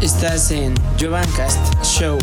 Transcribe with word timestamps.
Estás 0.00 0.50
en 0.50 0.72
Jovancast 0.98 1.84
Show. 1.84 2.16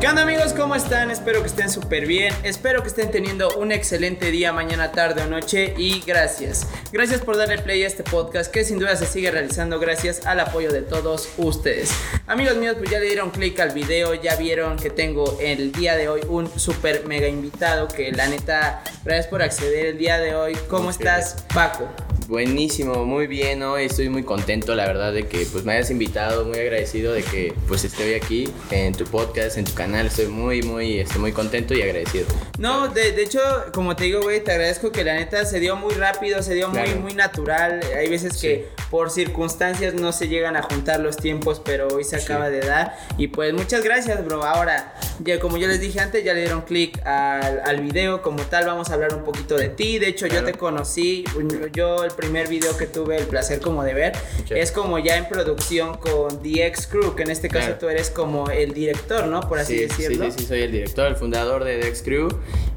¿Qué 0.00 0.08
onda 0.08 0.22
amigos? 0.22 0.54
¿Cómo 0.54 0.74
están? 0.74 1.10
Espero 1.10 1.42
que 1.42 1.48
estén 1.48 1.68
súper 1.68 2.06
bien. 2.06 2.32
Espero 2.42 2.80
que 2.80 2.88
estén 2.88 3.10
teniendo 3.10 3.54
un 3.58 3.70
excelente 3.70 4.30
día, 4.30 4.54
mañana, 4.54 4.92
tarde 4.92 5.24
o 5.24 5.26
noche. 5.26 5.74
Y 5.76 6.00
gracias. 6.06 6.66
Gracias 6.90 7.20
por 7.20 7.36
darle 7.36 7.58
play 7.58 7.82
a 7.84 7.86
este 7.86 8.02
podcast 8.02 8.50
que 8.50 8.64
sin 8.64 8.78
duda 8.78 8.96
se 8.96 9.04
sigue 9.04 9.30
realizando 9.30 9.78
gracias 9.78 10.24
al 10.24 10.40
apoyo 10.40 10.72
de 10.72 10.80
todos 10.80 11.28
ustedes. 11.36 11.90
Amigos 12.26 12.56
míos, 12.56 12.76
pues 12.78 12.88
ya 12.88 12.98
le 12.98 13.04
dieron 13.04 13.30
click 13.30 13.60
al 13.60 13.72
video. 13.72 14.14
Ya 14.14 14.36
vieron 14.36 14.78
que 14.78 14.88
tengo 14.88 15.36
el 15.38 15.70
día 15.70 15.96
de 15.96 16.08
hoy 16.08 16.22
un 16.30 16.48
súper 16.58 17.06
mega 17.06 17.28
invitado. 17.28 17.88
Que 17.88 18.10
la 18.10 18.26
neta, 18.26 18.82
gracias 19.04 19.26
por 19.26 19.42
acceder 19.42 19.84
el 19.84 19.98
día 19.98 20.18
de 20.18 20.34
hoy. 20.34 20.56
¿Cómo 20.70 20.88
estás, 20.88 21.44
Paco? 21.52 21.90
Buenísimo, 22.28 23.04
muy 23.04 23.28
bien, 23.28 23.62
hoy 23.62 23.84
estoy 23.84 24.08
muy 24.08 24.24
contento, 24.24 24.74
la 24.74 24.84
verdad, 24.84 25.12
de 25.12 25.28
que 25.28 25.46
pues 25.52 25.64
me 25.64 25.74
hayas 25.74 25.92
invitado, 25.92 26.44
muy 26.44 26.58
agradecido 26.58 27.12
de 27.12 27.22
que 27.22 27.54
pues 27.68 27.84
estoy 27.84 28.14
aquí 28.14 28.48
en 28.72 28.94
tu 28.94 29.04
podcast, 29.04 29.56
en 29.58 29.64
tu 29.64 29.74
canal, 29.74 30.06
estoy 30.06 30.26
muy, 30.26 30.60
muy, 30.62 30.98
estoy 30.98 31.20
muy 31.20 31.30
contento 31.30 31.72
y 31.74 31.82
agradecido. 31.82 32.26
No, 32.58 32.88
de, 32.88 33.12
de 33.12 33.22
hecho, 33.22 33.38
como 33.72 33.94
te 33.94 34.04
digo, 34.04 34.22
güey, 34.22 34.42
te 34.42 34.50
agradezco 34.50 34.90
que 34.90 35.04
la 35.04 35.14
neta 35.14 35.44
se 35.44 35.60
dio 35.60 35.76
muy 35.76 35.94
rápido, 35.94 36.42
se 36.42 36.54
dio 36.54 36.68
muy, 36.68 36.82
Claro. 36.82 37.00
muy 37.00 37.14
natural. 37.14 37.80
Hay 37.96 38.08
veces 38.08 38.36
que 38.40 38.70
por 38.90 39.10
circunstancias 39.12 39.94
no 39.94 40.10
se 40.12 40.26
llegan 40.26 40.56
a 40.56 40.62
juntar 40.62 40.98
los 40.98 41.16
tiempos, 41.16 41.62
pero 41.64 41.86
hoy 41.88 42.02
se 42.02 42.18
Sí. 42.18 42.24
acaba 42.24 42.50
de 42.50 42.58
dar. 42.60 42.96
Y 43.18 43.28
pues 43.28 43.52
muchas 43.54 43.84
gracias, 43.84 44.24
bro. 44.24 44.42
Ahora, 44.44 44.94
ya 45.20 45.38
como 45.38 45.58
yo 45.58 45.68
les 45.68 45.80
dije 45.80 46.00
antes, 46.00 46.24
ya 46.24 46.34
le 46.34 46.40
dieron 46.40 46.62
clic 46.62 47.00
al, 47.06 47.60
al 47.64 47.80
video 47.82 48.20
como 48.20 48.42
tal, 48.42 48.66
vamos 48.66 48.90
a 48.90 48.94
hablar 48.94 49.14
un 49.14 49.22
poquito 49.22 49.56
de 49.56 49.68
ti. 49.68 50.00
De 50.00 50.08
hecho, 50.08 50.26
yo 50.26 50.42
te 50.44 50.54
conocí, 50.54 51.24
yo 51.72 52.02
el 52.04 52.15
primer 52.16 52.48
video 52.48 52.76
que 52.76 52.86
tuve 52.86 53.16
el 53.18 53.26
placer 53.26 53.60
como 53.60 53.84
de 53.84 53.94
ver, 53.94 54.12
Sí. 54.48 54.54
es 54.56 54.72
como 54.72 54.98
ya 54.98 55.16
en 55.16 55.28
producción 55.28 55.96
con 55.98 56.42
The 56.42 56.66
X 56.68 56.86
Crew, 56.90 57.14
que 57.14 57.22
en 57.24 57.30
este 57.30 57.48
caso 57.48 57.66
Claro. 57.66 57.78
tú 57.80 57.88
eres 57.88 58.10
como 58.10 58.50
el 58.50 58.72
director, 58.74 59.26
¿no? 59.26 59.40
Por 59.40 59.58
así 59.58 59.74
sí, 59.74 59.80
decirlo. 59.86 60.24
Sí, 60.26 60.30
sí, 60.32 60.38
sí, 60.40 60.46
soy 60.46 60.62
el 60.62 60.72
director, 60.72 61.06
el 61.06 61.16
fundador 61.16 61.64
de 61.64 61.76
Dex 61.78 62.02
Crew. 62.02 62.28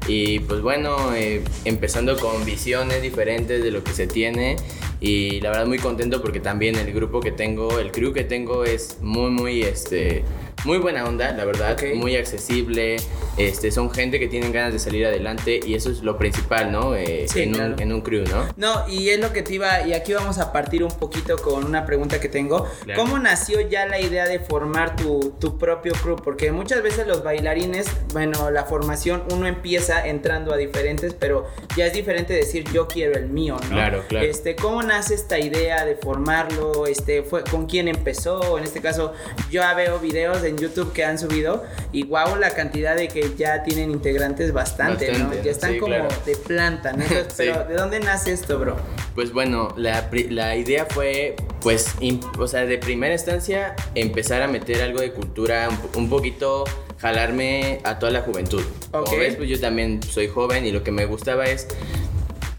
Y 0.06 0.40
pues 0.40 0.60
bueno, 0.60 1.14
eh, 1.14 1.42
empezando 1.64 2.16
con 2.18 2.44
visiones 2.44 3.02
diferentes 3.02 3.62
de 3.62 3.70
lo 3.70 3.82
que 3.84 3.92
se 3.92 4.06
tiene. 4.06 4.56
Y 5.00 5.40
la 5.40 5.50
verdad 5.50 5.66
muy 5.66 5.78
contento 5.78 6.20
porque 6.20 6.40
también 6.40 6.74
el 6.76 6.92
grupo 6.92 7.20
que 7.20 7.32
tengo, 7.32 7.78
el 7.78 7.90
crew 7.90 8.12
que 8.12 8.22
tengo 8.24 8.64
es 8.64 8.98
muy, 9.00 9.30
muy, 9.30 9.62
este, 9.62 10.22
muy 10.64 10.78
buena 10.78 11.04
onda, 11.04 11.32
la 11.32 11.44
verdad. 11.44 11.72
Ok. 11.72 11.94
Muy 11.94 12.16
accesible. 12.16 12.96
Este, 13.36 13.70
son 13.70 13.90
gente 13.90 14.18
que 14.18 14.28
tienen 14.28 14.52
ganas 14.52 14.72
de 14.72 14.78
salir 14.78 15.06
adelante 15.06 15.60
y 15.64 15.74
eso 15.74 15.90
es 15.90 16.02
lo 16.02 16.18
principal, 16.18 16.70
¿no? 16.72 16.94
Eh, 16.94 17.26
Sí, 17.28 17.42
en, 17.42 17.52
claro. 17.54 17.74
un, 17.74 17.80
en 17.80 17.92
un 17.92 18.00
crew, 18.02 18.24
¿no? 18.26 18.46
No, 18.56 18.88
y 18.88 19.08
es 19.10 19.20
lo 19.20 19.32
que 19.32 19.42
te 19.42 19.54
iba, 19.54 19.86
y 19.86 19.92
aquí 19.94 20.12
vamos 20.12 20.38
a 20.38 20.52
partir 20.52 20.82
un 20.84 20.90
poquito 20.90 21.38
con 21.38 21.64
una 21.64 21.86
pregunta 21.86 22.20
que 22.20 22.28
tengo. 22.28 22.66
Claro. 22.84 23.00
¿Cómo 23.00 23.18
nació 23.18 23.60
ya 23.62 23.86
la 23.86 24.00
idea 24.00 24.26
de 24.26 24.40
formar 24.40 24.96
tu, 24.96 25.34
tu 25.38 25.56
propio 25.58 25.92
crew? 26.02 26.16
Porque 26.16 26.50
muchas 26.52 26.82
veces 26.82 27.06
los 27.06 27.22
bailarines, 27.22 27.86
bueno, 28.12 28.50
la 28.50 28.64
formación 28.64 29.22
uno 29.32 29.46
empieza 29.46 30.06
entrando 30.06 30.52
a 30.52 30.56
diferentes, 30.56 31.14
pero 31.14 31.46
ya 31.76 31.86
es 31.86 31.92
diferente 31.94 32.34
decir 32.34 32.64
yo 32.72 32.88
quiero 32.88 33.14
el 33.18 33.28
mío, 33.28 33.56
¿no? 33.64 33.76
Claro, 33.76 34.04
claro. 34.08 34.26
Este, 34.26 34.56
¿cómo 34.56 34.82
nace 34.82 35.14
esta 35.14 35.38
idea 35.38 35.84
de 35.84 35.94
formarlo? 35.96 36.86
Este, 36.86 37.22
fue 37.22 37.44
con 37.44 37.66
quién 37.66 37.88
empezó? 37.88 38.58
En 38.58 38.64
este 38.64 38.80
caso, 38.80 39.14
yo 39.50 39.62
veo 39.76 39.98
videos 40.00 40.42
en 40.50 40.58
YouTube 40.58 40.92
que 40.92 41.04
han 41.04 41.18
subido 41.18 41.64
y 41.92 42.04
wow, 42.04 42.36
la 42.38 42.50
cantidad 42.50 42.94
de 42.94 43.08
que 43.08 43.32
ya 43.36 43.62
tienen 43.62 43.90
integrantes 43.90 44.52
bastante, 44.52 45.10
¿no? 45.12 45.32
Ya 45.42 45.50
están 45.50 45.72
sí, 45.72 45.78
como 45.78 45.94
claro. 45.94 46.08
de 46.26 46.36
planta, 46.36 46.92
¿no? 46.92 47.02
Entonces, 47.02 47.26
Sí. 47.36 47.44
Pero 47.46 47.64
¿de 47.64 47.74
dónde 47.74 48.00
nace 48.00 48.32
esto, 48.32 48.58
bro? 48.58 48.76
Pues 49.14 49.32
bueno, 49.32 49.68
la, 49.76 50.56
idea 50.56 50.86
fue, 50.86 51.36
pues, 51.62 51.96
im- 52.00 52.20
o 52.38 52.46
sea, 52.46 52.66
de 52.66 52.78
primera 52.78 53.12
instancia, 53.14 53.74
empezar 53.94 54.42
a 54.42 54.48
meter 54.48 54.82
algo 54.82 55.00
de 55.00 55.12
cultura, 55.12 55.68
un, 55.68 55.76
po- 55.78 55.98
un 55.98 56.08
poquito 56.10 56.64
jalarme 56.98 57.80
a 57.84 57.98
toda 57.98 58.12
la 58.12 58.20
juventud. 58.20 58.62
Ok. 58.92 59.06
Como 59.06 59.18
ves, 59.18 59.36
pues 59.36 59.48
yo 59.48 59.58
también 59.60 60.02
soy 60.02 60.28
joven 60.28 60.66
y 60.66 60.70
lo 60.72 60.82
que 60.84 60.90
me 60.92 61.06
gustaba 61.06 61.44
es, 61.46 61.66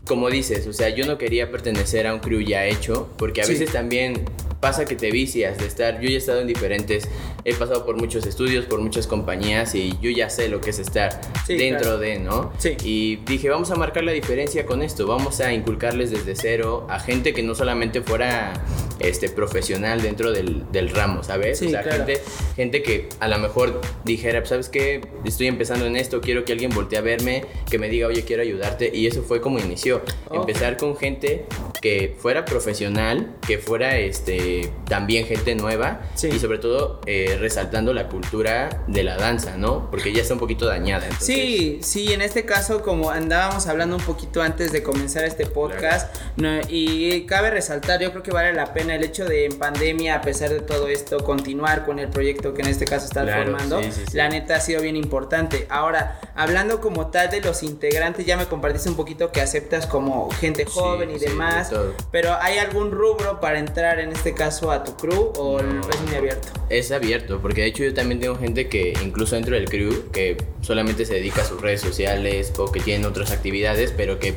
como 0.06 0.30
dices, 0.30 0.68
o 0.68 0.74
sea, 0.74 0.90
yo 0.90 1.06
no 1.06 1.18
quería 1.18 1.52
pertenecer 1.52 2.08
a 2.08 2.14
un 2.14 2.20
crew 2.20 2.42
ya 2.42 2.66
hecho, 2.66 3.10
porque 3.18 3.42
a 3.42 3.46
Sí. 3.46 3.54
veces 3.54 3.72
también 3.72 4.26
pasa 4.62 4.86
que 4.86 4.96
te 4.96 5.12
vicias 5.12 5.58
de 5.58 5.66
estar, 5.66 6.00
yo 6.00 6.08
ya 6.08 6.16
he 6.16 6.18
estado 6.18 6.40
en 6.40 6.48
diferentes, 6.48 7.10
he 7.44 7.54
pasado 7.56 7.84
por 7.86 7.98
muchos 7.98 8.26
estudios, 8.28 8.66
por 8.66 8.80
muchas 8.80 9.08
compañías 9.08 9.74
y 9.76 9.98
yo 10.02 10.10
ya 10.12 10.30
sé 10.30 10.48
lo 10.48 10.62
que 10.62 10.70
es 10.70 10.80
estar 10.80 11.20
Sí, 11.48 11.56
dentro 11.58 11.82
claro. 11.82 11.98
de, 11.98 12.20
¿no? 12.20 12.54
Sí. 12.60 12.78
Y 12.84 13.16
dije, 13.26 13.50
vamos 13.50 13.72
a 13.72 13.76
marcar 13.76 14.04
la 14.04 14.12
diferencia 14.12 14.66
con 14.66 14.84
esto, 14.84 15.08
vamos 15.08 15.42
a 15.42 15.52
inculcarles 15.52 16.12
desde 16.12 16.36
cero 16.36 16.86
a 16.90 17.00
gente 17.00 17.34
que 17.34 17.42
no 17.42 17.56
solamente 17.56 18.02
fuera 18.02 18.54
este, 19.00 19.30
profesional 19.30 20.02
dentro 20.04 20.32
del, 20.32 20.72
del 20.72 20.90
ramo, 20.92 21.24
¿sabes? 21.24 21.58
Sí, 21.58 21.66
o 21.66 21.70
sea, 21.72 21.82
claro. 21.82 22.06
gente, 22.06 22.22
gente 22.56 22.84
que 22.84 23.10
a 23.20 23.28
lo 23.28 23.40
mejor 23.40 23.82
dijera, 24.06 24.46
¿sabes 24.46 24.70
qué? 24.70 25.02
Estoy 25.26 25.48
empezando 25.48 25.88
en 25.88 25.96
esto, 25.96 26.22
quiero 26.22 26.46
que 26.46 26.52
alguien 26.52 26.70
voltee 26.72 27.00
a 27.00 27.02
verme, 27.02 27.46
que 27.68 27.80
me 27.80 27.90
diga, 27.90 28.06
oye, 28.08 28.24
quiero 28.24 28.44
ayudarte. 28.44 28.92
Y 28.94 29.08
eso 29.08 29.24
fue 29.24 29.42
como 29.42 29.58
inició. 29.58 30.04
Ok. 30.30 30.42
Empezar 30.48 30.78
con 30.78 30.96
gente 30.96 31.46
que 31.82 32.16
fuera 32.20 32.46
profesional, 32.46 33.36
que 33.48 33.58
fuera 33.58 33.98
este, 33.98 34.51
también 34.88 35.26
gente 35.26 35.56
nueva 35.56 36.02
Sí. 36.16 36.28
y 36.30 36.40
sobre 36.40 36.58
todo 36.58 37.02
eh, 37.06 37.38
resaltando 37.40 37.94
la 37.94 38.08
cultura 38.08 38.84
de 38.88 39.04
la 39.04 39.18
danza, 39.18 39.58
¿no? 39.58 39.90
Porque 39.90 40.12
ya 40.14 40.22
está 40.22 40.34
un 40.34 40.40
poquito 40.40 40.66
dañada. 40.66 41.06
entonces- 41.06 41.26
Sí, 41.26 41.80
sí, 41.82 42.14
en 42.14 42.22
este 42.22 42.46
caso, 42.46 42.82
como 42.82 43.10
andábamos 43.12 43.68
hablando 43.68 43.96
un 43.96 44.04
poquito 44.04 44.42
antes 44.42 44.72
de 44.72 44.84
comenzar 44.84 45.24
este 45.26 45.46
podcast, 45.46 46.16
no, 46.38 46.60
y 46.68 47.26
cabe 47.26 47.50
resaltar, 47.52 48.00
yo 48.02 48.12
creo 48.12 48.24
que 48.24 48.32
vale 48.32 48.54
la 48.54 48.74
pena 48.74 48.96
el 48.96 49.04
hecho 49.04 49.26
de 49.26 49.46
en 49.46 49.58
pandemia, 49.58 50.16
a 50.16 50.22
pesar 50.22 50.50
de 50.50 50.60
todo 50.62 50.88
esto, 50.88 51.24
continuar 51.24 51.86
con 51.86 52.00
el 52.00 52.08
proyecto 52.10 52.54
que 52.54 52.62
en 52.62 52.68
este 52.68 52.86
caso 52.86 53.10
Claro, 53.10 53.44
formando. 53.44 53.82
sí, 53.82 53.92
sí, 53.92 54.02
sí. 54.12 54.18
La 54.18 54.30
neta 54.30 54.56
ha 54.56 54.60
sido 54.60 54.82
bien 54.82 54.96
importante. 54.96 55.66
Ahora, 55.70 56.20
hablando 56.36 56.80
como 56.82 57.08
tal 57.08 57.30
de 57.30 57.42
los 57.42 57.64
integrantes, 57.64 58.26
ya 58.26 58.38
me 58.38 58.46
compartiste 58.46 58.90
un 58.90 58.96
poquito 58.96 59.32
que 59.32 59.42
aceptas 59.42 59.88
como 59.88 60.30
gente 60.32 60.66
joven 60.66 61.10
y 61.12 61.20
de 61.20 61.28
demás, 61.28 61.72
pero 62.12 62.36
¿hay 62.42 62.58
algún 62.58 62.92
rubro 62.92 63.40
para 63.40 63.60
entrar 63.60 64.00
en 64.00 64.12
este 64.12 64.34
caso 64.34 64.41
a 64.46 64.84
tu 64.84 64.96
crew 64.96 65.32
o 65.38 65.60
es 65.60 66.02
muy 66.08 66.16
abierto? 66.16 66.48
Es 66.70 66.92
abierto, 66.92 67.40
porque 67.42 67.62
de 67.62 67.68
hecho 67.68 67.84
yo 67.84 67.94
también 67.94 68.20
tengo 68.20 68.36
gente 68.38 68.68
que 68.68 68.94
incluso 69.04 69.36
dentro 69.36 69.54
del 69.56 69.70
crew 69.70 70.10
que 70.12 70.38
solamente 70.62 71.06
se 71.06 71.14
dedica 71.16 71.42
a 71.44 71.46
sus 71.46 71.62
redes 71.62 71.82
sociales 71.82 72.52
o 72.58 72.72
que 72.72 72.80
tienen 72.80 73.06
otras 73.06 73.32
actividades, 73.32 73.94
pero 73.96 74.18
que 74.20 74.34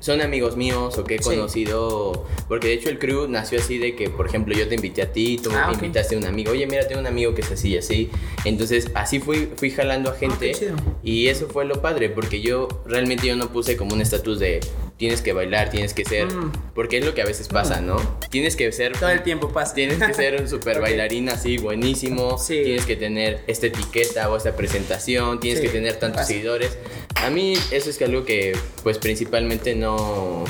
son 0.00 0.20
amigos 0.22 0.56
míos 0.56 0.96
o 0.98 1.04
que 1.04 1.16
he 1.16 1.18
Sí. 1.18 1.24
conocido, 1.24 2.26
porque 2.48 2.68
de 2.68 2.74
hecho 2.74 2.88
el 2.90 2.98
crew 2.98 3.26
nació 3.28 3.58
así 3.58 3.78
de 3.78 3.94
que, 3.96 4.08
por 4.10 4.26
ejemplo, 4.26 4.54
yo 4.54 4.66
te 4.68 4.74
invité 4.76 5.02
a 5.02 5.12
ti, 5.12 5.38
tú 5.42 5.50
Ah, 5.52 5.66
me 5.68 5.72
ok. 5.76 5.82
invitaste 5.82 6.14
a 6.14 6.18
un 6.18 6.24
amigo, 6.26 6.52
oye, 6.52 6.66
mira, 6.66 6.86
tengo 6.86 7.00
un 7.00 7.06
amigo 7.06 7.34
que 7.34 7.40
es 7.42 7.50
así 7.50 7.70
y 7.70 7.78
así, 7.78 8.10
entonces 8.44 8.90
así 8.94 9.18
fui, 9.20 9.48
fui 9.56 9.70
jalando 9.70 10.10
a 10.10 10.14
gente 10.14 10.52
Ah, 10.54 10.58
chido. 10.58 10.76
y 11.02 11.28
eso 11.28 11.48
fue 11.48 11.64
lo 11.64 11.80
padre, 11.82 12.08
porque 12.10 12.40
yo 12.42 12.68
realmente 12.86 13.26
yo 13.26 13.36
no 13.36 13.48
puse 13.50 13.76
como 13.78 13.94
un 13.94 14.00
estatus 14.02 14.38
de 14.38 14.60
tienes 14.96 15.22
que 15.22 15.32
bailar, 15.32 15.70
tienes 15.70 15.92
que 15.94 16.04
ser, 16.04 16.26
Mm. 16.32 16.52
porque 16.74 16.98
es 16.98 17.04
lo 17.04 17.14
que 17.14 17.22
a 17.22 17.24
veces 17.24 17.48
pasa, 17.48 17.80
¿no? 17.80 17.96
Tienes 18.30 18.56
que 18.56 18.70
ser 18.72 18.92
Todo 18.98 19.10
el 19.10 19.22
tiempo 19.22 19.48
pasa. 19.52 19.74
Tienes 19.74 19.98
que 19.98 20.14
ser 20.14 20.40
un 20.40 20.48
super 20.48 20.80
bailarín 20.80 21.28
así, 21.28 21.58
buenísimo. 21.58 22.38
Sí. 22.38 22.60
Tienes 22.64 22.86
que 22.86 22.96
tener 22.96 23.42
esta 23.46 23.66
etiqueta 23.66 24.30
o 24.30 24.36
esta 24.36 24.54
presentación. 24.56 25.40
Tienes 25.40 25.60
Sí, 25.60 25.66
que 25.66 25.72
tener 25.72 25.96
tantos 25.96 26.18
pasa. 26.22 26.28
seguidores. 26.28 26.78
A 27.16 27.30
mí 27.30 27.54
eso 27.70 27.90
es 27.90 27.98
que 27.98 28.04
algo 28.04 28.24
que 28.24 28.56
pues 28.82 28.98
principalmente 28.98 29.74
no... 29.74 30.44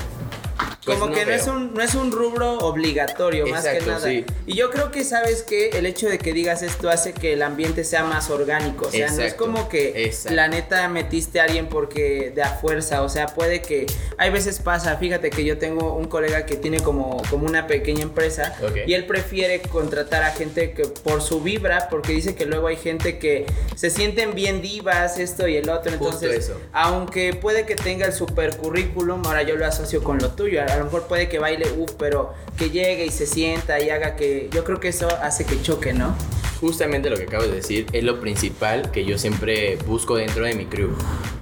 pues, 0.85 0.99
Como 0.99 1.15
que 1.15 1.25
no 1.25 1.33
es, 1.33 1.47
un, 1.47 1.75
no 1.75 1.83
es 1.83 1.95
un 1.95 2.13
rubro 2.13 2.59
obligatorio, 2.59 3.47
más 3.47 3.67
que 3.67 3.81
nada. 3.81 4.01
sí. 4.01 4.25
Y 4.47 4.55
yo 4.55 4.71
creo 4.71 4.91
que, 4.91 5.05
¿sabes 5.05 5.43
que 5.43 5.71
El 5.71 5.87
hecho 5.87 6.09
de 6.09 6.19
que 6.19 6.33
digas 6.33 6.63
esto 6.63 6.91
hace 6.91 7.13
que 7.13 7.33
el 7.33 7.43
ambiente 7.43 7.85
sea 7.85 8.05
más 8.05 8.31
orgánico. 8.31 8.87
O 8.87 8.91
sea, 8.91 9.11
no 9.11 9.23
es 9.23 9.35
como 9.35 9.69
que 9.69 10.05
exacto. 10.05 10.35
la 10.35 10.49
neta 10.49 10.89
metiste 10.89 11.41
a 11.41 11.45
alguien 11.45 11.69
porque 11.69 12.33
de 12.35 12.43
a 12.43 12.51
fuerza. 12.51 13.03
O 13.03 13.09
sea, 13.09 13.27
puede 13.27 13.63
que. 13.63 13.87
Hay 14.19 14.31
veces 14.31 14.59
pasa, 14.61 14.97
fíjate 14.97 15.31
que 15.31 15.45
yo 15.45 15.59
tengo 15.59 15.95
un 15.95 16.07
colega 16.07 16.47
que 16.47 16.57
tiene 16.57 16.81
como, 16.81 17.23
como 17.31 17.47
una 17.47 17.67
pequeña 17.67 18.03
empresa 18.03 18.55
y 18.87 18.95
él 18.95 19.07
prefiere 19.07 19.61
contratar 19.61 20.23
a 20.23 20.31
gente 20.31 20.73
que 20.73 20.85
por 20.85 21.23
su 21.23 21.41
vibra, 21.41 21.89
porque 21.91 22.13
dice 22.13 22.35
que 22.35 22.47
luego 22.47 22.69
hay 22.69 22.77
gente 22.77 23.19
que 23.19 23.47
se 23.75 23.91
sienten 23.91 24.35
bien 24.35 24.63
divas, 24.63 25.19
esto 25.19 25.49
y 25.49 25.57
el 25.57 25.69
otro. 25.69 25.93
Entonces, 25.93 26.45
eso. 26.45 26.61
aunque 26.73 27.35
puede 27.35 27.67
que 27.67 27.75
tenga 27.75 28.07
el 28.07 28.13
super 28.13 28.57
currículum, 28.57 29.23
ahora 29.27 29.43
yo 29.43 29.57
lo 29.57 29.67
asocio 29.67 30.03
con 30.03 30.19
lo 30.19 30.31
tuyo. 30.31 30.61
A 30.75 30.79
lo 30.79 30.87
mejor 30.87 31.07
puede 31.07 31.29
que 31.29 31.39
baile, 31.39 31.71
uff, 31.79 31.93
pero 31.93 32.35
que 32.59 32.71
llegue 32.71 33.07
y 33.07 33.11
se 33.11 33.27
sienta 33.27 33.81
y 33.81 33.91
haga 33.91 34.17
que. 34.17 34.49
Yo 34.51 34.65
creo 34.65 34.81
que 34.81 34.89
eso 34.89 35.09
hace 35.23 35.45
que 35.47 35.63
choque, 35.63 35.93
¿no? 35.93 36.17
Justamente 36.61 37.11
lo 37.11 37.17
que 37.17 37.25
acabas 37.25 37.47
de 37.47 37.55
decir 37.55 37.87
es 37.93 38.03
lo 38.03 38.21
principal 38.21 38.91
que 38.91 39.05
yo 39.05 39.17
siempre 39.17 39.77
busco 39.87 40.17
dentro 40.17 40.45
de 40.45 40.55
mi 40.55 40.67
crew. 40.67 40.91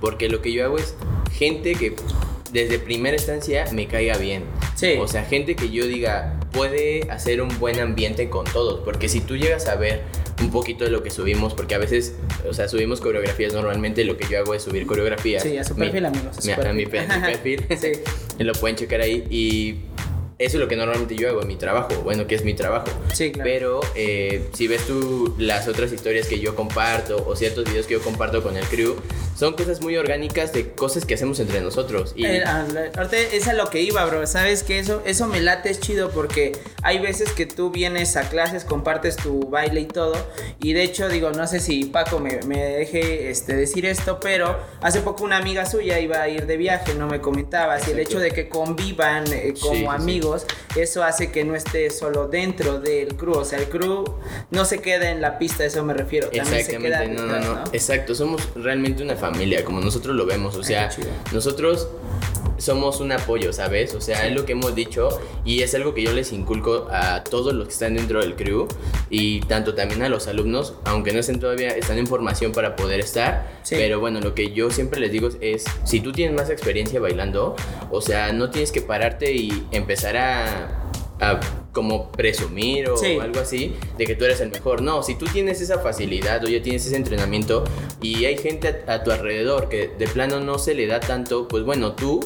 Porque 0.03 0.29
lo 0.29 0.43
que 0.43 0.53
yo 0.53 0.67
hago 0.67 0.77
es 0.77 0.95
gente 1.33 1.73
que 1.77 1.97
desde 2.53 2.79
primera 2.79 3.17
instancia 3.17 3.65
me 3.73 3.87
caiga 3.87 4.19
bien. 4.19 4.45
Sí. 4.75 4.99
O 5.01 5.09
sea, 5.09 5.25
gente 5.25 5.57
que 5.57 5.71
yo 5.71 5.87
diga 5.87 6.39
puede 6.53 7.11
hacer 7.11 7.41
un 7.43 7.49
buen 7.59 7.81
ambiente 7.81 8.29
con 8.31 8.45
todos. 8.45 8.81
Porque 8.85 9.09
si 9.09 9.21
tú 9.21 9.37
llegas 9.37 9.67
a 9.69 9.75
ver 9.77 10.03
un 10.41 10.51
poquito 10.51 10.85
de 10.85 10.91
lo 10.91 11.03
que 11.03 11.11
subimos, 11.11 11.55
porque 11.55 11.75
a 11.75 11.79
veces, 11.79 12.15
o 12.49 12.53
sea, 12.53 12.69
subimos 12.69 13.01
coreografías 13.01 13.53
normalmente, 13.53 14.05
lo 14.05 14.17
que 14.17 14.27
yo 14.29 14.39
hago 14.39 14.55
es 14.55 14.63
subir 14.63 14.87
coreografías. 14.87 15.43
Sí, 15.43 15.57
a 15.57 15.65
su 15.65 15.75
Mi- 15.75 15.87
perfil, 15.87 16.07
amigos. 16.07 16.39
a 16.39 16.41
su 16.41 16.47
mi- 16.49 16.53
a 16.55 16.73
mi, 16.73 16.87
pe- 16.87 17.03
mi 17.03 17.07
perfil. 17.27 17.65
sí. 17.81 17.93
Lo 18.39 18.53
pueden 18.55 18.77
checar 18.77 19.01
ahí 19.01 19.25
y 19.31 19.77
eso 20.39 20.57
es 20.57 20.61
lo 20.63 20.69
que 20.69 20.77
normalmente 20.77 21.15
yo 21.17 21.29
hago 21.29 21.43
en 21.43 21.49
mi 21.49 21.57
trabajo, 21.57 21.89
bueno, 22.03 22.27
que 22.27 22.35
es 22.35 22.45
mi 22.45 22.55
trabajo. 22.55 22.87
Sí, 23.13 23.33
claro. 23.33 23.51
Pero 23.51 23.81
eh, 23.95 24.49
si 24.53 24.67
ves 24.69 24.87
tú 24.87 25.35
las 25.39 25.69
otras 25.69 25.93
historias 25.93 26.27
que 26.27 26.39
yo 26.41 26.55
comparto 26.55 27.25
o 27.27 27.37
ciertos 27.37 27.65
videos 27.65 27.87
que 27.87 27.95
yo 27.95 28.03
comparto 28.03 28.43
con 28.43 28.57
el 28.57 28.65
crew, 28.67 28.97
son 29.37 29.55
cosas 29.55 29.81
muy 29.81 29.97
orgánicas 29.97 30.53
de 30.53 30.73
cosas 30.73 31.05
que 31.07 31.15
hacemos 31.15 31.41
entre 31.41 31.61
nosotros. 31.61 32.13
Y 32.17 32.27
Eh, 32.27 32.45
ah, 32.47 32.65
la- 32.73 32.91
ahorita 32.97 33.17
es 33.19 33.49
a 33.49 33.55
lo 33.55 33.69
que 33.71 33.81
iba, 33.81 34.05
bro. 34.05 34.27
Sabes 34.27 34.63
que 34.63 34.79
eso, 34.79 35.03
eso 35.07 35.27
me 35.27 35.41
late, 35.41 35.71
es 35.71 35.81
chido 35.81 36.11
porque 36.11 36.53
hay 36.83 36.99
veces 36.99 37.33
que 37.33 37.47
tú 37.47 37.71
vienes 37.71 38.17
a 38.17 38.29
clases, 38.29 38.65
compartes 38.65 39.17
tu 39.17 39.49
baile 39.49 39.81
y 39.81 39.87
todo. 39.87 40.15
Y 40.61 40.75
de 40.75 40.83
hecho, 40.85 41.09
digo, 41.09 41.31
no 41.33 41.47
sé 41.47 41.61
si 41.61 41.85
Paco 41.87 42.19
me, 42.21 42.41
me 42.47 42.59
deje 42.63 43.31
este, 43.31 43.57
decir 43.57 43.87
esto, 43.87 44.21
pero 44.21 44.59
hace 44.81 45.01
poco 45.01 45.25
una 45.25 45.39
amiga 45.39 45.67
suya 45.67 45.99
iba 45.99 46.21
a 46.21 46.29
ir 46.29 46.47
de 46.47 46.57
viaje, 46.57 46.95
no 46.95 47.07
me 47.09 47.21
comentaba. 47.21 47.81
Si 47.81 47.91
el 47.91 47.99
hecho 48.01 48.21
de 48.21 48.31
que 48.33 48.49
convivan 48.49 49.25
eh, 49.33 49.55
como 49.61 49.75
Sí, 49.75 49.81
sí. 49.81 49.87
Amigos, 50.23 50.47
eso 50.77 51.03
hace 51.03 51.31
que 51.31 51.45
no 51.45 51.55
esté 51.55 51.91
solo 51.91 52.29
dentro 52.29 52.81
del 52.81 53.17
crew. 53.17 53.35
O 53.39 53.45
sea, 53.45 53.59
el 53.59 53.69
crew 53.69 54.05
no 54.51 54.65
se 54.65 54.81
queda 54.81 55.11
en 55.11 55.21
la 55.21 55.39
pista, 55.39 55.65
a 55.65 55.67
eso 55.67 55.85
me 55.85 55.95
refiero. 55.95 56.29
También 56.29 56.65
se 56.65 56.79
queda 56.79 57.05
Exactamente, 57.05 57.23
no, 57.23 57.55
no, 57.55 57.65
no, 57.65 57.65
Exacto, 57.73 58.15
somos 58.15 58.49
realmente 58.55 59.03
una 59.03 59.17
familia, 59.17 59.65
como 59.65 59.81
nosotros 59.81 60.15
lo 60.17 60.27
vemos. 60.27 60.57
O 60.57 60.63
sea, 60.63 60.91
nosotros 61.33 61.89
somos 62.63 63.01
un 63.01 63.11
apoyo, 63.13 63.53
¿sabes? 63.53 63.95
O 63.95 64.01
sea, 64.01 64.21
Sí. 64.21 64.29
es 64.29 64.35
lo 64.35 64.47
que 64.47 64.53
hemos 64.53 64.75
dicho 64.75 65.09
y 65.45 65.63
es 65.63 65.75
algo 65.75 65.95
que 65.95 66.03
yo 66.03 66.13
les 66.13 66.33
inculco 66.33 66.87
a 66.91 67.25
todos 67.25 67.53
los 67.55 67.67
que 67.67 67.73
están 67.73 67.97
dentro 67.97 68.21
del 68.21 68.37
crew 68.37 68.69
y 69.11 69.41
tanto 69.41 69.75
también 69.75 70.03
a 70.03 70.09
los 70.09 70.29
alumnos, 70.29 70.75
aunque 70.85 71.13
no 71.13 71.19
estén 71.19 71.41
todavía, 71.41 71.71
están 71.71 71.99
en 71.99 72.07
formación 72.07 72.53
para 72.53 72.77
poder 72.77 73.01
estar. 73.01 73.51
Sí. 73.65 73.75
Pero 73.77 73.99
bueno, 74.01 74.21
lo 74.21 74.35
que 74.35 74.53
yo 74.53 74.71
siempre 74.71 75.01
les 75.01 75.11
digo 75.11 75.29
es, 75.41 75.65
si 75.85 76.01
tú 76.01 76.13
tienes 76.13 76.37
más 76.37 76.51
experiencia 76.51 77.01
bailando, 77.01 77.57
o 77.91 78.01
sea, 78.01 78.33
no 78.33 78.51
tienes 78.51 78.71
que 78.73 78.81
pararte 78.81 79.33
y 79.33 79.67
empezar 79.73 80.17
a... 80.17 80.79
a 81.21 81.41
como 81.73 82.13
presumir 82.13 82.91
o 82.91 82.99
Sí. 82.99 83.17
algo 83.19 83.41
así 83.41 83.75
de 83.97 84.05
que 84.05 84.15
tú 84.15 84.27
eres 84.27 84.43
el 84.43 84.51
mejor. 84.51 84.83
No, 84.83 85.03
si 85.03 85.15
tú 85.15 85.25
tienes 85.25 85.59
esa 85.63 85.79
facilidad 85.79 86.45
o 86.45 86.47
ya 86.47 86.61
tienes 86.61 86.85
ese 86.85 86.97
entrenamiento 86.97 87.65
y 88.03 88.27
hay 88.27 88.37
gente 88.37 88.83
a, 88.87 88.93
a 88.93 89.03
tu 89.03 89.11
alrededor 89.11 89.71
que 89.71 89.89
de 89.99 90.07
plano 90.07 90.39
no 90.41 90.59
se 90.59 90.75
le 90.75 90.87
da 90.87 91.01
tanto, 91.01 91.49
pues 91.49 91.65
bueno, 91.65 91.93
tú 91.93 92.21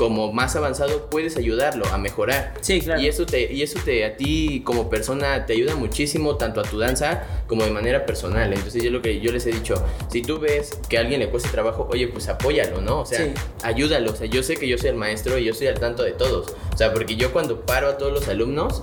como 0.00 0.32
más 0.32 0.56
avanzado 0.56 1.10
puedes 1.10 1.36
ayudarlo 1.36 1.84
a 1.92 1.98
mejorar. 1.98 2.54
Sí, 2.62 2.80
claro. 2.80 3.02
Y 3.02 3.06
eso 3.06 3.26
te 3.26 3.52
y 3.52 3.60
eso 3.60 3.78
te 3.84 4.06
a 4.06 4.16
ti 4.16 4.62
como 4.64 4.88
persona 4.88 5.44
te 5.44 5.52
ayuda 5.52 5.74
muchísimo 5.76 6.36
tanto 6.36 6.60
a 6.60 6.62
tu 6.62 6.78
danza 6.78 7.22
como 7.46 7.64
de 7.64 7.70
manera 7.70 8.06
personal. 8.06 8.50
Entonces 8.50 8.82
yo 8.82 8.90
lo 8.90 9.02
que 9.02 9.20
yo 9.20 9.30
les 9.30 9.44
he 9.46 9.50
dicho, 9.52 9.74
si 10.10 10.22
tú 10.22 10.38
ves 10.38 10.78
que 10.88 10.96
a 10.96 11.00
alguien 11.02 11.20
le 11.20 11.28
cuesta 11.28 11.50
trabajo, 11.50 11.86
oye, 11.92 12.08
pues 12.08 12.28
apóyalo, 12.28 12.80
¿no? 12.80 13.00
O 13.00 13.04
sea, 13.04 13.18
Sí. 13.18 13.32
ayúdalo. 13.62 14.12
O 14.12 14.16
sea, 14.16 14.26
yo 14.26 14.42
sé 14.42 14.56
que 14.56 14.66
yo 14.66 14.78
soy 14.78 14.88
el 14.88 14.96
maestro 14.96 15.36
y 15.36 15.44
yo 15.44 15.52
estoy 15.52 15.66
al 15.66 15.78
tanto 15.78 16.02
de 16.02 16.12
todos. 16.12 16.54
O 16.72 16.76
sea, 16.78 16.94
porque 16.94 17.16
yo 17.16 17.30
cuando 17.30 17.60
paro 17.66 17.88
a 17.90 17.98
todos 17.98 18.10
los 18.10 18.26
alumnos 18.28 18.82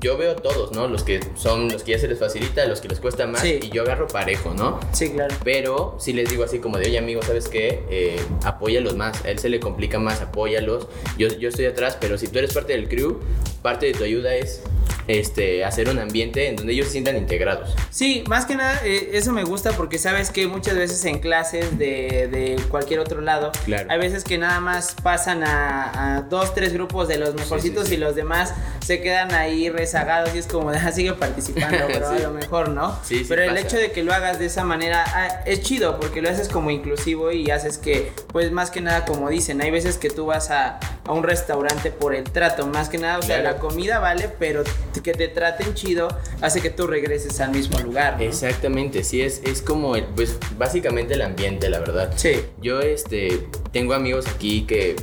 yo 0.00 0.16
veo 0.18 0.36
todos, 0.36 0.72
¿no? 0.72 0.88
Los 0.88 1.02
que 1.04 1.20
son 1.36 1.68
los 1.70 1.82
que 1.82 1.92
ya 1.92 1.98
se 1.98 2.08
les 2.08 2.18
facilita, 2.18 2.64
los 2.66 2.80
que 2.80 2.88
les 2.88 3.00
cuesta 3.00 3.26
más 3.26 3.40
Sí. 3.42 3.60
y 3.62 3.70
yo 3.70 3.82
agarro 3.82 4.06
parejo, 4.06 4.52
¿no? 4.54 4.78
Sí, 4.92 5.10
claro. 5.10 5.34
Pero 5.44 5.96
si 6.00 6.12
les 6.12 6.28
digo 6.30 6.44
así 6.44 6.58
como 6.58 6.78
de, 6.78 6.86
oye 6.88 6.98
amigo, 6.98 7.22
¿sabes 7.22 7.48
qué? 7.48 7.84
Eh, 7.90 8.20
apóyalos 8.44 8.96
más, 8.96 9.24
a 9.24 9.30
él 9.30 9.38
se 9.38 9.48
le 9.48 9.60
complica 9.60 9.98
más, 9.98 10.20
apóyalos. 10.20 10.86
Yo, 11.18 11.28
yo 11.28 11.48
estoy 11.48 11.66
atrás, 11.66 11.96
pero 12.00 12.18
si 12.18 12.28
tú 12.28 12.38
eres 12.38 12.52
parte 12.52 12.72
del 12.72 12.88
crew, 12.88 13.20
parte 13.62 13.86
de 13.86 13.92
tu 13.94 14.04
ayuda 14.04 14.34
es 14.34 14.62
este, 15.08 15.64
hacer 15.64 15.88
un 15.88 15.98
ambiente 16.00 16.48
en 16.48 16.56
donde 16.56 16.72
ellos 16.72 16.86
se 16.86 16.92
sientan 16.92 17.16
integrados. 17.16 17.74
Sí, 17.90 18.24
más 18.28 18.44
que 18.44 18.56
nada, 18.56 18.80
eh, 18.84 19.10
eso 19.12 19.32
me 19.32 19.44
gusta 19.44 19.72
porque 19.72 19.98
sabes 19.98 20.30
que 20.30 20.46
muchas 20.48 20.76
veces 20.76 21.04
en 21.04 21.20
clases 21.20 21.78
de, 21.78 22.28
de 22.30 22.60
cualquier 22.68 22.98
otro 23.00 23.20
lado, 23.20 23.52
Claro. 23.64 23.88
hay 23.88 23.98
veces 23.98 24.24
que 24.24 24.36
nada 24.36 24.58
más 24.60 24.94
pasan 25.02 25.44
a, 25.44 26.16
a 26.16 26.22
dos, 26.22 26.54
tres 26.54 26.72
grupos 26.72 27.06
de 27.08 27.18
los 27.18 27.34
mejorcitos 27.34 27.84
sí, 27.84 27.90
sí. 27.90 27.94
y 27.94 27.98
los 27.98 28.14
demás 28.16 28.52
se 28.84 29.00
quedan 29.00 29.32
ahí 29.32 29.68
rezagados 29.86 30.34
y 30.34 30.38
es 30.38 30.46
como, 30.46 30.70
ah, 30.70 30.92
sigue 30.92 31.12
participando, 31.12 31.78
pero 31.86 32.10
Sí. 32.10 32.22
a 32.22 32.28
lo 32.28 32.32
mejor, 32.34 32.68
¿no? 32.70 32.98
Sí, 33.04 33.18
sí 33.20 33.26
pero 33.28 33.42
el 33.44 33.56
hecho 33.56 33.76
de 33.76 33.92
que 33.92 34.02
lo 34.02 34.12
hagas 34.12 34.38
de 34.38 34.46
esa 34.46 34.64
manera 34.64 35.04
ah, 35.06 35.42
es 35.46 35.62
chido 35.62 35.98
porque 36.00 36.20
lo 36.22 36.28
haces 36.28 36.48
como 36.48 36.70
inclusivo 36.70 37.30
y 37.32 37.50
haces 37.50 37.78
que, 37.78 38.12
pues 38.32 38.50
más 38.52 38.70
que 38.70 38.80
nada, 38.80 39.04
como 39.04 39.28
dicen, 39.30 39.60
hay 39.62 39.70
veces 39.70 39.96
que 39.96 40.10
tú 40.10 40.26
vas 40.26 40.50
a, 40.50 40.78
a 41.04 41.12
un 41.12 41.22
restaurante 41.22 41.90
por 41.90 42.14
el 42.14 42.24
trato, 42.24 42.66
más 42.66 42.88
que 42.88 42.98
nada, 42.98 43.18
o 43.18 43.22
sea, 43.22 43.40
la 43.42 43.58
comida 43.58 43.98
vale, 44.00 44.28
pero 44.38 44.64
que 45.02 45.12
te 45.12 45.28
traten 45.28 45.74
chido 45.74 46.08
hace 46.40 46.60
que 46.60 46.70
tú 46.70 46.86
regreses 46.86 47.40
al 47.40 47.50
mismo 47.52 47.78
lugar. 47.78 48.16
¿no? 48.18 48.24
Exactamente, 48.24 49.04
sí, 49.04 49.22
es, 49.22 49.40
es 49.44 49.62
como, 49.62 49.94
el- 49.96 50.04
pues 50.04 50.36
básicamente 50.58 51.14
el 51.14 51.22
ambiente, 51.22 51.68
la 51.70 51.78
verdad. 51.78 52.12
Sí. 52.16 52.40
Yo 52.60 52.80
este, 52.80 53.46
tengo 53.72 53.94
amigos 53.94 54.26
aquí 54.26 54.62
que 54.66 54.96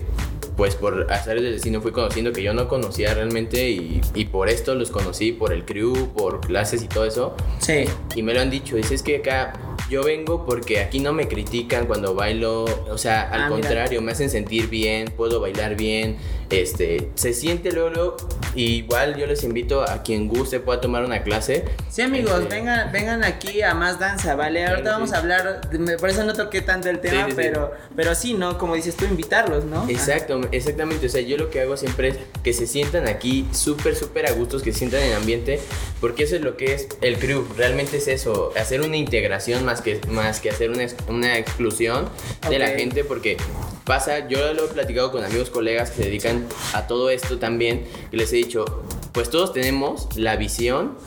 pues 0.56 0.76
por 0.76 1.12
hacer 1.12 1.42
del 1.42 1.54
destino 1.54 1.82
fui 1.82 1.92
conociendo 1.92 2.32
que 2.32 2.44
yo 2.44 2.54
no 2.54 2.68
conocía 2.68 3.14
realmente 3.14 3.70
y, 3.72 4.02
y 4.14 4.26
por 4.26 4.50
esto 4.50 4.76
los 4.76 4.92
conocí, 4.92 5.32
por 5.32 5.52
el 5.54 5.66
crew, 5.66 6.10
por 6.14 6.42
clases 6.42 6.84
y 6.84 6.88
todo 6.88 7.06
eso. 7.06 7.36
Sí. 7.60 7.86
Y 8.16 8.22
me 8.24 8.34
lo 8.34 8.42
han 8.42 8.50
dicho, 8.50 8.76
dice, 8.76 8.96
es 8.96 9.02
que 9.04 9.18
acá 9.18 9.54
yo 9.90 10.04
vengo 10.04 10.46
porque 10.46 10.80
aquí 10.80 11.00
no 11.00 11.12
me 11.14 11.28
critican 11.28 11.86
cuando 11.88 12.14
bailo, 12.16 12.66
o 12.90 12.98
sea, 12.98 13.24
al 13.30 13.42
Ah, 13.42 13.50
mira. 13.50 13.62
contrario, 13.62 14.02
me 14.02 14.12
hacen 14.12 14.30
sentir 14.30 14.70
bien, 14.70 15.10
puedo 15.16 15.40
bailar 15.40 15.76
bien, 15.76 16.18
este, 16.62 17.10
se 17.16 17.34
siente 17.34 17.72
luego, 17.72 18.16
igual 18.56 19.16
yo 19.18 19.26
les 19.26 19.44
invito 19.44 19.82
a 19.84 20.04
quien 20.04 20.28
guste 20.28 20.60
pueda 20.60 20.80
tomar 20.82 21.04
una 21.06 21.24
clase. 21.24 21.66
Sí, 21.90 22.02
amigos, 22.02 22.42
Este, 22.42 22.56
vengan, 22.56 22.92
vengan 22.92 23.24
aquí 23.24 23.62
a 23.62 23.74
más 23.74 24.00
danza, 24.00 24.36
¿vale? 24.36 24.60
Claro, 24.62 24.74
Ahorita 24.76 24.92
vamos 24.92 25.14
a 25.14 25.18
hablar, 25.18 25.70
de- 25.70 25.98
por 25.98 26.10
eso 26.10 26.24
no 26.24 26.34
toqué 26.34 26.62
tanto 26.62 26.90
el 26.90 27.00
tema, 27.00 27.26
Sí, 27.26 27.32
sí, 27.32 27.32
sí. 27.32 27.36
pero, 27.36 27.72
pero 27.96 28.16
sí, 28.16 28.34
¿no? 28.34 28.58
Como 28.58 28.76
dices 28.76 28.96
tú, 28.96 29.06
invitarlos, 29.06 29.66
¿no? 29.66 29.88
Exacto, 29.90 30.42
exactamente. 30.52 31.06
O 31.06 31.10
sea, 31.10 31.22
yo 31.22 31.38
lo 31.38 31.50
que 31.50 31.62
hago 31.62 31.78
siempre 31.78 32.10
es 32.10 32.16
que 32.44 32.54
se 32.54 32.68
sientan 32.68 33.08
aquí 33.08 33.48
súper, 33.52 33.96
súper 33.96 34.28
a 34.28 34.32
gustos, 34.34 34.62
que 34.64 34.72
se 34.72 34.80
sientan 34.80 35.02
en 35.02 35.08
el 35.10 35.14
ambiente, 35.18 35.60
porque 36.00 36.24
eso 36.24 36.36
es 36.36 36.42
lo 36.42 36.58
que 36.58 36.74
es 36.74 36.88
el 37.02 37.18
crew. 37.18 37.46
Realmente 37.58 37.98
es 37.98 38.08
eso, 38.08 38.52
hacer 38.60 38.82
una 38.82 38.98
integración 38.98 39.66
más 39.66 39.82
que, 39.82 40.00
más 40.10 40.40
que 40.40 40.50
hacer 40.50 40.70
una, 40.70 40.86
una 41.08 41.38
exclusión 41.38 42.10
de 42.50 42.60
la 42.60 42.68
gente, 42.70 43.04
porque 43.04 43.38
pasa, 43.86 44.28
yo 44.28 44.54
lo 44.54 44.66
he 44.66 44.68
platicado 44.70 45.12
con 45.12 45.24
amigos, 45.26 45.50
colegas 45.50 45.92
que 45.92 45.98
se 45.98 46.10
dedican 46.10 46.43
a 46.74 46.88
todo 46.88 47.10
esto 47.10 47.38
también, 47.40 47.86
que 48.12 48.18
les 48.18 48.32
he 48.34 48.38
dicho, 48.38 48.66
pues 49.12 49.30
todos 49.30 49.54
tenemos 49.54 50.08
la 50.16 50.36
visión 50.36 50.98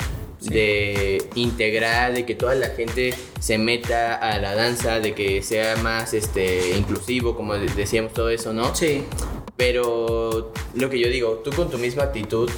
de 0.41 1.27
integrar, 1.35 2.12
de 2.12 2.25
que 2.27 2.35
toda 2.35 2.55
la 2.55 2.69
gente 2.69 3.15
se 3.41 3.59
meta 3.59 4.15
a 4.15 4.38
la 4.38 4.55
danza, 4.55 5.00
de 5.00 5.15
que 5.15 5.43
sea 5.43 5.77
más 5.77 6.15
este 6.15 6.77
inclusivo, 6.77 7.35
como 7.37 7.55
de- 7.55 7.67
decíamos 7.75 8.12
todo 8.12 8.29
eso, 8.31 8.53
¿no? 8.53 8.75
Sí. 8.75 9.05
Pero 9.56 10.53
lo 10.75 10.91
que 10.91 10.99
yo 11.00 11.09
digo, 11.09 11.41
tú 11.43 11.50
con 11.50 11.71
tu 11.71 11.79
misma 11.79 12.05
actitud 12.05 12.50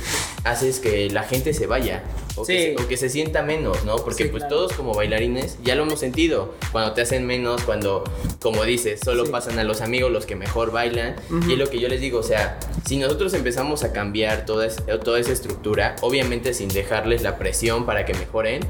haces 0.44 0.78
que 0.80 1.10
la 1.10 1.22
gente 1.24 1.52
se 1.52 1.66
vaya 1.66 2.02
o, 2.36 2.44
Sí. 2.44 2.52
que, 2.52 2.74
se, 2.78 2.82
o 2.84 2.88
que 2.88 2.96
se 2.96 3.08
sienta 3.08 3.42
menos, 3.42 3.84
¿no? 3.84 3.96
Porque 3.96 4.24
Sí, 4.24 4.28
pues 4.30 4.42
claro. 4.44 4.56
todos 4.56 4.72
como 4.74 4.94
bailarines 4.94 5.58
ya 5.64 5.74
lo 5.74 5.82
hemos 5.82 5.98
sentido, 6.00 6.54
cuando 6.72 6.92
te 6.92 7.02
hacen 7.02 7.26
menos, 7.26 7.62
cuando, 7.62 8.04
como 8.40 8.62
dices, 8.64 9.00
solo 9.04 9.26
Sí. 9.26 9.32
pasan 9.32 9.58
a 9.58 9.64
los 9.64 9.80
amigos 9.80 10.12
los 10.12 10.24
que 10.26 10.36
mejor 10.36 10.70
bailan. 10.70 11.16
Y 11.48 11.52
es 11.54 11.58
lo 11.58 11.68
que 11.68 11.80
yo 11.80 11.88
les 11.88 12.00
digo, 12.00 12.20
o 12.20 12.22
sea, 12.22 12.58
si 12.86 12.96
nosotros 12.98 13.34
empezamos 13.34 13.82
a 13.82 13.92
cambiar 13.92 14.46
toda, 14.46 14.66
es- 14.66 14.76
toda 15.04 15.18
esa 15.18 15.32
estructura, 15.32 15.96
obviamente 16.00 16.54
sin 16.54 16.68
dejarles 16.68 17.22
la 17.22 17.36
presión 17.38 17.84
para 17.86 18.04
que 18.04 18.14
mejoren, 18.14 18.60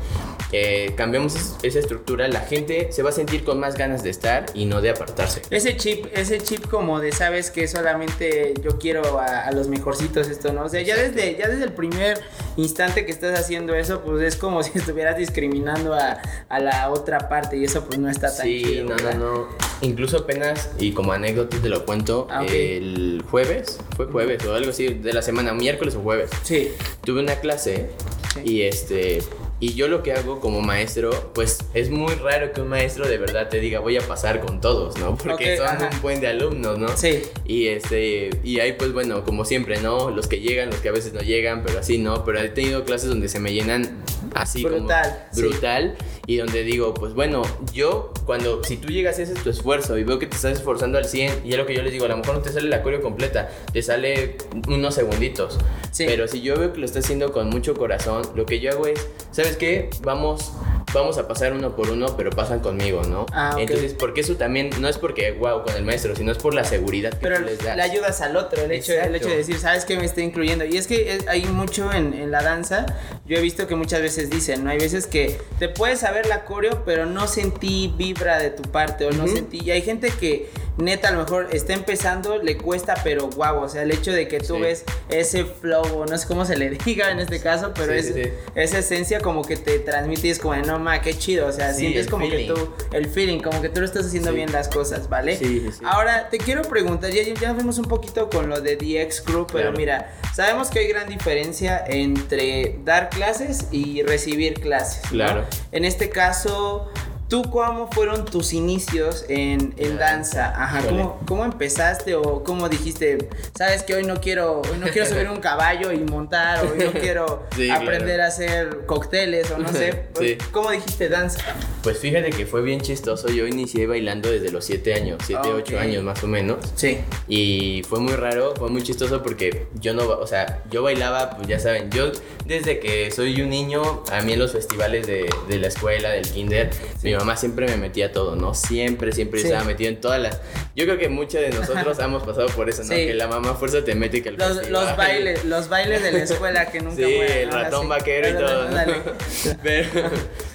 eh, 0.53 0.95
cambiamos 0.97 1.35
es- 1.35 1.57
esa 1.63 1.79
estructura, 1.79 2.27
la 2.29 2.41
gente 2.41 2.89
se 2.93 3.03
va 3.03 3.11
a 3.11 3.13
sentir 3.13 3.45
con 3.45 3.61
más 3.61 3.77
ganas 3.77 4.03
de 4.03 4.11
estar 4.11 4.47
y 4.55 4.65
no 4.65 4.81
de 4.81 4.91
apartarse. 4.91 5.43
Ese 5.51 5.77
chip, 5.77 6.07
ese 6.15 6.39
chip 6.41 6.67
como 6.69 7.01
de 7.01 7.13
sabes 7.13 7.51
que 7.51 7.67
solamente 7.69 8.55
yo 8.63 8.79
quiero 8.79 9.19
a, 9.19 9.41
a 9.47 9.53
los 9.53 9.69
mejorcitos 9.69 10.29
esto, 10.29 10.53
¿no? 10.53 10.65
O 10.65 10.69
sea, 10.69 10.81
ya 10.83 10.97
desde, 10.97 11.37
ya 11.37 11.49
desde 11.49 11.65
el 11.65 11.73
primer 11.73 12.21
instante 12.57 13.05
que 13.05 13.13
estás 13.13 13.39
haciendo 13.39 13.75
eso, 13.75 14.01
pues 14.03 14.23
es 14.23 14.37
como 14.37 14.63
si 14.63 14.79
estuvieras 14.79 15.17
discriminando 15.19 15.95
a, 15.95 16.21
a 16.49 16.61
la 16.61 16.91
otra 16.91 17.29
parte 17.29 17.57
y 17.57 17.65
eso 17.65 17.85
pues 17.85 17.99
no 17.99 18.09
está 18.09 18.35
tan 18.35 18.47
Sí, 18.47 18.63
chido. 18.65 18.85
no, 18.85 18.91
no, 18.91 18.97
¿verdad? 18.97 19.15
no. 19.19 19.49
Incluso 19.81 20.19
apenas, 20.19 20.71
y 20.79 20.93
como 20.93 21.13
anécdota 21.13 21.57
te 21.61 21.69
lo 21.69 21.85
cuento, 21.85 22.27
Ah, 22.31 22.45
el 22.45 23.23
jueves, 23.31 23.79
fue 23.97 24.07
jueves 24.07 24.45
o 24.45 24.55
algo 24.55 24.71
así, 24.71 24.89
de 24.89 25.13
la 25.13 25.23
semana, 25.23 25.53
miércoles 25.53 25.95
o 25.95 26.01
jueves, 26.01 26.31
Sí. 26.43 26.73
tuve 27.05 27.21
una 27.21 27.37
clase 27.37 27.91
Sí. 28.35 28.41
y 28.45 28.63
este... 28.63 29.23
Y 29.61 29.75
yo 29.75 29.89
lo 29.89 30.03
que 30.05 30.13
hago 30.13 30.39
como 30.41 30.61
maestro, 30.61 31.11
pues 31.35 31.59
es 31.75 31.91
muy 31.91 32.15
raro 32.15 32.53
que 32.53 32.61
un 32.61 32.69
maestro 32.69 33.09
de 33.09 33.19
verdad 33.19 33.49
te 33.49 33.59
diga 33.59 33.81
voy 33.81 33.97
a 33.97 34.01
pasar 34.07 34.41
con 34.41 34.61
todos, 34.61 34.97
¿no? 34.99 35.17
Porque 35.17 35.55
Ok, 35.55 35.59
son 35.59 35.67
ajá. 35.67 35.91
un 35.93 36.01
buen 36.03 36.21
de 36.21 36.29
alumnos, 36.29 36.79
¿no? 36.79 36.89
Sí. 36.97 37.23
Y 37.45 37.67
este, 37.67 38.31
y 38.45 38.61
ahí 38.61 38.75
pues 38.75 38.93
bueno, 38.93 39.25
como 39.25 39.45
siempre, 39.45 39.81
¿no? 39.81 40.11
Los 40.11 40.29
que 40.29 40.39
llegan, 40.41 40.71
los 40.71 40.79
que 40.79 40.89
a 40.91 40.93
veces 40.93 41.13
no 41.13 41.21
llegan, 41.21 41.65
pero 41.67 41.81
así, 41.81 41.99
¿no? 41.99 42.25
Pero 42.25 42.39
he 42.41 42.49
tenido 42.51 42.85
clases 42.85 43.09
donde 43.09 43.29
se 43.29 43.41
me 43.41 43.53
llenan 43.53 44.05
así 44.35 44.63
Brutal, 44.63 45.27
sí. 45.33 45.41
como 45.41 45.49
brutal 45.51 45.97
y 46.27 46.37
donde 46.37 46.63
digo, 46.63 46.93
pues 46.95 47.15
bueno, 47.15 47.41
yo 47.73 48.13
cuando, 48.27 48.63
si 48.63 48.77
tú 48.77 48.89
llegas 48.89 49.19
y 49.19 49.23
haces 49.23 49.43
tu 49.43 49.49
esfuerzo 49.49 49.97
y 49.97 50.05
veo 50.05 50.19
que 50.19 50.27
te 50.27 50.37
estás 50.37 50.53
esforzando 50.59 50.99
al 50.99 51.07
100, 51.07 51.41
y 51.47 51.53
es 51.53 51.57
lo 51.57 51.65
que 51.65 51.75
yo 51.75 51.83
les 51.83 51.91
digo, 51.91 52.05
a 52.05 52.09
lo 52.09 52.19
mejor 52.19 52.35
no 52.37 52.43
te 52.43 52.53
sale 52.53 52.69
la 52.69 52.83
coreo 52.83 53.01
completa, 53.01 53.49
te 53.73 53.81
sale 53.83 54.37
unos 54.69 54.95
segunditos, 54.95 55.59
Sí. 55.91 56.05
pero 56.07 56.29
si 56.29 56.43
yo 56.43 56.55
veo 56.59 56.71
que 56.75 56.81
lo 56.81 56.85
estás 56.85 57.07
haciendo 57.07 57.33
con 57.33 57.49
mucho 57.49 57.75
corazón, 57.75 58.23
lo 58.35 58.45
que 58.45 58.61
yo 58.61 58.71
hago 58.73 58.87
es, 58.87 59.07
¿sabes 59.33 59.48
qué? 59.57 59.91
Vamos 60.03 60.53
vamos 60.95 61.19
a 61.19 61.29
pasar 61.29 61.53
uno 61.53 61.77
por 61.77 61.91
uno, 61.91 62.17
pero 62.17 62.31
pasan 62.31 62.61
conmigo, 62.61 63.03
¿no? 63.03 63.27
Ah. 63.31 63.55
Entonces, 63.59 63.93
porque 63.93 64.23
eso 64.23 64.37
también 64.37 64.71
no 64.81 64.89
es 64.89 64.97
porque, 64.97 65.33
wow, 65.33 65.63
con 65.63 65.75
el 65.77 65.85
maestro, 65.85 66.17
sino 66.17 66.33
es 66.33 66.39
por 66.39 66.55
la 66.55 66.65
seguridad 66.65 67.11
que 67.11 67.19
Pero 67.19 67.37
tú 67.41 67.43
les 67.45 67.63
das. 67.63 67.77
le 67.77 67.83
ayudas 67.83 68.23
al 68.23 68.35
otro, 68.39 68.63
el 68.65 68.73
hecho, 68.73 68.95
el 68.95 69.15
hecho 69.15 69.29
de 69.29 69.37
decir, 69.37 69.59
¿sabes 69.59 69.85
qué 69.85 69.99
me 69.99 70.07
está 70.07 70.23
incluyendo? 70.23 70.65
Y 70.65 70.79
es 70.79 70.87
que 70.87 71.13
es- 71.17 71.29
hay 71.29 71.45
mucho 71.45 71.93
en, 71.93 72.15
en 72.15 72.31
la 72.31 72.43
danza, 72.43 72.87
yo 73.27 73.37
he 73.37 73.43
visto 73.43 73.67
que 73.67 73.75
muchas 73.75 74.01
veces 74.01 74.31
dicen, 74.31 74.65
¿no? 74.65 74.71
Hay 74.71 74.79
veces 74.79 75.07
que 75.07 75.39
te 75.59 75.69
puedes 75.69 75.99
saber 76.01 76.27
la 76.27 76.47
coreo, 76.47 76.83
pero 76.87 77.05
no 77.05 77.27
sentí 77.29 77.93
vibra 77.95 78.39
de 78.39 78.49
tu 78.49 78.63
parte 78.63 79.05
o 79.05 79.11
no 79.11 79.27
sentí... 79.29 79.61
Y 79.63 79.71
hay 79.73 79.83
gente 79.83 80.09
que 80.19 80.49
neta 80.79 81.09
a 81.09 81.13
lo 81.13 81.19
mejor 81.25 81.49
está 81.53 81.75
empezando, 81.75 82.39
le 82.39 82.57
cuesta, 82.57 82.95
pero 83.05 83.29
guau, 83.29 83.63
o 83.65 83.69
sea, 83.69 83.83
el 83.83 83.91
hecho 83.91 84.13
de 84.13 84.27
que 84.29 84.39
tú 84.41 84.55
Sí. 84.57 84.61
ves 84.63 84.85
ese 85.11 85.45
flow, 85.45 86.07
no 86.09 86.17
sé 86.17 86.27
cómo 86.27 86.45
se 86.45 86.57
le 86.57 86.71
diga 86.85 87.11
en 87.11 87.19
este 87.21 87.41
caso, 87.41 87.73
pero 87.75 87.93
Sí, 87.93 87.99
es, 87.99 88.15
sí, 88.15 88.23
esa 88.55 88.79
esencia 88.79 89.21
como 89.21 89.43
que 89.45 89.57
te 89.57 89.79
transmite 89.81 90.29
y 90.29 90.31
es 90.31 90.39
como, 90.39 90.55
de, 90.55 90.63
no, 90.63 90.79
ma, 90.79 91.01
qué 91.03 91.17
chido, 91.19 91.47
o 91.49 91.53
sea, 91.53 91.75
sientes 91.75 92.07
como 92.09 92.27
feeling. 92.29 92.47
que 92.49 92.55
tú, 92.55 92.69
el 92.93 93.07
feeling, 93.09 93.41
como 93.41 93.61
que 93.61 93.69
tú 93.69 93.81
lo 93.81 93.87
estás 93.87 94.07
haciendo 94.07 94.33
bien 94.33 94.51
las 94.53 94.69
cosas, 94.69 95.09
¿vale? 95.09 95.37
Sí, 95.37 95.45
sí, 95.61 95.73
sí. 95.79 95.85
Ahora, 95.85 96.29
te 96.31 96.39
quiero 96.39 96.63
preguntar, 96.63 97.11
ya, 97.11 97.23
ya 97.35 97.53
vimos 97.53 97.79
un 97.79 97.87
poquito 97.87 98.31
con 98.31 98.49
lo 98.49 98.61
de 98.61 98.77
DX 98.77 99.21
Crew, 99.23 99.47
pero 99.47 99.59
Claro. 99.73 99.77
mira, 99.77 100.13
sabemos 100.35 100.69
que 100.71 100.79
hay 100.81 100.87
gran 100.89 101.09
diferencia 101.09 101.85
entre 101.87 102.79
dar 102.85 103.11
clases 103.11 103.67
y 103.73 104.03
recibir 104.03 104.55
clases. 104.61 105.03
¿no? 105.05 105.11
Claro. 105.11 105.45
En 105.73 105.85
este 105.85 106.09
caso, 106.11 106.91
¿tú 107.29 107.43
cómo 107.51 107.91
fueron 107.93 108.25
tus 108.25 108.53
inicios 108.53 109.25
en, 109.29 109.75
en 109.77 109.99
danza? 109.99 110.53
Ajá. 110.57 110.83
¿cómo, 110.89 111.21
¿cómo 111.27 111.45
empezaste 111.45 112.15
o 112.15 112.43
cómo 112.45 112.69
dijiste, 112.69 113.29
sabes 113.57 113.83
que 113.83 113.95
hoy 113.95 114.05
no 114.05 114.21
quiero, 114.21 114.63
hoy 114.63 114.79
no 114.79 114.87
quiero 114.89 115.07
subir 115.07 115.29
un 115.29 115.41
caballo 115.41 115.93
y 115.93 115.99
montar, 115.99 116.65
o 116.65 116.71
hoy 116.73 116.79
no 116.79 116.93
quiero 117.01 117.45
Sí, 117.55 117.71
aprender 117.71 118.17
claro. 118.17 118.23
a 118.23 118.27
hacer 118.27 118.87
cócteles, 118.87 119.51
o 119.51 119.59
no 119.59 119.69
sé? 119.73 120.05
Sí. 120.19 120.37
¿Cómo 120.53 120.71
dijiste 120.71 121.09
danza? 121.09 121.41
Pues 121.83 121.99
fíjate 121.99 122.31
que 122.31 122.45
fue 122.47 122.61
bien 122.63 122.81
chistoso. 122.81 123.29
Yo 123.29 123.47
inicié 123.47 123.87
bailando 123.87 124.31
desde 124.31 124.51
los 124.51 124.65
7 124.65 124.95
años, 124.95 125.19
7, 125.25 125.41
Ah, 125.45 125.53
8 125.55 125.75
ok. 125.77 125.81
años 125.81 126.03
más 126.03 126.23
o 126.25 126.27
menos. 126.27 126.59
Sí. 126.75 126.99
Y 127.29 127.83
fue 127.89 128.01
muy 128.01 128.15
raro, 128.15 128.55
fue 128.57 128.69
muy 128.69 128.83
chistoso 128.83 129.23
porque 129.23 129.67
yo 129.81 129.95
no, 129.95 130.07
o 130.09 130.27
sea, 130.27 130.63
yo 130.71 130.83
bailaba, 130.83 131.31
pues 131.37 131.47
ya 131.47 131.61
saben, 131.61 131.91
yo 131.91 132.11
desde 132.49 132.81
que 132.81 133.11
soy 133.11 133.41
un 133.43 133.51
niño, 133.51 134.03
a 134.11 134.23
mí 134.23 134.33
en 134.33 134.39
los 134.39 134.53
festivales 134.53 135.07
de, 135.07 135.29
de 135.49 135.59
la 135.59 135.69
escuela, 135.69 136.09
del 136.11 136.27
kinder, 136.29 136.71
mi 137.03 137.15
mamá 137.15 137.37
siempre 137.37 137.67
me 137.67 137.77
metía 137.77 138.07
a 138.07 138.13
todo, 138.13 138.35
¿no? 138.37 138.55
Siempre, 138.55 139.13
siempre 139.13 139.41
Sí. 139.41 139.47
estaba 139.47 139.65
metido 139.65 139.91
en 139.91 140.01
todas 140.01 140.21
las... 140.21 140.41
Yo 140.75 140.85
creo 140.87 140.97
que 140.99 141.09
muchos 141.09 141.41
de 141.43 141.51
nosotros 141.51 141.99
hemos 142.01 142.23
pasado 142.25 142.47
por 142.49 142.69
eso, 142.71 142.83
¿no? 142.83 142.89
Sí. 142.89 143.07
Que 143.07 143.15
la 143.15 143.29
mamá 143.29 143.55
fuerza 143.55 143.85
te 143.85 143.95
mete 143.95 144.23
que 144.23 144.31
el 144.31 144.37
Los, 144.37 144.57
festival. 144.59 144.73
los 144.87 144.97
bailes, 144.97 145.45
los 145.45 145.69
bailes 145.69 146.03
de 146.03 146.13
la 146.13 146.19
escuela 146.25 146.71
que 146.71 146.81
nunca 146.81 146.97
Sí, 146.97 147.15
mueren, 147.17 147.39
el 147.49 147.53
ratón 147.53 147.89
vaquero 147.89 148.29
y 148.31 148.33
todo. 148.33 148.63
¿no? 148.63 148.69
Ándale. 148.69 148.95
pero 149.63 149.89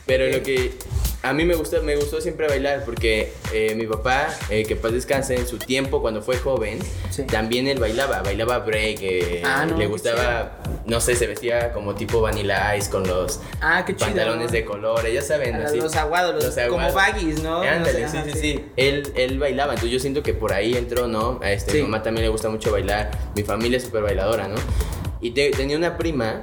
pero 0.05 0.27
lo 0.38 0.43
que 0.43 0.73
a 1.23 1.31
mí 1.33 1.45
me 1.45 1.55
gustó, 1.55 1.81
me 1.81 1.95
gustó 1.95 2.19
siempre 2.19 2.47
bailar 2.47 2.83
porque 2.83 3.31
eh, 3.53 3.73
mi 3.75 3.87
papá, 3.87 4.27
eh, 4.49 4.63
que 4.65 4.75
paz 4.75 4.91
descanse, 4.91 5.35
en 5.35 5.47
su 5.47 5.57
tiempo 5.57 6.01
cuando 6.01 6.21
fue 6.21 6.37
joven, 6.37 6.79
Sí. 7.11 7.23
también 7.23 7.67
él 7.67 7.79
bailaba, 7.79 8.21
bailaba 8.21 8.59
break, 8.59 8.97
eh, 9.01 9.41
Ah, 9.45 9.65
no, 9.65 9.77
le 9.77 9.87
gustaba, 9.87 10.57
no 10.85 10.99
sé, 10.99 11.15
se 11.15 11.25
vestía 11.27 11.71
como 11.71 11.95
tipo 11.95 12.19
Vanilla 12.21 12.75
Ice 12.75 12.89
con 12.91 13.07
los 13.07 13.39
Ah, 13.61 13.83
chido. 13.87 13.99
pantalones 13.99 14.51
de 14.51 14.65
colores, 14.65 15.13
ya 15.13 15.21
saben, 15.21 15.55
así. 15.55 15.77
Los 15.79 15.95
aguados, 15.95 16.35
los, 16.35 16.55
Los 16.55 16.67
como 16.67 16.91
baggies, 16.91 17.41
¿no? 17.41 17.61
Ándale, 17.61 18.01
No 18.01 18.07
sé, 18.07 18.11
sí, 18.11 18.17
ajá, 18.17 18.25
sí, 18.33 18.39
sí. 18.39 18.65
Él, 18.75 19.11
él 19.15 19.39
bailaba, 19.39 19.73
entonces 19.73 19.91
yo 19.93 19.99
siento 19.99 20.23
que 20.23 20.33
por 20.33 20.51
ahí 20.51 20.75
entró, 20.75 21.07
¿no? 21.07 21.39
A 21.41 21.51
este, 21.53 21.71
Sí. 21.71 21.77
Mi 21.77 21.83
mamá 21.83 22.03
también 22.03 22.23
le 22.25 22.29
gusta 22.29 22.49
mucho 22.49 22.71
bailar, 22.71 23.11
mi 23.35 23.43
familia 23.43 23.77
es 23.77 23.83
súper 23.83 24.03
bailadora, 24.03 24.47
¿no? 24.49 24.55
Y 25.21 25.31
te- 25.31 25.51
tenía 25.51 25.77
una 25.77 25.97
prima 25.97 26.41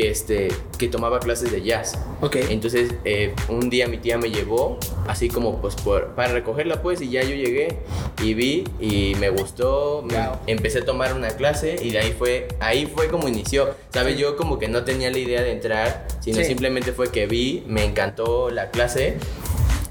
que, 0.00 0.10
este, 0.10 0.48
que 0.78 0.86
tomaba 0.88 1.18
clases 1.18 1.50
de 1.50 1.60
jazz. 1.62 1.98
Ok. 2.20 2.36
Entonces, 2.50 2.94
eh, 3.04 3.34
un 3.48 3.68
día 3.68 3.88
mi 3.88 3.98
tía 3.98 4.16
me 4.16 4.30
llevó, 4.30 4.78
así 5.08 5.28
como 5.28 5.60
pues 5.60 5.74
por- 5.74 6.14
para 6.14 6.32
recogerla, 6.32 6.82
pues, 6.82 7.00
y 7.00 7.10
ya 7.10 7.22
yo 7.22 7.34
llegué 7.34 7.78
y 8.22 8.34
vi 8.34 8.64
y 8.80 9.14
me 9.18 9.30
gustó. 9.30 10.02
me- 10.06 10.14
Wow. 10.18 10.36
empecé 10.46 10.78
a 10.80 10.84
tomar 10.84 11.14
una 11.14 11.28
clase 11.30 11.76
y 11.82 11.90
de 11.90 11.98
ahí 11.98 12.14
fue, 12.16 12.48
ahí 12.60 12.86
fue 12.86 13.08
como 13.08 13.26
inició. 13.28 13.70
¿Sabes? 13.92 14.14
Sí. 14.14 14.20
Yo 14.22 14.36
como 14.36 14.58
que 14.58 14.68
no 14.68 14.84
tenía 14.84 15.10
la 15.10 15.18
idea 15.18 15.42
de 15.42 15.52
entrar, 15.52 16.06
sino 16.20 16.38
Sí. 16.38 16.44
simplemente 16.44 16.92
fue 16.92 17.10
que 17.10 17.26
vi, 17.26 17.64
me 17.66 17.84
encantó 17.84 18.50
la 18.50 18.70
clase. 18.70 19.16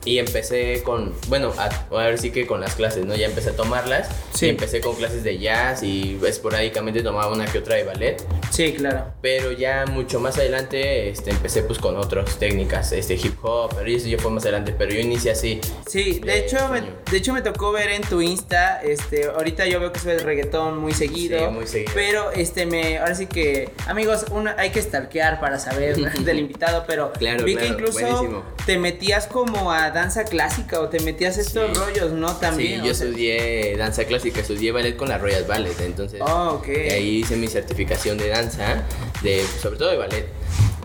Y 0.07 0.19
empecé 0.19 0.81
con, 0.83 1.13
bueno, 1.27 1.53
a, 1.57 1.65
a 1.65 2.05
ver 2.07 2.17
sí 2.17 2.31
que 2.31 2.47
con 2.47 2.61
las 2.61 2.75
clases, 2.75 3.05
¿no? 3.05 3.15
Ya 3.15 3.25
empecé 3.27 3.49
a 3.49 3.55
tomarlas. 3.55 4.07
Sí. 4.33 4.45
Y 4.45 4.49
empecé 4.49 4.79
con 4.81 4.95
clases 4.95 5.23
de 5.23 5.37
jazz 5.37 5.83
y 5.83 6.17
esporádicamente 6.25 7.01
tomaba 7.03 7.31
una 7.33 7.45
que 7.45 7.57
otra 7.57 7.75
de 7.75 7.83
ballet. 7.83 8.23
Sí, 8.51 8.73
claro. 8.73 9.05
Pero 9.21 9.51
ya 9.51 9.85
mucho 9.85 10.19
más 10.19 10.37
adelante 10.37 11.09
este, 11.09 11.31
empecé 11.31 11.63
pues 11.63 11.79
con 11.79 11.97
otras 11.97 12.37
técnicas, 12.39 12.91
este 12.93 13.15
hip 13.15 13.35
hop, 13.43 13.73
pero 13.75 13.89
eso 13.89 14.07
ya 14.07 14.17
fue 14.17 14.31
más 14.31 14.43
adelante, 14.43 14.73
pero 14.77 14.91
yo 14.93 14.99
inicié 15.01 15.31
así. 15.31 15.59
Sí, 15.87 16.19
de 16.19 16.31
De 16.31 16.37
hecho, 16.39 16.69
me, 16.69 16.81
de 17.11 17.17
hecho 17.17 17.33
me 17.33 17.41
tocó 17.41 17.71
ver 17.71 17.89
en 17.89 18.01
tu 18.03 18.21
Insta, 18.21 18.81
este, 18.81 19.25
ahorita 19.25 19.65
yo 19.65 19.79
veo 19.79 19.91
que 19.91 19.99
subes 19.99 20.23
reggaetón 20.23 20.77
muy 20.77 20.93
seguido, 20.93 21.39
Sí, 21.39 21.45
muy 21.47 21.67
seguido. 21.67 21.91
pero 21.93 22.31
este 22.31 22.65
me, 22.65 22.97
ahora 22.99 23.15
sí 23.15 23.27
que, 23.27 23.69
amigos, 23.87 24.25
una, 24.31 24.55
hay 24.57 24.69
que 24.69 24.81
stalkear 24.81 25.39
para 25.39 25.59
saber 25.59 25.97
del 26.23 26.39
invitado, 26.39 26.85
pero 26.87 27.11
Claro, 27.13 27.43
vi 27.43 27.55
que 27.55 27.61
claro, 27.61 27.73
incluso 27.73 27.99
buenísimo. 27.99 28.43
te 28.65 28.77
metías 28.77 29.27
como 29.27 29.71
a 29.71 29.91
danza 29.97 30.23
clásica 30.25 30.79
o 30.79 30.89
te 30.89 30.99
metías 31.01 31.37
estos 31.37 31.69
Sí. 31.71 31.73
rollos, 31.79 32.11
¿no? 32.13 32.35
También. 32.37 32.81
sí, 32.81 32.87
yo 32.87 32.93
sea- 32.93 33.07
estudié 33.07 33.75
danza 33.77 34.05
clásica, 34.05 34.39
estudié 34.41 34.71
ballet 34.71 34.95
con 34.95 35.09
la 35.09 35.17
Royal 35.17 35.43
Ballet, 35.45 35.79
entonces 35.81 36.21
Oh, 36.21 36.59
ok. 36.59 36.67
de 36.67 36.91
ahí 36.93 37.17
hice 37.19 37.35
mi 37.35 37.47
certificación 37.47 38.17
de 38.17 38.29
danza, 38.29 38.83
de, 39.23 39.43
sobre 39.61 39.77
todo 39.77 39.89
de 39.89 39.97
ballet. 39.97 40.27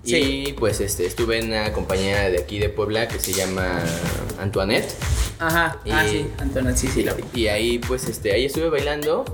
Sí. 0.05 0.17
Y 0.49 0.53
pues 0.55 0.81
este, 0.81 1.07
estuve 1.07 1.39
en 1.39 1.47
una 1.49 1.73
compañía 1.73 2.29
de 2.29 2.39
aquí 2.41 2.59
de 2.59 2.69
Puebla 2.69 3.07
que 3.07 3.21
se 3.21 3.33
llama 3.33 3.81
Antoinette. 4.41 4.93
Ajá, 5.39 5.79
ah, 5.91 6.05
Y- 6.07 6.11
sí, 6.11 6.27
Antonio, 6.39 6.77
sí, 6.77 6.89
sí, 6.89 7.05
vi. 7.33 7.41
Y 7.43 7.47
ahí 7.49 7.79
pues 7.79 8.09
este, 8.09 8.33
ahí 8.33 8.47
estuve 8.47 8.69
bailando. 8.69 9.25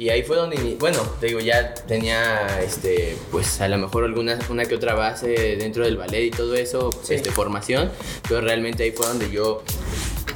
Y 0.00 0.10
ahí 0.10 0.22
fue 0.22 0.36
donde, 0.36 0.76
bueno, 0.78 1.00
te 1.18 1.26
digo, 1.26 1.40
ya 1.40 1.74
tenía, 1.74 2.60
este, 2.62 3.16
pues 3.32 3.60
a 3.60 3.66
lo 3.66 3.78
mejor 3.78 4.04
alguna, 4.04 4.38
una 4.48 4.64
que 4.64 4.76
otra 4.76 4.94
base 4.94 5.56
dentro 5.56 5.84
del 5.84 5.96
ballet 5.96 6.26
y 6.26 6.30
todo 6.30 6.54
eso, 6.54 6.90
Sí. 7.02 7.14
este, 7.14 7.32
formación, 7.32 7.90
pero 8.28 8.40
realmente 8.40 8.84
ahí 8.84 8.92
fue 8.92 9.08
donde 9.08 9.28
yo, 9.28 9.64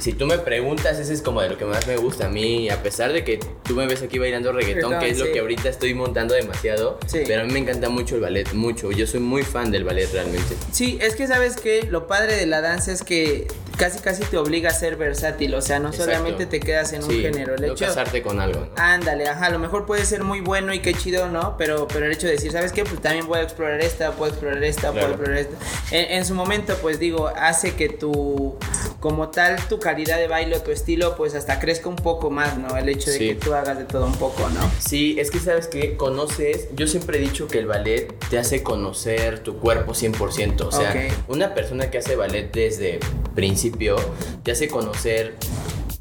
si 0.03 0.11
tú 0.11 0.25
me 0.25 0.37
preguntas, 0.37 0.99
ese 0.99 1.13
es 1.13 1.21
como 1.21 1.41
de 1.41 1.47
lo 1.49 1.57
que 1.57 1.63
más 1.63 1.87
me 1.87 1.95
gusta 1.95 2.25
a 2.25 2.29
mí, 2.29 2.69
a 2.69 2.83
pesar 2.83 3.13
de 3.13 3.23
que 3.23 3.39
tú 3.63 3.73
me 3.73 3.87
ves 3.87 4.01
aquí 4.01 4.19
bailando 4.19 4.51
reggaetón, 4.51 4.91
Reggaetón, 4.91 4.99
que 4.99 5.09
es 5.11 5.17
sí. 5.17 5.23
lo 5.25 5.31
que 5.31 5.39
ahorita 5.39 5.69
estoy 5.69 5.93
montando 5.93 6.33
demasiado, 6.33 6.99
Sí. 7.07 7.21
pero 7.25 7.43
a 7.43 7.45
mí 7.45 7.53
me 7.53 7.59
encanta 7.59 7.87
mucho 7.87 8.15
el 8.15 8.21
ballet, 8.21 8.51
mucho, 8.51 8.91
yo 8.91 9.07
soy 9.07 9.21
muy 9.21 9.43
fan 9.43 9.71
del 9.71 9.85
ballet 9.85 10.11
realmente. 10.11 10.55
Sí, 10.73 10.97
es 11.01 11.15
que 11.15 11.25
sabes 11.27 11.55
que 11.55 11.83
lo 11.83 12.05
padre 12.07 12.35
de 12.35 12.45
la 12.47 12.59
danza 12.59 12.91
es 12.91 13.01
que 13.03 13.47
casi 13.77 13.99
casi 13.99 14.23
te 14.23 14.37
obliga 14.37 14.69
a 14.71 14.73
ser 14.73 14.97
versátil, 14.97 15.55
o 15.55 15.61
sea, 15.61 15.79
no 15.79 15.87
Exacto. 15.89 16.11
solamente 16.11 16.45
te 16.47 16.59
quedas 16.59 16.91
en 16.91 17.03
un 17.03 17.09
Sí, 17.09 17.21
género. 17.21 17.55
El 17.55 17.61
no 17.61 17.67
hecho, 17.73 17.85
casarte 17.85 18.21
con 18.21 18.41
algo, 18.41 18.59
¿no? 18.59 18.67
Ándale, 18.75 19.27
ajá, 19.29 19.45
a 19.45 19.49
lo 19.51 19.59
mejor 19.59 19.85
puede 19.85 20.05
ser 20.05 20.23
muy 20.23 20.41
bueno 20.41 20.73
y 20.73 20.79
qué 20.79 20.93
chido, 20.93 21.29
¿no? 21.29 21.55
Pero, 21.57 21.87
pero 21.87 22.05
el 22.05 22.11
hecho 22.11 22.27
de 22.27 22.33
decir, 22.33 22.51
¿sabes 22.51 22.73
qué? 22.73 22.83
Pues 22.83 23.01
también 23.01 23.25
puedo 23.25 23.41
explorar 23.41 23.79
esta, 23.79 24.11
puedo 24.11 24.31
explorar 24.31 24.63
esta, 24.65 24.91
puedo 24.91 25.07
Claro. 25.07 25.13
explorar 25.13 25.37
esta. 25.39 25.55
En, 25.95 26.17
en 26.19 26.25
su 26.25 26.35
momento, 26.35 26.75
pues 26.81 26.99
digo, 26.99 27.27
hace 27.35 27.73
que 27.73 27.87
tu, 27.89 28.57
como 28.99 29.29
tal, 29.29 29.55
tu 29.67 29.79
calidad 29.79 29.92
de 29.95 30.27
baile 30.27 30.55
o 30.57 30.61
tu 30.61 30.71
estilo, 30.71 31.15
pues 31.15 31.35
hasta 31.35 31.59
crezca 31.59 31.87
un 31.89 31.95
poco 31.95 32.29
más, 32.29 32.57
¿no? 32.57 32.75
El 32.75 32.89
hecho 32.89 33.11
de 33.11 33.17
Sí. 33.17 33.27
que 33.29 33.35
tú 33.35 33.53
hagas 33.53 33.77
de 33.77 33.85
todo 33.85 34.05
un 34.05 34.15
poco, 34.15 34.49
¿no? 34.49 34.71
Sí, 34.79 35.15
es 35.19 35.29
que 35.31 35.39
sabes 35.39 35.67
que 35.67 35.95
conoces, 35.95 36.67
yo 36.75 36.87
siempre 36.87 37.17
he 37.17 37.21
dicho 37.21 37.47
que 37.47 37.59
el 37.59 37.67
ballet 37.67 38.11
te 38.29 38.37
hace 38.39 38.63
conocer 38.63 39.39
tu 39.39 39.59
cuerpo 39.59 39.93
100%, 39.93 40.67
o 40.67 40.71
sea, 40.71 40.93
una 41.27 41.53
persona 41.53 41.89
que 41.91 41.99
hace 41.99 42.15
ballet 42.15 42.51
desde 42.51 42.99
principio 43.35 43.95
te 44.43 44.51
hace 44.51 44.67
conocer 44.67 45.35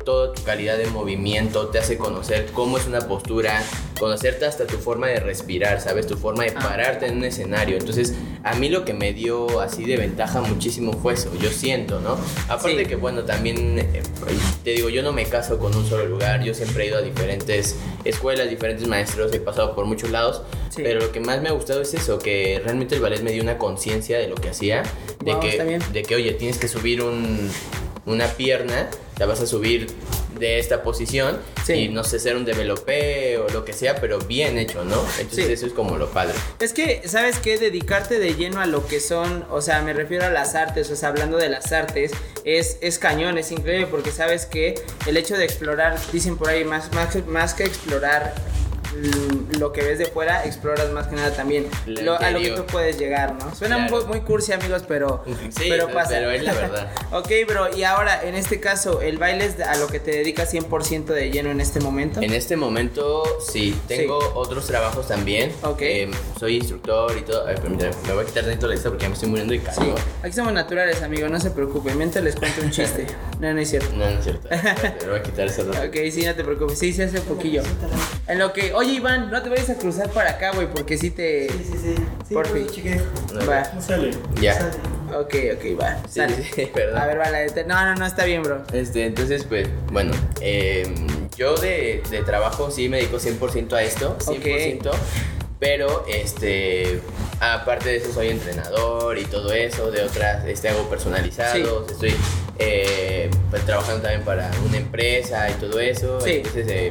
toda 0.04 0.32
tu 0.32 0.42
calidad 0.42 0.76
de 0.78 0.86
movimiento, 0.86 1.68
te 1.68 1.78
hace 1.78 1.96
conocer 1.96 2.46
cómo 2.52 2.78
es 2.78 2.86
una 2.86 3.00
postura, 3.00 3.62
conocerte 3.98 4.44
hasta 4.46 4.66
tu 4.66 4.76
forma 4.78 5.06
de 5.08 5.20
respirar, 5.20 5.80
¿sabes? 5.80 6.06
Tu 6.06 6.16
forma 6.16 6.44
de 6.44 6.50
Ah. 6.56 6.60
pararte 6.60 7.06
en 7.06 7.18
un 7.18 7.24
escenario. 7.24 7.76
Entonces, 7.76 8.14
a 8.44 8.54
mí 8.54 8.68
lo 8.68 8.84
que 8.84 8.94
me 8.94 9.12
dio 9.12 9.60
así 9.60 9.84
de 9.84 9.96
ventaja 9.96 10.40
muchísimo 10.40 10.92
fue 10.92 11.14
eso, 11.14 11.30
yo 11.40 11.50
siento, 11.50 12.00
¿no? 12.00 12.16
Aparte 12.48 12.80
Sí. 12.82 12.86
que, 12.86 12.96
bueno, 12.96 13.22
también, 13.24 13.78
eh, 13.78 14.02
te 14.64 14.70
digo, 14.72 14.88
yo 14.88 15.02
no 15.02 15.12
me 15.12 15.24
caso 15.26 15.58
con 15.58 15.74
un 15.76 15.86
solo 15.88 16.06
lugar, 16.06 16.42
yo 16.42 16.52
siempre 16.54 16.84
he 16.84 16.86
ido 16.88 16.98
a 16.98 17.02
diferentes 17.02 17.76
escuelas, 18.04 18.48
diferentes 18.50 18.86
maestros, 18.88 19.32
he 19.32 19.40
pasado 19.40 19.74
por 19.74 19.84
muchos 19.86 20.10
lados, 20.10 20.42
Sí. 20.70 20.82
pero 20.82 21.00
lo 21.00 21.12
que 21.12 21.20
más 21.20 21.40
me 21.42 21.48
ha 21.48 21.52
gustado 21.52 21.80
es 21.82 21.94
eso, 21.94 22.18
que 22.18 22.60
realmente 22.64 22.94
el 22.96 23.00
ballet 23.00 23.22
me 23.22 23.30
dio 23.32 23.42
una 23.42 23.58
conciencia 23.58 24.18
de 24.18 24.26
lo 24.28 24.34
que 24.34 24.48
hacía, 24.50 24.82
de, 25.24 25.32
Wow, 25.32 25.40
que, 25.40 25.78
de 25.92 26.02
que, 26.02 26.14
oye, 26.16 26.32
tienes 26.32 26.58
que 26.58 26.66
subir 26.68 27.02
un, 27.02 27.50
una 28.06 28.26
pierna, 28.26 28.88
vas 29.26 29.40
a 29.40 29.46
subir 29.46 29.86
de 30.38 30.58
esta 30.58 30.82
posición 30.82 31.38
Sí. 31.64 31.74
y 31.74 31.88
no 31.88 32.02
sé, 32.02 32.18
ser 32.18 32.34
un 32.36 32.44
develope 32.44 33.38
o 33.38 33.48
lo 33.50 33.64
que 33.64 33.72
sea, 33.72 33.96
pero 34.00 34.18
bien 34.18 34.58
hecho, 34.58 34.84
¿no? 34.84 34.96
Entonces 35.20 35.46
Sí. 35.46 35.52
eso 35.52 35.66
es 35.66 35.72
como 35.72 35.96
lo 35.98 36.08
padre. 36.10 36.34
Es 36.58 36.72
que, 36.72 37.02
¿sabes 37.06 37.38
qué? 37.38 37.58
Dedicarte 37.58 38.18
de 38.18 38.34
lleno 38.34 38.60
a 38.60 38.66
lo 38.66 38.86
que 38.86 38.98
son, 38.98 39.44
o 39.50 39.60
sea, 39.60 39.82
me 39.82 39.92
refiero 39.92 40.24
a 40.24 40.30
las 40.30 40.54
artes, 40.56 40.90
o 40.90 40.96
sea, 40.96 41.10
hablando 41.10 41.36
de 41.36 41.48
las 41.48 41.70
artes, 41.72 42.10
es, 42.44 42.78
es 42.80 42.98
cañón, 42.98 43.38
es 43.38 43.52
increíble, 43.52 43.86
porque 43.86 44.10
sabes 44.10 44.46
que 44.46 44.74
el 45.06 45.16
hecho 45.16 45.36
de 45.36 45.44
explorar, 45.44 45.96
dicen 46.12 46.36
por 46.36 46.48
ahí, 46.48 46.64
más, 46.64 46.92
más, 46.92 47.14
que- 47.14 47.22
más 47.22 47.54
que 47.54 47.62
explorar 47.64 48.34
lo 49.58 49.72
que 49.72 49.82
ves 49.82 49.98
de 49.98 50.06
fuera, 50.06 50.44
exploras 50.44 50.90
más 50.90 51.06
que 51.08 51.16
nada 51.16 51.30
también 51.32 51.66
Lo 51.86 52.18
a 52.18 52.30
lo 52.30 52.40
que 52.40 52.50
tú 52.50 52.64
puedes 52.66 52.98
llegar, 52.98 53.34
¿no? 53.34 53.54
Suena 53.54 53.76
Claro. 53.76 53.96
muy, 53.96 54.04
muy 54.06 54.20
cursi, 54.20 54.52
amigos, 54.52 54.82
pero, 54.86 55.24
Sí, 55.26 55.66
pero 55.68 55.86
pero- 55.86 55.92
pasa. 55.94 56.10
pero 56.10 56.30
es 56.30 56.42
la 56.42 56.52
verdad. 56.52 56.90
ok, 57.12 57.28
bro, 57.48 57.76
y 57.76 57.84
ahora, 57.84 58.22
en 58.24 58.34
este 58.34 58.60
caso, 58.60 59.00
¿el 59.00 59.18
baile 59.18 59.46
es 59.46 59.60
a 59.60 59.76
lo 59.76 59.86
que 59.86 60.00
te 60.00 60.10
dedicas 60.10 60.52
100% 60.52 61.06
de 61.06 61.30
lleno 61.30 61.50
en 61.50 61.60
este 61.60 61.80
momento? 61.80 62.20
En 62.20 62.32
este 62.32 62.56
momento 62.56 63.22
sí, 63.40 63.76
tengo 63.88 64.18
otros 64.34 64.66
trabajos 64.66 65.08
también. 65.08 65.52
Ok. 65.62 65.82
Eh, 65.82 66.10
soy 66.38 66.56
instructor 66.56 67.16
y 67.16 67.22
todo. 67.22 67.46
Ay, 67.46 67.56
permítame, 67.56 67.92
me 68.06 68.12
voy 68.14 68.24
a 68.24 68.26
quitar 68.26 68.44
dentro 68.44 68.68
de 68.68 68.74
esto 68.76 68.88
porque 68.90 69.02
ya 69.04 69.08
me 69.08 69.14
estoy 69.14 69.28
muriendo 69.28 69.52
de 69.54 69.60
Sí, 69.60 69.66
calor. 69.66 69.98
aquí 70.22 70.32
somos 70.32 70.52
naturales, 70.52 71.02
amigo, 71.02 71.28
no 71.28 71.40
se 71.40 71.50
preocupen. 71.50 71.96
Mientras 71.98 72.22
les 72.24 72.36
cuento 72.36 72.60
un 72.62 72.70
chiste. 72.72 73.06
No, 73.40 73.52
no 73.52 73.60
es 73.60 73.70
cierto. 73.70 73.90
No, 73.94 74.04
no 74.10 74.18
es 74.18 74.24
cierto. 74.24 74.48
Me 74.50 75.08
voy 75.10 75.18
a 75.18 75.22
quitar 75.22 75.46
eso. 75.46 75.62
Ok, 75.62 75.96
sí, 76.12 76.24
no 76.24 76.34
te 76.34 76.44
preocupes. 76.44 76.78
Sí, 76.78 76.92
se 76.92 77.04
hace 77.04 77.20
poquillo. 77.20 77.62
En 78.28 78.38
lo 78.38 78.52
que. 78.52 78.72
Oye, 78.72 78.92
Iván, 78.92 79.30
no 79.30 79.42
te 79.42 79.48
vayas 79.48 79.68
a 79.70 79.74
cruzar 79.76 80.08
para 80.10 80.30
acá, 80.30 80.52
güey, 80.54 80.68
porque 80.70 80.96
sí 80.96 81.10
te. 81.10 81.48
Sí, 81.50 81.64
sí, 81.72 81.78
sí. 81.82 81.94
Sí, 82.28 82.34
Por 82.34 82.46
fin. 82.46 82.66
No, 83.34 83.46
Va. 83.46 83.70
No 83.74 83.82
sale. 83.82 84.10
Ya. 84.40 84.54
Sale. 84.54 84.70
Ok, 85.16 85.34
ok, 85.56 85.80
va. 85.80 85.96
Sí, 86.08 86.20
Sale. 86.20 86.42
sí, 86.54 86.66
perdón. 86.72 86.98
A 86.98 87.06
ver, 87.06 87.20
va 87.20 87.28
la 87.30 87.40
de- 87.40 87.64
No, 87.64 87.84
no, 87.84 87.94
no, 87.96 88.06
está 88.06 88.24
bien, 88.24 88.42
bro. 88.42 88.62
Este, 88.72 89.04
entonces, 89.06 89.44
pues, 89.44 89.68
bueno, 89.90 90.12
eh, 90.40 90.86
yo 91.36 91.54
de, 91.56 92.02
de 92.10 92.22
trabajo 92.22 92.70
sí 92.70 92.88
me 92.88 92.98
dedico 92.98 93.18
100% 93.18 93.72
a 93.74 93.82
esto, 93.82 94.16
100%, 94.20 94.90
pero, 95.58 96.06
este, 96.08 97.00
aparte 97.40 97.90
de 97.90 97.96
eso 97.96 98.12
soy 98.12 98.28
entrenador 98.28 99.18
y 99.18 99.24
todo 99.24 99.52
eso, 99.52 99.90
de 99.90 100.02
otras, 100.02 100.46
este, 100.46 100.68
hago 100.70 100.88
personalizados, 100.88 101.90
estoy 101.90 102.14
eh, 102.58 103.30
pues, 103.50 103.64
trabajando 103.66 104.00
también 104.02 104.22
para 104.24 104.50
una 104.66 104.78
empresa 104.78 105.50
y 105.50 105.54
todo 105.54 105.78
eso, 105.78 106.20
Sí. 106.22 106.36
entonces, 106.36 106.66
eh, 106.68 106.90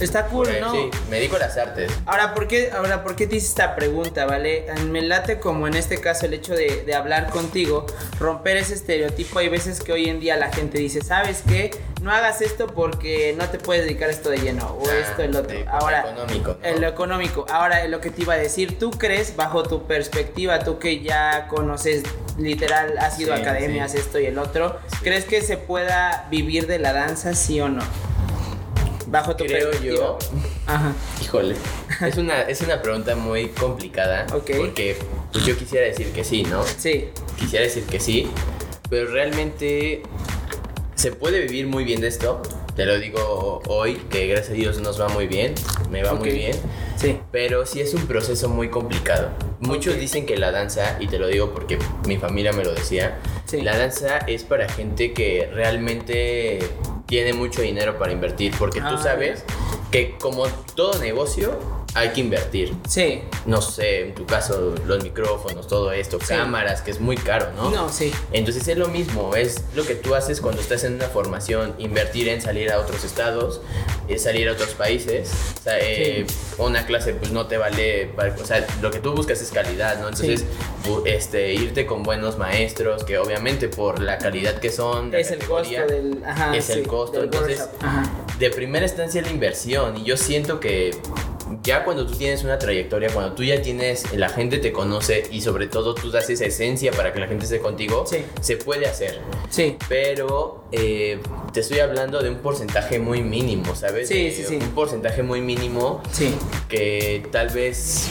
Está 0.00 0.26
cool, 0.26 0.48
ahí, 0.48 0.60
¿no? 0.60 0.70
sí, 0.72 0.90
me 1.10 1.16
dedico 1.16 1.36
a 1.36 1.40
las 1.40 1.56
artes. 1.56 1.90
Ahora, 2.06 2.34
¿por 2.34 2.46
qué, 2.46 2.70
ahora, 2.72 3.02
¿por 3.02 3.16
qué 3.16 3.26
te 3.26 3.36
hice 3.36 3.48
esta 3.48 3.74
pregunta, 3.74 4.26
vale? 4.26 4.66
Me 4.86 5.02
late 5.02 5.40
como 5.40 5.66
en 5.66 5.74
este 5.74 6.00
caso 6.00 6.26
el 6.26 6.34
hecho 6.34 6.54
de, 6.54 6.84
de 6.84 6.94
hablar 6.94 7.30
contigo, 7.30 7.84
romper 8.20 8.56
ese 8.58 8.74
estereotipo. 8.74 9.38
Hay 9.40 9.48
veces 9.48 9.80
que 9.82 9.92
hoy 9.92 10.08
en 10.08 10.20
día 10.20 10.36
la 10.36 10.52
gente 10.52 10.78
dice, 10.78 11.00
¿sabes 11.02 11.42
qué? 11.48 11.70
No 12.00 12.12
hagas 12.12 12.40
esto 12.42 12.68
porque 12.68 13.34
no 13.36 13.48
te 13.48 13.58
puedes 13.58 13.84
dedicar 13.84 14.08
a 14.08 14.12
esto 14.12 14.30
de 14.30 14.38
lleno 14.38 14.66
o 14.80 14.88
Ah, 14.88 14.94
esto, 15.00 15.22
el 15.22 15.34
otro. 15.34 15.56
de- 15.58 15.66
Ahora, 15.68 16.00
económico, 16.10 16.56
¿no? 16.60 16.66
en 16.68 16.80
lo 16.80 16.86
económico. 16.88 17.46
Ahora, 17.50 17.84
en 17.84 17.90
lo 17.90 18.00
que 18.00 18.10
te 18.10 18.22
iba 18.22 18.34
a 18.34 18.38
decir, 18.38 18.78
¿tú 18.78 18.90
crees, 18.92 19.34
bajo 19.34 19.64
tu 19.64 19.86
perspectiva, 19.88 20.60
tú 20.60 20.78
que 20.78 21.00
ya 21.02 21.48
conoces 21.48 22.04
literal, 22.38 22.96
has 22.98 23.18
ido 23.18 23.32
a 23.34 23.36
Sí, 23.38 23.42
academias, 23.42 23.90
sí. 23.92 23.98
esto 23.98 24.20
y 24.20 24.26
el 24.26 24.38
otro, 24.38 24.78
Sí. 24.92 24.98
¿crees 25.02 25.24
que 25.24 25.42
se 25.42 25.56
pueda 25.56 26.28
vivir 26.30 26.68
de 26.68 26.78
la 26.78 26.92
danza, 26.92 27.34
sí 27.34 27.60
o 27.60 27.68
no? 27.68 27.82
Bajo 29.10 29.34
tu 29.36 29.44
Creo 29.46 29.72
yo, 29.80 30.18
Ajá. 30.66 30.92
híjole, 31.22 31.54
es 32.06 32.16
una, 32.18 32.42
es 32.42 32.60
una 32.60 32.82
pregunta 32.82 33.16
muy 33.16 33.48
complicada, 33.48 34.26
Ok. 34.34 34.50
porque 34.58 34.96
pues, 35.32 35.46
yo 35.46 35.56
quisiera 35.56 35.86
decir 35.86 36.08
que 36.12 36.24
sí, 36.24 36.42
¿no? 36.42 36.62
Sí. 36.64 37.06
quisiera 37.38 37.64
decir 37.64 37.84
que 37.84 38.00
sí, 38.00 38.28
pero 38.90 39.10
realmente 39.10 40.02
se 40.94 41.12
puede 41.12 41.40
vivir 41.40 41.66
muy 41.68 41.84
bien 41.84 42.00
de 42.02 42.08
esto. 42.08 42.42
Te 42.76 42.84
lo 42.84 42.98
digo 42.98 43.60
hoy, 43.66 43.94
que 44.10 44.26
gracias 44.26 44.50
a 44.50 44.52
Dios 44.52 44.78
nos 44.80 45.00
va 45.00 45.08
muy 45.08 45.26
bien, 45.26 45.54
me 45.90 46.02
va 46.02 46.12
muy 46.12 46.28
Ok. 46.28 46.34
bien, 46.34 46.56
Sí. 46.96 47.18
pero 47.32 47.64
sí 47.66 47.80
es 47.80 47.94
un 47.94 48.06
proceso 48.06 48.48
muy 48.50 48.68
complicado. 48.68 49.30
Muchos 49.60 49.98
dicen 49.98 50.26
que 50.26 50.36
la 50.36 50.50
danza, 50.52 50.96
y 51.00 51.06
te 51.08 51.18
lo 51.18 51.28
digo 51.28 51.52
porque 51.54 51.78
mi 52.06 52.18
familia 52.18 52.52
me 52.52 52.62
lo 52.62 52.72
decía, 52.74 53.18
Sí. 53.46 53.62
la 53.62 53.76
danza 53.76 54.18
es 54.26 54.44
para 54.44 54.68
gente 54.68 55.12
que 55.14 55.48
realmente 55.52 56.58
tiene 57.08 57.32
mucho 57.32 57.62
dinero 57.62 57.98
para 57.98 58.12
invertir, 58.12 58.54
porque 58.58 58.80
Ah, 58.80 58.90
tú 58.90 59.02
sabes 59.02 59.42
que 59.90 60.16
como 60.18 60.46
todo 60.74 60.98
negocio 61.00 61.58
hay 61.98 62.10
que 62.10 62.20
invertir 62.20 62.74
Sí. 62.88 63.22
no 63.46 63.60
sé, 63.60 64.02
en 64.08 64.14
tu 64.14 64.24
caso, 64.26 64.74
los 64.86 65.02
micrófonos, 65.02 65.66
todo 65.68 65.92
esto, 65.92 66.18
Sí. 66.20 66.26
cámaras, 66.28 66.80
que 66.82 66.90
es 66.90 67.00
muy 67.00 67.16
caro, 67.16 67.48
¿no? 67.56 67.70
No, 67.70 67.88
sí. 67.88 68.12
Entonces 68.32 68.66
es 68.68 68.76
lo 68.78 68.88
mismo, 68.88 69.34
es 69.34 69.62
lo 69.74 69.84
que 69.84 69.94
tú 69.94 70.14
haces 70.14 70.40
cuando 70.40 70.60
estás 70.60 70.84
en 70.84 70.94
una 70.94 71.06
formación, 71.08 71.74
invertir 71.78 72.28
en 72.28 72.40
salir 72.40 72.70
a 72.70 72.78
otros 72.78 73.04
estados, 73.04 73.60
es 74.08 74.22
salir 74.22 74.48
a 74.48 74.52
otros 74.52 74.70
países. 74.70 75.30
O 75.60 75.62
sea, 75.64 75.78
eh, 75.80 76.26
una 76.58 76.86
clase 76.86 77.12
pues 77.14 77.30
no 77.32 77.46
te 77.46 77.56
vale, 77.58 78.06
para- 78.16 78.34
o 78.34 78.44
sea, 78.46 78.66
lo 78.80 78.90
que 78.90 79.00
tú 79.00 79.12
buscas 79.12 79.40
es 79.42 79.50
calidad, 79.50 80.00
¿no? 80.00 80.08
Entonces, 80.08 80.40
Sí. 80.84 80.90
este, 81.06 81.52
irte 81.54 81.84
con 81.86 82.02
buenos 82.02 82.38
maestros, 82.38 83.04
que 83.04 83.18
obviamente 83.18 83.68
por 83.68 84.00
la 84.00 84.18
calidad 84.18 84.58
que 84.60 84.70
son, 84.70 85.14
Es 85.14 85.30
el 85.30 85.40
costo 85.44 85.86
del. 85.86 86.22
Ajá, 86.24 86.56
es 86.56 86.70
el 86.70 86.82
sí, 86.82 86.88
costo, 86.88 87.22
entonces-. 87.22 87.68
Ajá. 87.80 88.02
de 88.38 88.50
primera 88.50 88.86
instancia 88.86 89.20
la 89.20 89.30
inversión 89.30 89.96
y 89.96 90.04
yo 90.04 90.16
siento 90.16 90.60
que 90.60 90.96
ya 91.62 91.84
cuando 91.84 92.06
tú 92.06 92.14
tienes 92.14 92.44
una 92.44 92.58
trayectoria, 92.58 93.10
cuando 93.12 93.34
tú 93.34 93.42
ya 93.44 93.60
tienes, 93.62 94.12
la 94.14 94.28
gente 94.28 94.58
te 94.58 94.72
conoce 94.72 95.24
y 95.30 95.40
sobre 95.40 95.66
todo 95.66 95.94
tú 95.94 96.10
das 96.10 96.28
esa 96.30 96.44
esencia 96.44 96.92
para 96.92 97.12
que 97.12 97.20
la 97.20 97.26
gente 97.26 97.44
esté 97.44 97.58
contigo, 97.60 98.04
Sí. 98.06 98.24
se 98.40 98.56
puede 98.56 98.86
hacer. 98.86 99.20
Sí. 99.48 99.76
Pero 99.88 100.64
eh, 100.72 101.20
te 101.52 101.60
estoy 101.60 101.80
hablando 101.80 102.20
de 102.22 102.30
un 102.30 102.36
porcentaje 102.38 102.98
muy 102.98 103.22
mínimo, 103.22 103.74
¿sabes? 103.74 104.08
Sí, 104.08 104.24
De 104.24 104.30
sí, 104.32 104.44
sí. 104.48 104.56
Un 104.56 104.70
porcentaje 104.70 105.22
muy 105.22 105.40
mínimo 105.40 106.02
Sí. 106.12 106.34
que 106.68 107.26
tal 107.32 107.48
vez 107.50 108.08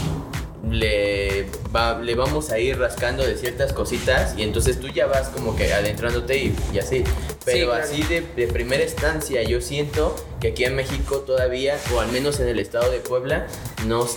le, 0.69 1.45
va- 1.73 1.99
le 1.99 2.15
vamos 2.15 2.49
a 2.51 2.59
ir 2.59 2.77
rascando 2.77 3.23
de 3.25 3.37
ciertas 3.37 3.71
cositas 3.73 4.33
y 4.37 4.43
entonces 4.43 4.79
tú 4.79 4.87
ya 4.89 5.05
vas 5.05 5.29
como 5.29 5.55
que 5.55 5.71
adentrándote 5.73 6.37
y, 6.37 6.55
y 6.73 6.79
así. 6.79 7.03
Pero 7.45 7.67
claro. 7.67 7.83
así 7.83 8.03
de, 8.03 8.21
de 8.35 8.47
primera 8.47 8.83
instancia 8.83 9.41
yo 9.43 9.61
siento 9.61 10.13
que 10.39 10.49
aquí 10.49 10.63
en 10.65 10.75
México 10.75 11.17
todavía, 11.19 11.77
o 11.93 11.99
al 11.99 12.11
menos 12.11 12.39
en 12.39 12.47
el 12.47 12.59
estado 12.59 12.91
de 12.91 12.99
Puebla, 12.99 13.47
no, 13.85 14.07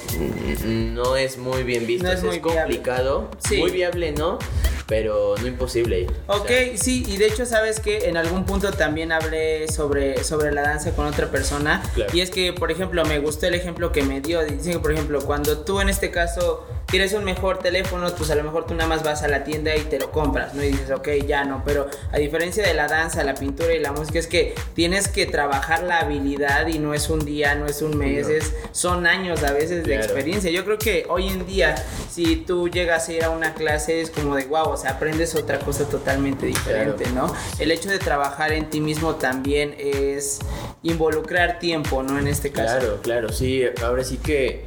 no 0.59 1.17
es 1.17 1.39
muy 1.39 1.63
bien 1.63 1.87
visto. 1.87 2.05
No 2.07 2.13
es 2.13 2.23
viable. 2.23 2.41
complicado. 2.41 3.31
Sí. 3.49 3.59
Muy 3.59 3.71
viable, 3.71 4.13
¿no? 4.13 4.39
Pero 4.87 5.37
no 5.41 5.47
imposible. 5.47 6.09
O 6.27 6.39
Ok, 6.39 6.49
sea, 6.49 6.77
sí, 6.77 7.05
y 7.07 7.17
de 7.17 7.27
hecho 7.29 7.47
sabes 7.47 7.79
que 7.79 8.09
en 8.09 8.17
algún 8.17 8.45
punto 8.45 8.73
también 8.73 9.13
hablé 9.13 9.69
sobre, 9.69 10.25
sobre 10.25 10.51
la 10.53 10.63
danza 10.63 10.91
con 10.97 11.07
otra 11.07 11.31
persona. 11.31 11.81
Claro. 11.95 12.11
Y 12.15 12.21
es 12.23 12.31
que, 12.31 12.53
por 12.53 12.73
ejemplo, 12.73 13.05
me 13.05 13.21
gustó 13.21 13.47
el 13.47 13.55
ejemplo 13.55 13.93
que 13.93 14.03
me 14.03 14.21
dio. 14.21 14.43
Dice 14.45 14.73
que, 14.73 14.79
por 14.81 14.93
ejemplo, 14.93 15.21
cuando 15.25 15.59
tú 15.59 15.81
en 15.81 15.89
este 15.91 16.11
caso 16.11 16.67
quieres 16.91 17.13
un 17.13 17.25
mejor 17.25 17.59
teléfono, 17.59 18.09
pues 18.17 18.31
a 18.31 18.35
lo 18.35 18.43
mejor 18.43 18.67
tú 18.67 18.75
nada 18.75 18.89
más 18.89 19.03
vas 19.03 19.23
a 19.23 19.29
la 19.29 19.45
tienda 19.45 19.75
y 19.77 19.81
te 19.83 19.99
lo 19.99 20.11
compras, 20.11 20.55
¿no? 20.55 20.63
Y 20.63 20.69
dices, 20.69 20.91
ok, 20.91 21.09
ya 21.27 21.45
no. 21.45 21.63
Pero 21.65 21.89
a 22.13 22.19
diferencia 22.19 22.67
de 22.67 22.75
la 22.75 22.89
danza, 22.89 23.23
la 23.25 23.35
pintura 23.35 23.73
y 23.73 23.79
la 23.79 23.93
música, 23.93 24.19
es 24.19 24.27
que 24.27 24.55
tienes 24.75 25.09
que 25.09 25.27
trabajar 25.27 25.83
la 25.85 26.01
habilidad 26.01 26.67
y 26.67 26.79
no 26.79 26.95
es 26.95 27.09
un 27.09 27.25
día, 27.25 27.55
no 27.55 27.67
es 27.67 27.83
un 27.83 27.97
mes, 27.97 28.29
No. 28.29 28.35
es, 28.35 28.55
son 28.73 29.07
años 29.07 29.43
a 29.45 29.53
veces 29.53 29.85
de 29.85 29.95
experiencia. 29.97 30.51
Yo 30.51 30.65
creo 30.65 30.79
que 30.79 31.07
hoy 31.09 31.29
en 31.29 31.47
día, 31.47 31.75
si 32.11 32.37
tú 32.37 32.69
llegas 32.69 33.09
a 33.09 33.13
ir 33.13 33.25
a 33.25 33.31
una 33.31 33.55
clase, 33.55 34.01
es 34.01 34.11
como 34.11 34.35
de 34.37 34.45
wow, 34.47 34.71
o 34.71 34.77
sea, 34.77 34.93
aprendes 34.93 35.35
otra 35.35 35.59
cosa 35.59 35.85
totalmente 35.89 36.47
diferente, 36.47 37.09
¿no? 37.15 37.33
El 37.59 37.71
hecho 37.71 37.89
de 37.89 37.99
trabajar 37.99 38.53
en 38.53 38.69
ti 38.69 38.81
mismo 38.81 39.15
también 39.15 39.75
es 39.79 40.41
involucrar 40.83 41.59
tiempo, 41.59 42.03
¿no? 42.03 42.19
En 42.19 42.27
este 42.27 42.51
caso. 42.51 42.79
Claro, 42.79 43.01
claro, 43.03 43.29
sí. 43.33 43.65
Ahora 43.83 44.03
sí 44.05 44.17
que 44.19 44.65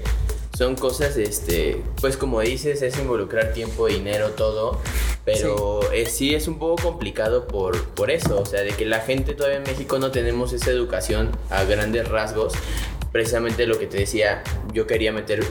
son 0.64 0.76
cosas, 0.76 1.18
este, 1.18 1.84
pues 2.00 2.16
como 2.16 2.40
dices, 2.40 2.82
es 2.84 2.98
involucrar 2.98 3.52
tiempo, 3.52 3.88
dinero, 3.88 4.30
todo. 4.30 4.80
Pero 5.26 5.82
eh, 5.92 6.06
sí 6.06 6.36
es 6.36 6.48
un 6.48 6.58
poco 6.58 6.82
complicado 6.82 7.50
por, 7.50 7.90
por 7.90 8.10
eso. 8.10 8.40
O 8.40 8.46
sea, 8.46 8.62
de 8.62 8.70
que 8.70 8.86
la 8.86 9.02
gente 9.02 9.34
todavía 9.34 9.58
en 9.58 9.64
México 9.64 10.00
no 10.00 10.12
tenemos 10.12 10.54
esa 10.54 10.72
educación 10.72 11.32
a 11.50 11.66
grandes 11.66 12.08
rasgos. 12.08 12.54
Precisamente 13.12 13.68
lo 13.68 13.78
que 13.78 13.88
te 13.88 13.98
decía, 13.98 14.42
yo 14.72 14.88
quería 14.88 15.12
meter 15.12 15.44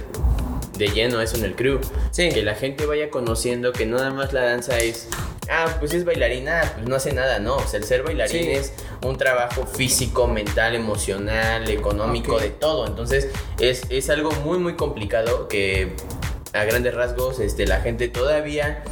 de 0.78 0.88
lleno 0.88 1.20
eso 1.20 1.36
en 1.36 1.44
el 1.44 1.56
crew. 1.56 1.78
Sí. 2.10 2.30
Que 2.30 2.42
la 2.42 2.54
gente 2.54 2.86
vaya 2.86 3.10
conociendo 3.10 3.72
que 3.72 3.84
no 3.84 3.98
nada 3.98 4.12
más 4.12 4.32
la 4.32 4.44
danza 4.44 4.78
es, 4.78 5.08
ah, 5.50 5.76
pues 5.78 5.92
es 5.94 6.04
bailarina, 6.04 6.72
pues 6.74 6.88
no 6.88 6.96
hace 6.96 7.12
nada, 7.12 7.38
no. 7.38 7.56
O 7.56 7.66
sea, 7.66 7.78
el 7.78 7.84
ser 7.84 8.02
bailarín 8.02 8.42
Sí. 8.42 8.50
es 8.50 8.72
un 9.02 9.16
trabajo 9.16 9.66
físico, 9.66 10.26
mental, 10.26 10.74
emocional, 10.74 11.68
económico, 11.68 12.38
de 12.38 12.50
todo. 12.50 12.86
Entonces 12.86 13.28
es, 13.58 13.82
es 13.90 14.10
algo 14.10 14.30
muy, 14.44 14.58
muy 14.58 14.74
complicado 14.76 15.48
que 15.48 15.94
a 16.52 16.64
grandes 16.64 16.94
rasgos 16.94 17.38
este, 17.40 17.66
la 17.66 17.80
gente 17.80 18.08
todavía 18.08 18.82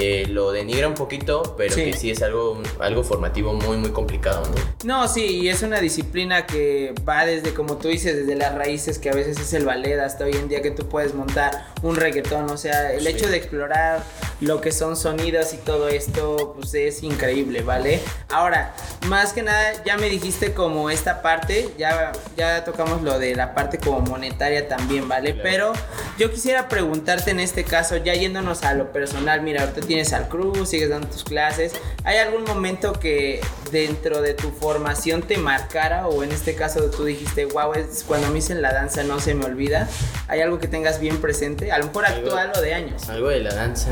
eh, 0.00 0.26
lo 0.28 0.52
denigra 0.52 0.86
un 0.86 0.94
poquito, 0.94 1.54
pero 1.56 1.74
Sí. 1.74 1.84
que 1.86 1.92
sí 1.94 2.10
es 2.12 2.22
algo, 2.22 2.62
algo 2.78 3.02
formativo 3.02 3.52
muy, 3.52 3.76
muy 3.78 3.90
complicado, 3.90 4.42
¿no? 4.46 4.54
No, 4.84 5.08
sí, 5.08 5.24
y 5.42 5.48
es 5.48 5.62
una 5.62 5.80
disciplina 5.80 6.46
que 6.46 6.94
va 7.08 7.26
desde, 7.26 7.52
como 7.52 7.78
tú 7.78 7.88
dices, 7.88 8.14
desde 8.16 8.36
las 8.36 8.54
raíces, 8.54 8.98
que 9.00 9.10
a 9.10 9.12
veces 9.14 9.40
es 9.40 9.52
el 9.54 9.64
ballet, 9.64 9.98
hasta 9.98 10.24
hoy 10.24 10.34
en 10.34 10.48
día 10.48 10.62
que 10.62 10.70
tú 10.70 10.88
puedes 10.88 11.14
montar 11.14 11.66
un 11.82 11.96
reggaetón. 11.96 12.48
O 12.50 12.56
sea, 12.56 12.92
el 12.92 13.02
Sí. 13.02 13.08
hecho 13.08 13.28
de 13.28 13.36
explorar 13.38 14.04
lo 14.40 14.60
que 14.60 14.70
son 14.70 14.96
sonidos 14.96 15.52
y 15.52 15.56
todo 15.56 15.88
esto, 15.88 16.54
pues 16.56 16.72
es 16.74 17.02
increíble, 17.02 17.62
¿vale? 17.62 18.00
Ahora, 18.28 18.74
más 19.06 19.32
que 19.32 19.42
nada, 19.42 19.82
ya 19.84 19.96
me 19.96 20.08
dijiste 20.08 20.52
como 20.52 20.90
esta 20.90 21.22
parte, 21.22 21.72
ya, 21.78 22.12
ya 22.36 22.64
tocamos 22.64 23.02
lo 23.02 23.18
de 23.18 23.34
la 23.34 23.54
parte 23.54 23.78
como 23.78 24.00
monetaria 24.00 24.68
también, 24.68 25.08
¿vale? 25.08 25.34
Pero 25.34 25.72
yo 26.18 26.30
quisiera 26.30 26.68
preguntarte 26.68 27.30
en 27.30 27.40
este 27.40 27.64
caso, 27.64 27.96
ya 27.96 28.14
yéndonos 28.14 28.64
a 28.64 28.74
lo 28.74 28.92
personal, 28.92 29.40
mira, 29.42 29.62
ahorita 29.62 29.80
tienes 29.82 30.12
al 30.12 30.28
crew, 30.28 30.66
sigues 30.66 30.90
dando 30.90 31.08
tus 31.08 31.24
clases, 31.24 31.72
¿hay 32.04 32.18
algún 32.18 32.44
momento 32.44 32.92
que 32.92 33.40
dentro 33.72 34.20
de 34.20 34.34
tu 34.34 34.50
formación 34.50 35.22
te 35.22 35.38
marcara 35.38 36.06
o 36.08 36.22
en 36.22 36.32
este 36.32 36.54
caso 36.54 36.90
tú 36.90 37.04
dijiste, 37.04 37.46
wow, 37.46 37.74
es 37.74 38.04
cuando 38.06 38.28
me 38.28 38.34
dicen 38.34 38.60
la 38.62 38.72
danza 38.72 39.02
no 39.04 39.20
se 39.20 39.34
me 39.34 39.46
olvida? 39.46 39.88
¿Hay 40.26 40.40
algo 40.40 40.58
que 40.58 40.68
tengas 40.68 41.00
bien 41.00 41.20
presente? 41.20 41.72
A 41.72 41.78
lo 41.78 41.86
mejor 41.86 42.06
actual 42.06 42.52
o 42.56 42.60
de 42.60 42.74
años. 42.74 43.08
Algo 43.08 43.28
de 43.28 43.40
la 43.40 43.54
danza. 43.54 43.90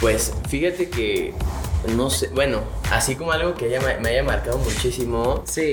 Pues 0.00 0.32
fíjate 0.48 0.88
que 0.88 1.34
no 1.88 2.10
sé, 2.10 2.28
bueno, 2.28 2.60
así 2.90 3.16
como 3.16 3.32
algo 3.32 3.54
que 3.54 3.66
haya, 3.66 3.98
me 4.00 4.08
haya 4.10 4.22
marcado 4.22 4.58
muchísimo. 4.58 5.42
Sí. 5.46 5.72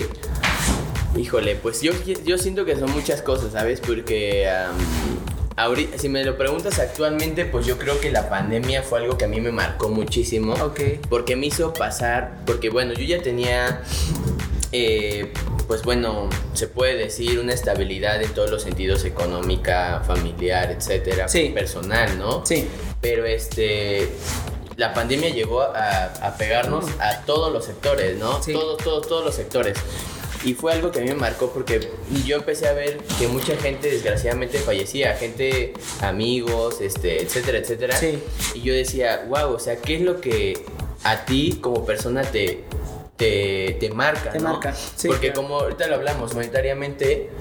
Híjole, 1.16 1.56
pues 1.56 1.82
yo, 1.82 1.94
yo 2.26 2.38
siento 2.38 2.66
que 2.66 2.76
son 2.76 2.92
muchas 2.92 3.22
cosas, 3.22 3.52
¿sabes? 3.54 3.82
Porque 3.82 4.48
ahorita, 5.56 5.98
si 5.98 6.10
me 6.10 6.24
lo 6.24 6.38
preguntas 6.38 6.78
actualmente, 6.80 7.46
pues 7.46 7.66
yo 7.66 7.78
creo 7.78 8.00
que 8.00 8.12
la 8.12 8.30
pandemia 8.30 8.84
fue 8.84 9.00
algo 9.00 9.18
que 9.18 9.26
a 9.26 9.28
mí 9.28 9.42
me 9.42 9.52
marcó 9.52 9.90
muchísimo. 9.90 10.54
Ok. 10.54 10.80
Porque 11.10 11.36
me 11.36 11.48
hizo 11.48 11.74
pasar, 11.74 12.38
porque 12.46 12.70
bueno, 12.70 12.94
yo 12.94 13.04
ya 13.04 13.22
tenía, 13.24 13.82
eh, 14.72 15.34
pues 15.68 15.82
bueno, 15.84 16.30
se 16.54 16.68
puede 16.68 16.96
decir 16.96 17.40
una 17.40 17.54
estabilidad 17.54 18.22
en 18.22 18.32
todos 18.34 18.52
los 18.52 18.62
sentidos, 18.62 19.04
económica, 19.04 20.04
familiar, 20.06 20.72
etcétera, 20.72 21.28
Sí. 21.28 21.50
personal, 21.54 22.18
¿no? 22.20 22.46
Sí. 22.46 22.68
Pero 23.02 23.26
este, 23.26 24.10
la 24.78 24.94
pandemia 24.94 25.30
llegó 25.30 25.62
a, 25.64 26.06
a 26.06 26.38
pegarnos 26.38 26.86
a 27.00 27.22
todos 27.26 27.52
los 27.52 27.66
sectores, 27.66 28.18
¿no? 28.18 28.42
Sí. 28.42 28.54
Todos, 28.54 28.78
todos, 28.78 29.08
todos 29.08 29.26
los 29.26 29.36
sectores. 29.36 29.78
Y 30.44 30.54
fue 30.54 30.72
algo 30.72 30.92
que 30.92 31.00
a 31.00 31.02
mí 31.02 31.10
me 31.10 31.16
marcó 31.16 31.50
porque 31.52 31.92
yo 32.26 32.38
empecé 32.38 32.68
a 32.68 32.74
ver 32.74 33.00
que 33.18 33.28
mucha 33.28 33.58
gente 33.58 33.90
desgraciadamente 33.90 34.60
fallecía, 34.60 35.16
gente, 35.16 35.74
amigos, 36.02 36.80
este, 36.80 37.24
etcétera, 37.24 37.58
etcétera. 37.58 37.98
Sí. 37.98 38.20
Y 38.54 38.62
yo 38.62 38.74
decía, 38.74 39.26
wow, 39.28 39.54
o 39.54 39.60
sea, 39.60 39.78
¿qué 39.78 39.96
es 39.96 40.02
lo 40.02 40.22
que 40.22 40.64
a 41.04 41.26
ti 41.26 41.58
como 41.60 41.84
persona 41.84 42.22
te, 42.22 42.64
te, 43.16 43.78
te 43.80 43.90
marca? 43.90 44.32
Te 44.32 44.40
¿no? 44.40 44.54
marca, 44.54 44.76
sí, 44.76 45.08
Porque 45.08 45.32
claro. 45.32 45.42
como 45.42 45.60
ahorita 45.60 45.88
lo 45.88 45.96
hablamos, 45.96 46.36
monetariamente, 46.36 47.32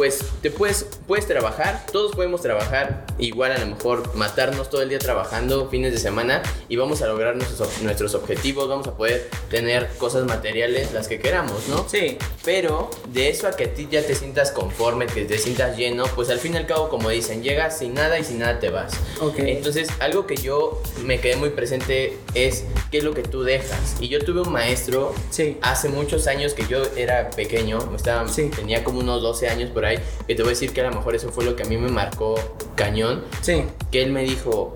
pues 0.00 0.20
te 0.40 0.50
puedes, 0.50 0.86
puedes 1.06 1.26
trabajar, 1.26 1.84
todos 1.92 2.12
podemos 2.16 2.40
trabajar, 2.40 3.04
igual 3.18 3.52
a 3.52 3.58
lo 3.58 3.66
mejor 3.66 4.14
matarnos 4.16 4.70
todo 4.70 4.80
el 4.80 4.88
día 4.88 4.98
trabajando 4.98 5.68
fines 5.68 5.92
de 5.92 5.98
semana 5.98 6.42
y 6.70 6.76
vamos 6.76 7.02
a 7.02 7.06
lograr 7.06 7.36
nuestros, 7.36 7.82
nuestros 7.82 8.14
objetivos, 8.14 8.66
vamos 8.66 8.86
a 8.86 8.96
poder 8.96 9.28
tener 9.50 9.88
cosas 9.98 10.24
materiales, 10.24 10.92
las 10.94 11.06
que 11.06 11.18
queramos, 11.20 11.68
¿no? 11.68 11.86
Sí. 11.86 12.16
Pero 12.46 12.88
de 13.12 13.28
eso 13.28 13.46
a 13.46 13.50
que 13.50 13.64
a 13.64 13.74
ti 13.74 13.88
ya 13.90 14.00
te 14.02 14.14
sientas 14.14 14.52
conforme, 14.52 15.06
que 15.06 15.26
te 15.26 15.36
sientas 15.36 15.76
lleno, 15.76 16.04
pues 16.14 16.30
al 16.30 16.38
fin 16.38 16.54
y 16.54 16.56
al 16.56 16.64
cabo, 16.66 16.88
como 16.88 17.10
dicen, 17.10 17.42
llegas 17.42 17.76
sin 17.76 17.92
nada 17.92 18.18
y 18.18 18.24
sin 18.24 18.38
nada 18.38 18.58
te 18.58 18.70
vas. 18.70 18.94
Ok. 19.20 19.34
Entonces, 19.40 19.88
algo 20.00 20.26
que 20.26 20.36
yo 20.38 20.82
me 21.04 21.20
quedé 21.20 21.36
muy 21.36 21.50
presente 21.50 22.16
es 22.32 22.64
qué 22.90 22.96
es 22.98 23.04
lo 23.04 23.12
que 23.12 23.22
tú 23.22 23.42
dejas. 23.42 23.96
Y 24.00 24.08
yo 24.08 24.24
tuve 24.24 24.40
un 24.40 24.50
maestro 24.50 25.14
Sí. 25.28 25.58
hace 25.60 25.90
muchos 25.90 26.26
años 26.26 26.54
que 26.54 26.66
yo 26.66 26.78
era 26.96 27.28
pequeño, 27.28 27.80
estaba, 27.94 28.26
Sí. 28.28 28.48
tenía 28.56 28.82
como 28.82 29.00
unos 29.00 29.20
12 29.20 29.46
años 29.50 29.68
por 29.68 29.84
ahí, 29.84 29.89
que 29.98 30.34
te 30.34 30.42
voy 30.42 30.50
a 30.50 30.54
decir 30.54 30.72
que 30.72 30.80
a 30.80 30.84
lo 30.90 30.96
mejor 30.96 31.14
eso 31.14 31.30
fue 31.30 31.44
lo 31.44 31.56
que 31.56 31.62
a 31.62 31.66
mí 31.66 31.76
me 31.76 31.88
marcó 31.88 32.34
cañón, 32.76 33.24
Sí. 33.42 33.64
que 33.90 34.02
él 34.02 34.12
me 34.12 34.22
dijo, 34.22 34.74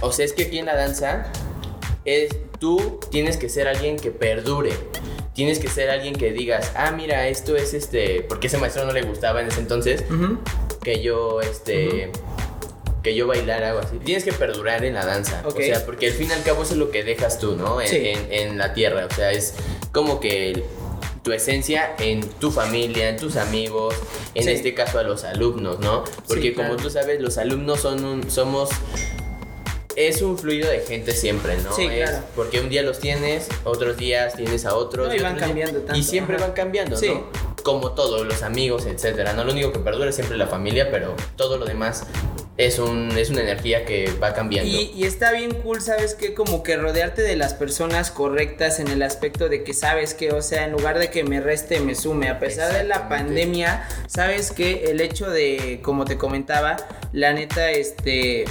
o 0.00 0.12
sea, 0.12 0.24
es 0.24 0.32
que 0.32 0.44
aquí 0.44 0.58
en 0.58 0.66
la 0.66 0.76
danza 0.76 1.30
es 2.04 2.30
tú 2.58 3.00
tienes 3.10 3.36
que 3.36 3.48
ser 3.48 3.68
alguien 3.68 3.96
que 3.98 4.10
perdure. 4.10 4.72
Tienes 5.34 5.58
que 5.58 5.68
ser 5.68 5.90
alguien 5.90 6.14
que 6.14 6.32
digas, 6.32 6.72
ah, 6.76 6.92
mira, 6.92 7.28
esto 7.28 7.56
es 7.56 7.74
este, 7.74 8.22
porque 8.22 8.46
ese 8.46 8.56
maestro 8.56 8.86
no 8.86 8.92
le 8.92 9.02
gustaba 9.02 9.42
en 9.42 9.48
ese 9.48 9.60
entonces, 9.60 10.02
que 10.82 11.02
yo, 11.02 11.42
este, 11.42 12.10
que 13.02 13.14
yo 13.14 13.26
bailara 13.26 13.74
o 13.74 13.78
así. 13.80 13.98
Tienes 13.98 14.24
que 14.24 14.32
perdurar 14.32 14.82
en 14.84 14.94
la 14.94 15.04
danza. 15.04 15.42
O 15.44 15.50
sea, 15.50 15.84
porque 15.84 16.06
al 16.06 16.12
fin 16.14 16.28
y 16.30 16.32
al 16.32 16.42
cabo 16.42 16.62
eso 16.62 16.72
es 16.72 16.78
lo 16.78 16.90
que 16.90 17.04
dejas 17.04 17.38
tú, 17.38 17.54
¿no? 17.54 17.80
En, 17.82 17.88
Sí. 17.88 17.96
en- 18.02 18.32
en 18.32 18.58
la 18.58 18.72
tierra. 18.72 19.06
O 19.10 19.14
sea, 19.14 19.30
es 19.32 19.54
como 19.92 20.20
que 20.20 20.64
tu 21.26 21.32
esencia 21.32 21.96
en 21.98 22.20
tu 22.20 22.52
familia, 22.52 23.08
en 23.08 23.16
tus 23.16 23.34
amigos, 23.34 23.96
en 24.36 24.44
Sí. 24.44 24.50
este 24.50 24.74
caso 24.74 25.00
a 25.00 25.02
los 25.02 25.24
alumnos, 25.24 25.80
¿no? 25.80 26.04
Porque 26.28 26.54
claro. 26.54 26.70
como 26.70 26.80
tú 26.84 26.88
sabes, 26.88 27.20
los 27.20 27.36
alumnos 27.36 27.80
son 27.80 28.04
un, 28.04 28.30
somos 28.30 28.70
es 29.96 30.22
un 30.22 30.38
fluido 30.38 30.70
de 30.70 30.80
gente 30.80 31.12
siempre, 31.12 31.56
¿no? 31.64 31.72
Sí, 31.74 31.86
Es- 31.86 32.10
claro. 32.10 32.24
porque 32.36 32.60
un 32.60 32.68
día 32.68 32.82
los 32.82 33.00
tienes, 33.00 33.48
otros 33.64 33.96
días 33.96 34.34
tienes 34.36 34.64
a 34.66 34.74
otros. 34.76 35.08
No, 35.08 35.14
y 35.14 35.18
van 35.18 35.34
otros 35.36 35.54
días- 35.54 35.70
cambiando 35.70 35.80
tanto, 35.80 35.98
Y 36.00 36.02
siempre 36.04 36.36
ajá. 36.36 36.46
van 36.46 36.54
cambiando, 36.54 36.96
Sí. 36.96 37.08
¿no? 37.08 37.26
Como 37.62 37.92
todo, 37.94 38.22
los 38.22 38.42
amigos, 38.42 38.86
etcétera. 38.86 39.32
No 39.32 39.42
lo 39.44 39.52
único 39.52 39.72
que 39.72 39.80
perdura 39.80 40.10
es 40.10 40.14
siempre 40.14 40.36
la 40.36 40.46
familia, 40.46 40.90
pero 40.92 41.16
todo 41.34 41.58
lo 41.58 41.64
demás 41.66 42.04
es, 42.58 42.78
un, 42.78 43.10
es 43.18 43.28
una 43.30 43.40
energía 43.40 43.84
que 43.84 44.08
va 44.22 44.32
cambiando. 44.34 44.70
Y, 44.70 44.92
y 44.94 45.04
está 45.04 45.32
bien 45.32 45.50
cool, 45.62 45.80
¿sabes 45.82 46.14
qué? 46.14 46.32
Como 46.32 46.62
que 46.62 46.76
rodearte 46.76 47.22
de 47.22 47.34
las 47.34 47.54
personas 47.54 48.10
correctas 48.12 48.78
en 48.78 48.86
el 48.88 49.02
aspecto 49.02 49.48
de 49.48 49.64
que 49.64 49.74
sabes 49.74 50.14
que, 50.14 50.30
o 50.30 50.42
sea, 50.42 50.64
en 50.64 50.72
lugar 50.72 50.98
de 51.00 51.10
que 51.10 51.24
me 51.24 51.40
reste, 51.40 51.80
me 51.80 51.94
sume. 51.96 52.28
A 52.28 52.38
pesar 52.38 52.72
de 52.72 52.84
la 52.84 53.08
pandemia, 53.08 53.88
sabes 54.06 54.52
que 54.52 54.84
el 54.90 55.00
hecho 55.00 55.28
de, 55.28 55.80
como 55.82 56.04
te 56.04 56.16
comentaba, 56.18 56.76
la 57.12 57.32
neta, 57.32 57.70
este... 57.72 58.44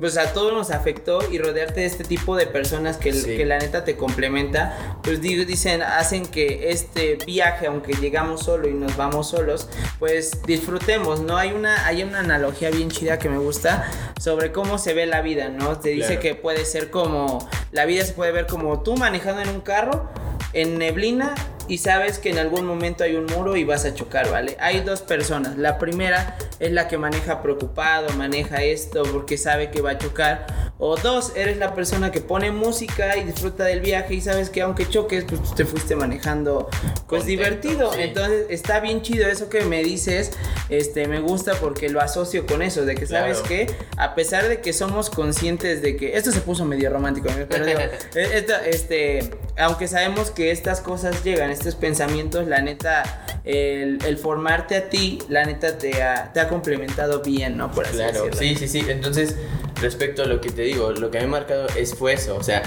Pues 0.00 0.18
a 0.18 0.34
todos 0.34 0.52
nos 0.52 0.70
afectó 0.70 1.20
y 1.30 1.38
rodearte 1.38 1.80
de 1.80 1.86
este 1.86 2.04
tipo 2.04 2.36
de 2.36 2.46
personas 2.46 2.98
que, 2.98 3.12
Sí. 3.14 3.36
que 3.38 3.46
la 3.46 3.58
neta 3.58 3.84
te 3.84 3.96
complementa, 3.96 4.98
pues 5.02 5.22
digo, 5.22 5.44
dicen, 5.46 5.82
hacen 5.82 6.26
que 6.26 6.70
este 6.70 7.16
viaje, 7.26 7.66
aunque 7.68 7.94
llegamos 7.94 8.42
solo 8.42 8.68
y 8.68 8.74
nos 8.74 8.96
vamos 8.98 9.30
solos, 9.30 9.68
pues 9.98 10.42
disfrutemos, 10.46 11.20
¿no? 11.20 11.38
Hay 11.38 11.52
una, 11.52 11.86
hay 11.86 12.02
una 12.02 12.20
analogía 12.20 12.70
bien 12.70 12.90
chida 12.90 13.18
que 13.18 13.30
me 13.30 13.38
gusta 13.38 13.90
sobre 14.20 14.52
cómo 14.52 14.76
se 14.76 14.92
ve 14.92 15.06
la 15.06 15.22
vida, 15.22 15.48
¿no? 15.48 15.78
Te 15.78 15.88
dice 15.90 16.06
Claro. 16.18 16.20
que 16.20 16.34
puede 16.34 16.64
ser 16.66 16.90
como, 16.90 17.48
la 17.72 17.86
vida 17.86 18.04
se 18.04 18.12
puede 18.12 18.30
ver 18.32 18.46
como 18.46 18.82
tú 18.82 18.94
manejando 18.96 19.40
en 19.42 19.48
un 19.48 19.60
carro, 19.62 20.10
en 20.52 20.76
neblina, 20.78 21.34
y 21.68 21.78
sabes 21.78 22.18
que 22.18 22.30
en 22.30 22.38
algún 22.38 22.64
momento 22.64 23.04
hay 23.04 23.16
un 23.16 23.26
muro 23.26 23.56
y 23.56 23.64
vas 23.64 23.84
a 23.84 23.94
chocar, 23.94 24.30
¿vale? 24.30 24.56
Hay 24.58 24.80
dos 24.80 25.02
personas. 25.02 25.58
La 25.58 25.78
primera 25.78 26.36
es 26.58 26.72
la 26.72 26.88
que 26.88 26.96
maneja 26.96 27.42
preocupado, 27.42 28.10
maneja 28.14 28.62
esto 28.62 29.02
porque 29.12 29.36
sabe 29.36 29.70
que 29.70 29.82
va 29.82 29.92
a 29.92 29.98
chocar. 29.98 30.67
O 30.80 30.96
dos, 30.96 31.32
eres 31.34 31.56
la 31.56 31.74
persona 31.74 32.12
que 32.12 32.20
pone 32.20 32.52
música 32.52 33.16
y 33.16 33.24
disfruta 33.24 33.64
del 33.64 33.80
viaje 33.80 34.14
y 34.14 34.20
sabes 34.20 34.48
que 34.48 34.62
aunque 34.62 34.88
choques, 34.88 35.24
pues 35.24 35.42
tú 35.42 35.54
te 35.56 35.64
fuiste 35.64 35.96
manejando 35.96 36.68
pues 37.08 37.22
Contento, 37.22 37.26
divertido. 37.26 37.92
sí. 37.92 38.00
Entonces 38.02 38.46
está 38.50 38.78
bien 38.78 39.02
chido 39.02 39.26
eso 39.28 39.48
que 39.48 39.62
me 39.64 39.82
dices. 39.82 40.30
Este, 40.68 41.08
me 41.08 41.18
gusta 41.18 41.54
porque 41.60 41.88
lo 41.88 42.00
asocio 42.00 42.46
con 42.46 42.62
eso, 42.62 42.84
de 42.84 42.94
que 42.94 43.06
sabes 43.06 43.38
Claro. 43.40 43.48
que 43.48 43.66
a 43.96 44.14
pesar 44.14 44.46
de 44.48 44.60
que 44.60 44.72
somos 44.72 45.10
conscientes 45.10 45.82
de 45.82 45.96
que 45.96 46.16
esto 46.16 46.30
se 46.30 46.40
puso 46.42 46.64
medio 46.64 46.90
romántico, 46.90 47.28
pero 47.48 47.66
digo, 47.66 47.80
esto, 48.14 48.52
este, 48.64 49.30
aunque 49.56 49.88
sabemos 49.88 50.30
que 50.30 50.52
estas 50.52 50.80
cosas 50.80 51.24
llegan, 51.24 51.50
estos 51.50 51.74
pensamientos, 51.74 52.46
la 52.46 52.60
neta, 52.62 53.02
el, 53.44 53.98
el 54.04 54.16
formarte 54.18 54.76
a 54.76 54.88
ti, 54.90 55.18
la 55.28 55.44
neta 55.44 55.76
te 55.76 56.02
ha, 56.04 56.32
te 56.32 56.38
ha 56.38 56.48
complementado 56.48 57.20
bien, 57.22 57.56
¿no? 57.56 57.72
Por 57.72 57.86
así 57.86 57.96
Claro, 57.96 58.26
decirlo. 58.26 58.38
sí, 58.38 58.54
sí, 58.54 58.68
sí. 58.68 58.86
Entonces, 58.88 59.34
respecto 59.80 60.22
a 60.22 60.26
lo 60.26 60.40
que 60.40 60.50
te 60.50 60.62
digo, 60.62 60.92
lo 60.92 61.10
que 61.10 61.18
me 61.18 61.24
ha 61.24 61.28
marcado 61.28 61.66
es 61.76 61.94
fue 61.94 62.12
eso. 62.14 62.36
O 62.36 62.42
sea, 62.42 62.62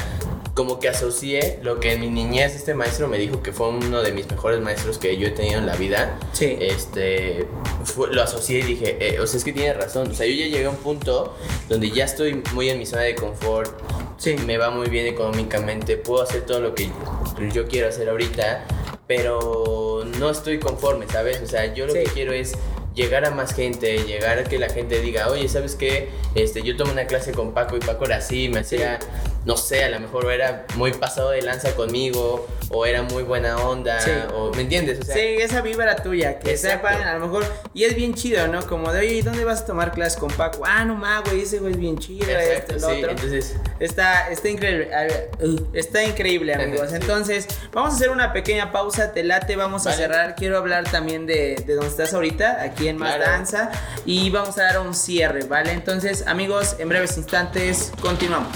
como 0.53 0.79
que 0.79 0.89
asocié 0.89 1.59
lo 1.63 1.79
que 1.79 1.93
en 1.93 2.01
mi 2.01 2.09
niñez 2.09 2.55
este 2.55 2.73
maestro 2.73 3.07
me 3.07 3.17
dijo 3.17 3.41
que 3.41 3.53
fue 3.53 3.69
uno 3.69 4.01
de 4.01 4.11
mis 4.11 4.29
mejores 4.29 4.59
maestros 4.59 4.97
que 4.97 5.15
yo 5.17 5.27
he 5.27 5.31
tenido 5.31 5.59
en 5.59 5.65
la 5.65 5.75
vida. 5.75 6.19
Sí. 6.33 6.57
Este, 6.59 7.47
fue- 7.85 8.13
lo 8.13 8.21
asocié 8.21 8.59
y 8.59 8.63
dije, 8.63 8.97
eh, 8.99 9.19
o 9.21 9.27
sea, 9.27 9.37
es 9.37 9.43
que 9.45 9.53
tiene 9.53 9.73
razón. 9.73 10.11
O 10.11 10.13
sea, 10.13 10.25
yo 10.25 10.33
ya 10.33 10.45
llegué 10.47 10.65
a 10.65 10.69
un 10.69 10.75
punto 10.77 11.35
donde 11.69 11.89
ya 11.91 12.03
estoy 12.05 12.43
muy 12.53 12.69
en 12.69 12.79
mi 12.79 12.85
zona 12.85 13.03
de 13.03 13.15
confort. 13.15 13.71
Sí. 14.17 14.35
Me 14.45 14.57
va 14.57 14.69
muy 14.69 14.89
bien 14.89 15.07
económicamente, 15.07 15.97
puedo 15.97 16.21
hacer 16.21 16.45
todo 16.45 16.59
lo 16.59 16.75
que 16.75 16.89
yo 17.53 17.67
quiero 17.67 17.87
hacer 17.87 18.07
ahorita, 18.09 18.65
pero 19.07 20.03
no 20.19 20.29
estoy 20.29 20.59
conforme, 20.59 21.07
¿sabes? 21.07 21.41
O 21.41 21.47
sea, 21.47 21.73
yo 21.73 21.85
lo 21.87 21.93
Sí. 21.93 21.99
que 22.03 22.09
quiero 22.11 22.33
es 22.33 22.53
llegar 22.93 23.25
a 23.25 23.31
más 23.31 23.53
gente, 23.53 24.03
llegar 24.03 24.39
a 24.39 24.43
que 24.43 24.59
la 24.59 24.69
gente 24.69 25.01
diga, 25.01 25.29
oye, 25.29 25.47
¿sabes 25.47 25.75
qué? 25.75 26.09
Este, 26.35 26.63
yo 26.63 26.75
tomé 26.75 26.91
una 26.91 27.05
clase 27.05 27.31
con 27.31 27.53
Paco 27.53 27.77
y 27.77 27.79
Paco 27.79 28.05
era 28.05 28.17
así, 28.17 28.49
me 28.49 28.59
hacía, 28.59 28.99
no 29.45 29.57
sé, 29.57 29.83
a 29.83 29.89
lo 29.89 29.99
mejor 29.99 30.31
era 30.31 30.65
muy 30.75 30.93
pasado 30.93 31.31
de 31.31 31.41
lanza 31.41 31.71
conmigo, 31.75 32.47
o 32.69 32.85
era 32.85 33.01
muy 33.01 33.23
buena 33.23 33.57
onda, 33.57 33.99
Sí. 33.99 34.11
o, 34.33 34.51
¿me 34.53 34.61
entiendes? 34.61 34.99
O 35.01 35.03
sea, 35.03 35.15
sí, 35.15 35.21
esa 35.21 35.61
vibra 35.61 35.95
tuya, 35.97 36.39
que 36.39 36.51
Exacto. 36.51 36.87
sepan, 36.87 37.01
a 37.07 37.13
lo 37.17 37.25
mejor, 37.27 37.45
y 37.73 37.83
es 37.83 37.95
bien 37.95 38.13
chido, 38.13 38.47
¿no? 38.47 38.65
Como 38.67 38.91
de, 38.93 38.99
oye, 38.99 39.13
¿y 39.15 39.21
¿dónde 39.21 39.43
vas 39.43 39.61
a 39.61 39.65
tomar 39.65 39.91
clases 39.91 40.17
con 40.19 40.29
Paco? 40.31 40.63
Ah, 40.65 40.85
no 40.85 40.95
más, 40.95 41.23
güey, 41.23 41.41
ese 41.41 41.57
güey 41.59 41.73
es 41.73 41.79
bien 41.79 41.97
chido, 41.97 42.29
exacto, 42.29 42.51
este, 42.53 42.73
el 42.73 42.79
sí, 42.79 42.85
otro. 42.99 43.11
entonces, 43.11 43.55
Está, 43.79 44.29
está 44.29 44.47
increíble, 44.47 44.93
a 44.93 45.01
ver, 45.01 45.31
uh, 45.41 45.57
está 45.73 46.03
increíble 46.03 46.53
amigos. 46.53 46.93
Entonces, 46.93 47.47
vamos 47.73 47.93
a 47.93 47.95
hacer 47.95 48.09
una 48.11 48.31
pequeña 48.31 48.71
pausa, 48.71 49.11
te 49.11 49.23
late, 49.23 49.55
vamos 49.55 49.87
a 49.87 49.89
Vale. 49.89 50.01
cerrar. 50.03 50.35
Quiero 50.35 50.57
hablar 50.57 50.83
también 50.89 51.25
de, 51.25 51.55
de 51.65 51.73
donde 51.73 51.89
estás 51.89 52.13
ahorita, 52.13 52.61
aquí 52.61 52.87
en 52.87 52.97
Más 52.97 53.15
Claro. 53.15 53.31
Danza, 53.31 53.71
y 54.05 54.29
vamos 54.29 54.57
a 54.59 54.63
dar 54.63 54.79
un 54.81 54.93
cierre, 54.93 55.43
¿vale? 55.45 55.71
Entonces, 55.71 56.25
amigos, 56.27 56.75
en 56.79 56.89
breves 56.89 57.17
instantes, 57.17 57.91
continuamos. 58.01 58.51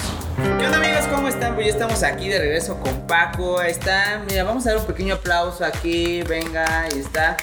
¿Qué 0.60 0.68
onda 0.76 0.88
amigos? 0.88 1.08
¿Cómo 1.14 1.28
están? 1.28 1.56
Pues 1.56 1.68
ya 1.68 1.74
estamos 1.74 2.04
aquí 2.04 2.28
de 2.28 2.40
regreso 2.40 2.78
con 2.80 3.08
Paco. 3.08 3.60
Ahí 3.60 3.72
está, 3.72 4.24
mira, 4.28 4.44
vamos 4.44 4.66
a 4.66 4.72
dar 4.72 4.80
un 4.80 4.86
pequeño 4.86 5.16
aplauso 5.16 5.64
aquí, 5.64 6.22
venga, 6.24 6.82
ahí 6.82 7.00
está. 7.00 7.38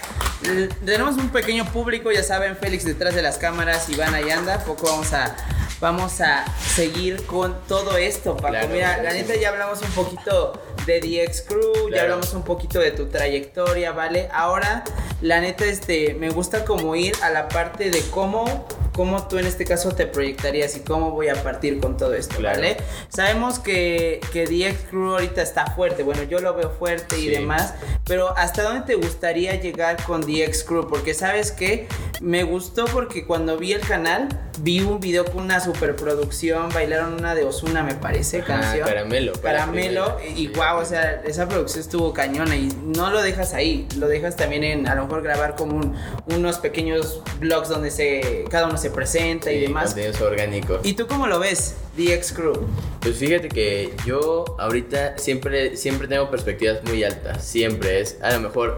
Tenemos 0.84 1.16
un 1.16 1.30
pequeño 1.30 1.64
público, 1.66 2.10
ya 2.10 2.22
saben, 2.22 2.56
Félix 2.56 2.84
detrás 2.84 3.14
de 3.14 3.22
las 3.22 3.38
cámaras, 3.38 3.88
Iván 3.88 4.14
ahí 4.14 4.30
anda, 4.30 4.58
poco 4.64 4.86
vamos 4.86 5.12
a 5.12 5.34
vamos 5.80 6.20
a 6.20 6.44
seguir 6.74 7.26
con 7.26 7.56
todo 7.66 7.96
esto, 7.96 8.36
Paco. 8.36 8.50
Claro, 8.50 8.68
Mira, 8.68 9.02
la 9.02 9.12
sí. 9.12 9.18
neta 9.18 9.34
ya 9.36 9.48
hablamos 9.48 9.80
un 9.82 9.90
poquito 9.90 10.62
de 10.86 11.00
DX 11.00 11.42
Crew, 11.42 11.90
ya 11.92 12.02
hablamos 12.02 12.32
un 12.34 12.42
poquito 12.44 12.78
de 12.80 12.92
tu 12.92 13.06
trayectoria, 13.06 13.92
¿vale? 13.92 14.28
Ahora, 14.32 14.84
la 15.20 15.40
neta, 15.40 15.64
este, 15.64 16.14
me 16.14 16.30
gusta 16.30 16.64
como 16.64 16.94
ir 16.96 17.14
a 17.22 17.30
la 17.30 17.48
parte 17.48 17.90
de 17.90 18.00
cómo, 18.10 18.66
cómo 18.94 19.26
tú 19.28 19.38
en 19.38 19.46
este 19.46 19.64
caso 19.64 19.92
te 19.92 20.06
proyectarías 20.06 20.76
y 20.76 20.80
cómo 20.80 21.10
voy 21.10 21.28
a 21.28 21.42
partir 21.42 21.80
con 21.80 21.96
todo 21.96 22.14
esto, 22.14 22.36
Claro. 22.36 22.60
¿vale? 22.60 22.76
Sabemos 23.08 23.58
que, 23.58 24.20
que 24.32 24.44
DX 24.46 24.90
Crew 24.90 25.12
ahorita 25.12 25.42
está 25.42 25.66
fuerte, 25.74 26.02
bueno, 26.02 26.22
yo 26.24 26.38
lo 26.40 26.54
veo 26.54 26.70
fuerte 26.70 27.18
y 27.18 27.28
demás, 27.28 27.74
pero 28.04 28.36
¿hasta 28.36 28.62
dónde 28.62 28.82
te 28.86 28.94
gustaría 28.94 29.54
llegar 29.60 30.02
con 30.04 30.20
DX 30.20 30.64
Crew? 30.64 30.88
Porque 30.88 31.14
sabes 31.14 31.52
que 31.52 31.88
me 32.22 32.44
gustó 32.44 32.84
porque 32.86 33.26
cuando 33.26 33.58
vi 33.58 33.72
el 33.72 33.80
canal, 33.80 34.28
vi 34.60 34.80
un 34.80 35.00
video 35.00 35.24
con 35.24 35.42
una 35.42 35.58
superproducción, 35.60 36.68
bailaron 36.72 37.14
una 37.14 37.34
de 37.34 37.44
Osuna, 37.44 37.82
me 37.82 37.94
parece, 37.94 38.40
Ah, 38.42 38.44
canción. 38.46 38.86
caramelo. 38.86 39.32
Caramelo 39.42 40.18
y 40.36 40.46
wow, 40.48 40.78
o 40.80 40.84
sea, 40.84 41.22
esa 41.26 41.48
producción 41.48 41.80
estuvo 41.80 42.12
cañona 42.12 42.54
y 42.56 42.68
no 42.84 43.10
lo 43.10 43.22
dejas 43.22 43.54
ahí, 43.54 43.88
lo 43.98 44.06
dejas 44.08 44.36
también 44.36 44.62
en 44.64 44.86
a 44.86 44.94
lo 44.94 45.02
mejor 45.04 45.22
grabar 45.22 45.56
como 45.56 45.76
un- 45.76 45.96
unos 46.26 46.58
pequeños 46.58 47.22
vlogs 47.40 47.68
donde 47.68 47.90
se 47.90 48.44
cada 48.50 48.66
uno 48.68 48.78
se 48.78 48.90
presenta 48.90 49.50
y 49.52 49.60
demás. 49.60 49.94
orgánicos. 50.20 50.80
¿Y 50.84 50.92
tú 50.94 51.06
cómo 51.06 51.26
lo 51.26 51.38
ves, 51.40 51.74
DX 51.96 52.32
Crew? 52.32 52.52
Pues 53.00 53.16
fíjate 53.16 53.48
que 53.48 53.94
yo 54.06 54.44
ahorita 54.58 55.18
siempre, 55.18 55.76
siempre 55.76 56.06
tengo 56.08 56.30
perspectivas 56.30 56.84
muy 56.84 57.02
altas. 57.02 57.44
Siempre 57.44 58.00
es 58.00 58.16
a 58.22 58.30
lo 58.32 58.40
mejor 58.40 58.76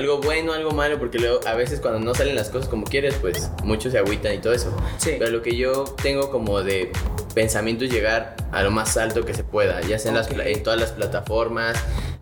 algo 0.00 0.18
bueno, 0.20 0.52
algo 0.52 0.70
malo, 0.72 0.98
porque 0.98 1.18
luego 1.18 1.40
a 1.46 1.54
veces 1.54 1.80
cuando 1.80 2.00
no 2.00 2.14
salen 2.14 2.34
las 2.34 2.48
cosas 2.48 2.68
como 2.68 2.84
quieres, 2.84 3.14
pues 3.20 3.50
muchos 3.64 3.92
se 3.92 3.98
agüitan 3.98 4.34
y 4.34 4.38
todo 4.38 4.52
eso. 4.52 4.74
Sí. 4.98 5.16
Pero 5.18 5.30
lo 5.30 5.42
que 5.42 5.56
yo 5.56 5.84
tengo 6.02 6.30
como 6.30 6.62
de 6.62 6.90
pensamiento 7.34 7.84
es 7.84 7.92
llegar 7.92 8.34
a 8.52 8.62
lo 8.62 8.70
más 8.70 8.96
alto 8.96 9.24
que 9.24 9.34
se 9.34 9.44
pueda, 9.44 9.80
ya 9.82 9.98
sea 9.98 10.10
en, 10.10 10.16
las 10.16 10.30
en 10.30 10.62
todas 10.62 10.80
las 10.80 10.92
plataformas, 10.92 11.76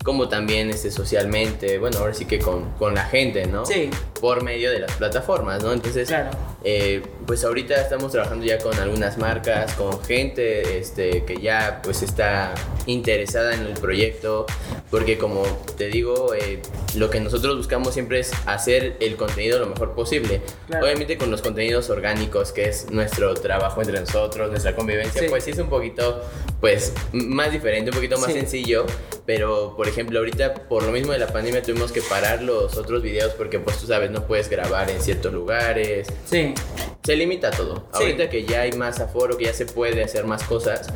como 0.04 0.28
también 0.28 0.70
este, 0.70 0.90
socialmente, 0.90 1.78
bueno, 1.78 1.98
ahora 1.98 2.14
sí 2.14 2.24
que 2.26 2.38
con, 2.38 2.70
con 2.72 2.94
la 2.94 3.04
gente, 3.04 3.46
¿no? 3.46 3.64
Sí. 3.64 3.90
Por 4.20 4.42
medio 4.42 4.70
de 4.70 4.80
las 4.80 4.92
plataformas, 4.92 5.62
¿no? 5.62 5.72
Entonces, 5.72 6.08
Claro. 6.08 6.30
eh, 6.64 7.02
pues 7.28 7.44
ahorita 7.44 7.74
estamos 7.74 8.10
trabajando 8.10 8.46
ya 8.46 8.56
con 8.56 8.74
algunas 8.78 9.18
marcas, 9.18 9.74
con 9.74 10.02
gente 10.02 10.78
este, 10.78 11.26
que 11.26 11.36
ya 11.36 11.82
pues 11.84 12.00
está 12.02 12.54
interesada 12.86 13.54
en 13.54 13.66
el 13.66 13.74
proyecto, 13.74 14.46
porque 14.90 15.18
como 15.18 15.42
te 15.76 15.88
digo, 15.88 16.32
eh, 16.32 16.62
lo 16.96 17.10
que 17.10 17.20
nosotros 17.20 17.54
buscamos 17.58 17.92
siempre 17.92 18.20
es 18.20 18.32
hacer 18.46 18.96
el 19.00 19.16
contenido 19.16 19.58
lo 19.58 19.66
mejor 19.66 19.94
posible. 19.94 20.40
Claro. 20.68 20.86
Obviamente 20.86 21.18
con 21.18 21.30
los 21.30 21.42
contenidos 21.42 21.90
orgánicos, 21.90 22.52
que 22.52 22.64
es 22.70 22.90
nuestro 22.90 23.34
trabajo 23.34 23.82
entre 23.82 24.00
nosotros, 24.00 24.48
nuestra 24.50 24.74
convivencia, 24.74 25.20
Sí. 25.20 25.26
pues 25.28 25.44
sí 25.44 25.50
es 25.50 25.58
un 25.58 25.68
poquito 25.68 26.22
pues 26.62 26.94
más 27.12 27.52
diferente, 27.52 27.90
un 27.90 27.96
poquito 27.96 28.16
más 28.16 28.32
Sí. 28.32 28.38
sencillo, 28.38 28.86
pero 29.26 29.74
por 29.76 29.86
ejemplo 29.86 30.18
ahorita 30.20 30.54
por 30.54 30.82
lo 30.82 30.92
mismo 30.92 31.12
de 31.12 31.18
la 31.18 31.26
pandemia 31.26 31.62
tuvimos 31.62 31.92
que 31.92 32.00
parar 32.00 32.40
los 32.42 32.74
otros 32.78 33.02
videos 33.02 33.34
porque 33.34 33.58
pues 33.60 33.76
tú 33.76 33.86
sabes, 33.86 34.10
no 34.10 34.26
puedes 34.26 34.48
grabar 34.48 34.90
en 34.90 35.02
ciertos 35.02 35.30
lugares, 35.34 36.08
Sí. 36.24 36.54
se 37.04 37.16
limita 37.18 37.50
todo. 37.50 37.76
Sí. 37.92 38.02
Ahorita 38.04 38.30
que 38.30 38.44
ya 38.44 38.62
hay 38.62 38.72
más 38.72 39.00
aforo, 39.00 39.36
que 39.36 39.44
ya 39.44 39.52
se 39.52 39.66
puede 39.66 40.02
hacer 40.02 40.24
más 40.24 40.42
cosas, 40.44 40.86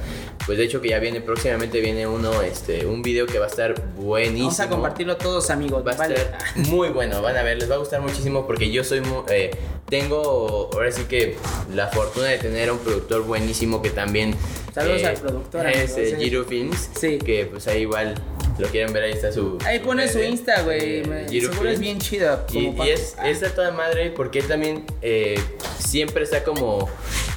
pues 0.47 0.57
de 0.59 0.65
hecho 0.65 0.81
que 0.81 0.89
ya 0.91 0.99
viene 0.99 1.21
próximamente 1.21 1.81
viene 1.81 2.07
uno, 2.07 2.41
este, 2.43 2.87
un 2.87 3.03
video 3.03 3.27
que 3.27 3.39
va 3.39 3.47
a 3.47 3.49
estar 3.49 3.75
buenísimo. 3.97 4.45
Vamos 4.47 4.61
a 4.61 4.69
compartirlo 4.69 5.17
todos, 5.17 5.51
amigos. 5.51 5.85
Va 5.87 5.93
a 5.93 5.97
¿vale? 5.97 6.15
estar 6.15 6.39
muy 6.69 6.89
bueno, 6.89 7.21
van 7.21 7.37
a 7.37 7.43
ver, 7.43 7.59
les 7.59 7.71
va 7.71 7.75
a 7.75 7.79
gustar 7.79 8.01
muchísimo 8.01 8.47
porque 8.47 8.71
yo 8.71 8.83
soy 8.85 9.01
mu- 9.03 9.25
eh, 9.29 9.51
tengo 9.89 10.71
ahora 10.73 10.91
sí 10.91 11.03
que 11.05 11.37
la 11.75 11.89
fortuna 11.89 12.27
de 12.29 12.39
tener 12.39 12.69
a 12.71 12.73
un 12.73 12.79
productor 12.79 13.23
buenísimo 13.23 13.83
que 13.83 13.91
también 13.91 14.35
Saludos 14.75 15.05
al 15.05 15.17
productor, 15.17 15.67
es 15.67 15.77
amigos, 15.93 15.99
eh, 15.99 16.11
eh. 16.13 16.17
Giro 16.19 16.45
Films, 16.45 16.89
Sí. 16.99 17.19
que 17.19 17.45
pues 17.45 17.67
ahí 17.69 17.83
igual 17.83 18.15
lo 18.59 18.69
quieren 18.69 18.93
ver 18.93 19.05
ahí 19.05 19.13
está 19.13 19.33
su 19.33 19.59
Ahí 19.65 19.79
pone 19.81 20.09
su 20.09 20.21
Insta, 20.21 20.63
güey. 20.63 21.03
eh, 21.03 21.27
Seguro 21.41 21.69
es 21.69 21.81
bien 21.81 21.99
chida. 21.99 22.47
Y, 22.53 22.69
es, 22.89 23.17
es 23.25 23.55
toda 23.55 23.71
madre 23.73 24.11
porque 24.11 24.41
él 24.41 24.47
también 24.49 24.85
eh, 25.01 25.41
siempre 25.79 26.25
está 26.25 26.45
como, 26.45 26.89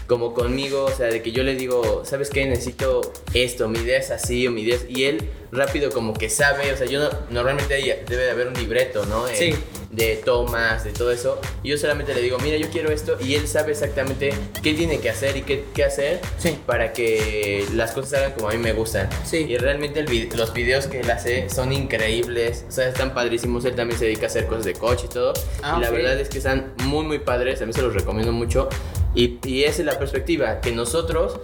como 0.07 0.33
conmigo, 0.33 0.85
o 0.85 0.91
sea, 0.91 1.07
de 1.07 1.21
que 1.21 1.31
yo 1.31 1.43
le 1.43 1.55
digo, 1.55 2.03
¿sabes 2.05 2.29
qué? 2.29 2.45
Necesito 2.45 3.13
esto, 3.33 3.67
mi 3.69 3.79
idea 3.79 3.99
es 3.99 4.11
así 4.11 4.47
o 4.47 4.51
mi 4.51 4.61
idea 4.61 4.75
es... 4.75 4.85
Y 4.89 5.05
él 5.05 5.29
rápido 5.55 5.91
como 5.91 6.13
que 6.13 6.29
sabe, 6.29 6.71
o 6.73 6.77
sea, 6.77 6.85
yo 6.87 6.99
no- 6.99 7.09
normalmente 7.29 7.73
hay- 7.73 8.03
debe 8.07 8.23
de 8.25 8.31
haber 8.31 8.47
un 8.47 8.53
libreto, 8.53 9.05
¿no? 9.05 9.27
Eh, 9.27 9.35
Sí. 9.35 9.55
De 9.91 10.17
tomas, 10.17 10.83
de 10.83 10.91
todo 10.91 11.09
eso. 11.09 11.39
Y 11.63 11.69
yo 11.69 11.77
solamente 11.77 12.13
le 12.13 12.21
digo, 12.21 12.37
mira, 12.39 12.57
yo 12.57 12.69
quiero 12.69 12.91
esto. 12.91 13.17
Y 13.21 13.35
él 13.35 13.47
sabe 13.47 13.71
exactamente 13.71 14.33
qué 14.61 14.73
tiene 14.73 14.99
que 14.99 15.09
hacer 15.09 15.37
y 15.37 15.43
qué, 15.43 15.63
qué 15.73 15.85
hacer 15.85 16.19
Sí. 16.37 16.57
para 16.65 16.91
que 16.91 17.65
las 17.73 17.91
cosas 17.91 18.09
salgan 18.11 18.33
como 18.33 18.49
a 18.49 18.51
mí 18.51 18.57
me 18.57 18.73
gustan. 18.73 19.07
Sí. 19.23 19.45
Y 19.47 19.57
realmente 19.57 20.01
el 20.01 20.07
vid- 20.07 20.33
los 20.33 20.53
videos 20.53 20.87
que 20.87 20.99
él 20.99 21.09
hace 21.09 21.49
son 21.49 21.71
increíbles, 21.71 22.65
o 22.67 22.71
sea, 22.73 22.89
están 22.89 23.13
padrísimos. 23.13 23.63
Él 23.63 23.75
también 23.75 23.97
se 23.97 24.03
dedica 24.05 24.23
a 24.23 24.27
hacer 24.27 24.47
cosas 24.47 24.65
de 24.65 24.73
coche 24.73 25.05
y 25.05 25.13
todo. 25.13 25.31
Ah, 25.63 25.75
y 25.77 25.81
la 25.81 25.89
verdad 25.91 26.19
es 26.19 26.27
que 26.27 26.39
están 26.39 26.73
muy, 26.83 27.05
muy 27.05 27.19
padres. 27.19 27.61
A 27.61 27.65
mí 27.65 27.71
se 27.71 27.81
los 27.81 27.93
recomiendo 27.93 28.33
mucho. 28.33 28.67
Y, 29.13 29.39
y 29.45 29.63
esa 29.63 29.79
es 29.81 29.85
la 29.85 29.97
perspectiva, 29.97 30.59
que 30.59 30.73
nosotros, 30.73 31.39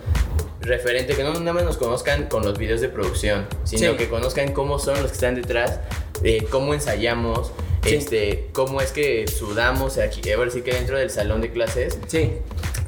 referente, 0.62 1.15
que 1.15 1.24
no 1.24 1.34
nada 1.39 1.54
más 1.54 1.63
nos 1.63 1.78
conozcan 1.78 2.28
con 2.28 2.43
los 2.43 2.58
videos 2.58 2.82
de 2.82 2.89
producción, 2.89 3.47
sino 3.63 3.91
Sí. 3.91 3.97
que 3.97 4.10
conozcan 4.10 4.52
cómo 4.54 4.80
son 4.80 5.02
los 5.02 5.08
que 5.12 5.15
están 5.15 5.36
detrás, 5.36 5.80
eh, 6.24 6.45
cómo 6.50 6.74
ensayamos. 6.74 7.52
Sí. 7.84 7.95
Este, 7.95 8.50
cómo 8.54 8.80
es 8.80 8.91
que 8.91 9.28
sudamos 9.28 9.97
aquí, 9.97 10.32
ahora 10.32 10.52
sí 10.52 10.62
que 10.62 10.71
dentro 10.71 10.97
del 11.00 11.10
salón 11.10 11.41
de 11.41 11.52
clases, 11.52 11.97
Sí. 12.08 12.34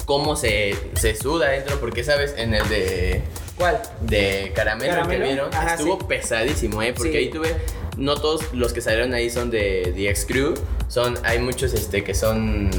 cómo 0.06 0.36
se, 0.36 0.76
se 0.94 1.16
suda 1.16 1.48
dentro, 1.48 1.80
porque 1.80 2.04
sabes, 2.04 2.34
en 2.36 2.54
el 2.54 2.68
de 2.68 3.22
¿Cuál? 3.58 3.82
de 4.02 4.52
caramelo, 4.54 4.92
Caramelo, 4.92 5.24
que 5.24 5.28
vieron 5.32 5.54
ajá, 5.54 5.74
estuvo 5.74 5.98
sí. 5.98 6.04
pesadísimo, 6.08 6.80
¿eh? 6.80 6.92
Porque 6.96 7.16
ahí 7.18 7.28
tuve, 7.30 7.56
no 7.96 8.14
todos 8.14 8.52
los 8.52 8.72
que 8.72 8.80
salieron 8.80 9.14
ahí 9.14 9.30
son 9.30 9.50
de 9.50 9.92
The 9.96 10.10
X 10.10 10.26
Crew, 10.28 10.54
son, 10.88 11.18
hay 11.24 11.40
muchos 11.40 11.72
este, 11.74 12.04
que 12.04 12.14
son, 12.14 12.70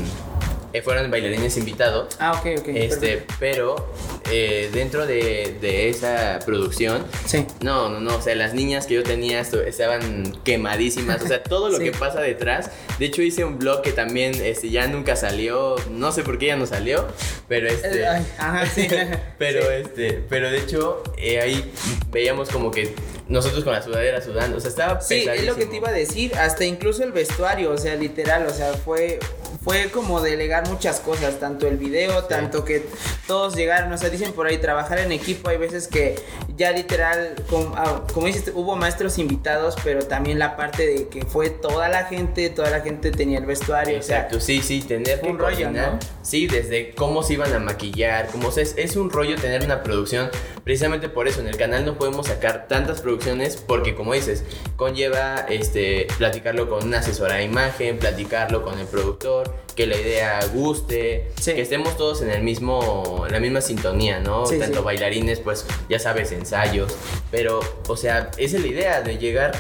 eh, 0.77 0.81
fueron 0.81 1.09
bailarines 1.11 1.57
invitados, 1.57 2.15
Ah, 2.19 2.33
ok, 2.33 2.59
ok. 2.59 2.67
este, 2.69 3.17
perfecto. 3.17 3.33
pero 3.39 3.93
eh, 4.31 4.69
dentro 4.73 5.05
de, 5.05 5.57
de 5.61 5.89
esa 5.89 6.39
producción, 6.45 7.05
Sí. 7.25 7.45
no, 7.61 7.89
no, 7.89 7.99
no, 7.99 8.15
o 8.17 8.21
sea, 8.21 8.35
las 8.35 8.53
niñas 8.53 8.85
que 8.88 8.95
yo 8.95 9.03
tenía 9.03 9.39
estaban 9.41 10.33
quemadísimas, 10.43 11.21
o 11.21 11.27
sea, 11.27 11.43
todo 11.43 11.69
lo 11.69 11.77
Sí. 11.77 11.83
que 11.85 11.91
pasa 11.91 12.21
detrás. 12.21 12.69
De 12.99 13.05
hecho, 13.05 13.21
hice 13.21 13.43
un 13.43 13.59
blog 13.59 13.81
que 13.81 13.91
también 13.91 14.33
este, 14.43 14.69
ya 14.69 14.88
nunca 14.88 15.15
salió, 15.15 15.75
no 15.91 16.11
sé 16.11 16.23
por 16.23 16.38
qué 16.38 16.47
ya 16.47 16.55
no 16.55 16.65
salió, 16.65 17.07
pero 17.47 17.67
este... 17.67 18.01
Eh, 18.01 18.07
ajá, 18.38 18.65
sí. 18.65 18.88
Pero 19.38 19.61
Sí. 19.61 19.67
este, 19.83 20.23
pero 20.29 20.49
de 20.49 20.57
hecho, 20.59 21.03
eh, 21.17 21.39
ahí 21.41 21.71
veíamos 22.11 22.49
como 22.49 22.71
que 22.71 22.93
nosotros 23.27 23.63
con 23.63 23.73
la 23.73 23.81
sudadera 23.81 24.21
sudando, 24.21 24.57
o 24.57 24.59
sea, 24.59 24.69
estaba 24.69 25.01
Sí, 25.01 25.25
es 25.31 25.43
lo 25.45 25.55
que 25.55 25.65
te 25.65 25.75
iba 25.77 25.89
a 25.89 25.91
decir, 25.91 26.35
hasta 26.35 26.63
incluso 26.65 27.03
el 27.03 27.11
vestuario, 27.11 27.71
o 27.71 27.77
sea, 27.77 27.95
literal, 27.95 28.45
o 28.47 28.53
sea, 28.53 28.73
fue 28.73 29.19
fue 29.63 29.89
como 29.91 30.22
delegar 30.22 30.68
muchas 30.70 31.00
cosas, 31.00 31.39
tanto 31.39 31.68
el 31.68 31.78
video, 31.78 32.24
tanto 32.26 32.65
que 32.65 32.86
todos 33.28 33.56
llegaron, 33.56 33.91
o 33.91 33.98
sea, 33.98 34.10
dicen 34.10 34.34
por 34.34 34.48
ahí 34.48 34.58
trabajar 34.58 35.00
en 35.00 35.12
equipo, 35.12 35.50
hay 35.50 35.58
veces 35.58 35.88
que 35.88 36.15
ya 36.56 36.72
literal, 36.72 37.36
como, 37.50 37.76
ah, 37.76 38.04
como 38.13 38.28
dices, 38.28 38.52
hubo 38.54 38.76
maestros 38.76 39.18
invitados, 39.18 39.76
pero 39.84 40.06
también 40.06 40.39
la 40.39 40.56
parte 40.56 40.86
de 40.86 41.08
que 41.08 41.26
fue 41.26 41.50
toda 41.50 41.89
la 41.89 42.06
gente, 42.06 42.50
toda 42.50 42.70
la 42.70 42.82
gente 42.82 43.12
tenía 43.12 43.39
el 43.39 43.46
vestuario, 43.46 43.96
Exacto, 43.96 44.38
o 44.38 44.39
sea, 44.39 44.62
sí, 44.62 44.62
sí, 44.62 44.82
tener 44.82 45.22
un 45.24 45.38
rollo, 45.38 45.72
¿no? 45.72 46.00
Sí, 46.22 46.48
desde 46.48 46.94
cómo 46.96 47.24
se 47.24 47.34
iban 47.34 47.54
a 47.54 47.60
maquillar, 47.60 48.28
cómo 48.28 48.52
se, 48.52 48.62
es, 48.62 48.76
es 48.78 48.96
un 48.96 49.10
rollo 49.10 49.36
tener 49.36 49.63
una 49.63 49.84
producción. 49.84 50.30
Precisamente 50.63 51.10
por 51.10 51.28
eso 51.28 51.41
en 51.41 51.48
el 51.48 51.58
canal 51.58 51.86
no 51.86 51.98
podemos 51.98 52.28
sacar 52.28 52.68
tantas 52.68 53.02
producciones 53.02 53.56
porque 53.56 53.94
como 53.94 54.13
dices, 54.13 54.44
conlleva 54.76 55.46
este 55.50 56.08
platicarlo 56.18 56.70
con 56.70 56.86
una 56.86 57.00
asesora 57.00 57.36
de 57.36 57.44
imagen, 57.44 58.00
platicarlo 58.00 58.63
con 58.63 58.80
el 58.80 58.88
productor, 58.88 59.44
que 59.75 59.86
la 59.88 59.97
idea 59.97 60.39
guste, 60.53 61.31
Sí. 61.39 61.53
que 61.53 61.62
estemos 61.62 61.97
todos 61.97 62.21
en 62.21 62.29
el 62.29 62.41
mismo 62.43 63.23
en 63.27 63.34
la 63.34 63.39
misma 63.39 63.62
sintonía, 63.62 64.19
¿no? 64.19 64.45
Sí, 64.45 64.58
Tanto 64.60 64.79
sí. 64.79 64.86
bailarines, 64.86 65.39
pues 65.39 65.65
ya 65.89 65.99
sabes, 65.99 66.31
ensayos, 66.31 66.93
pero 67.31 67.60
o 67.88 67.97
sea, 67.97 68.31
esa 68.38 68.55
es 68.58 68.62
la 68.62 68.67
idea 68.67 69.01
de 69.01 69.17
llegar 69.17 69.51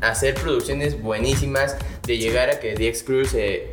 a 0.00 0.08
hacer 0.10 0.34
producciones 0.34 1.00
buenísimas, 1.00 1.76
de 2.06 2.18
llegar 2.18 2.50
a 2.50 2.58
que 2.58 2.74
DX 2.74 3.04
Crew 3.04 3.24
se, 3.24 3.68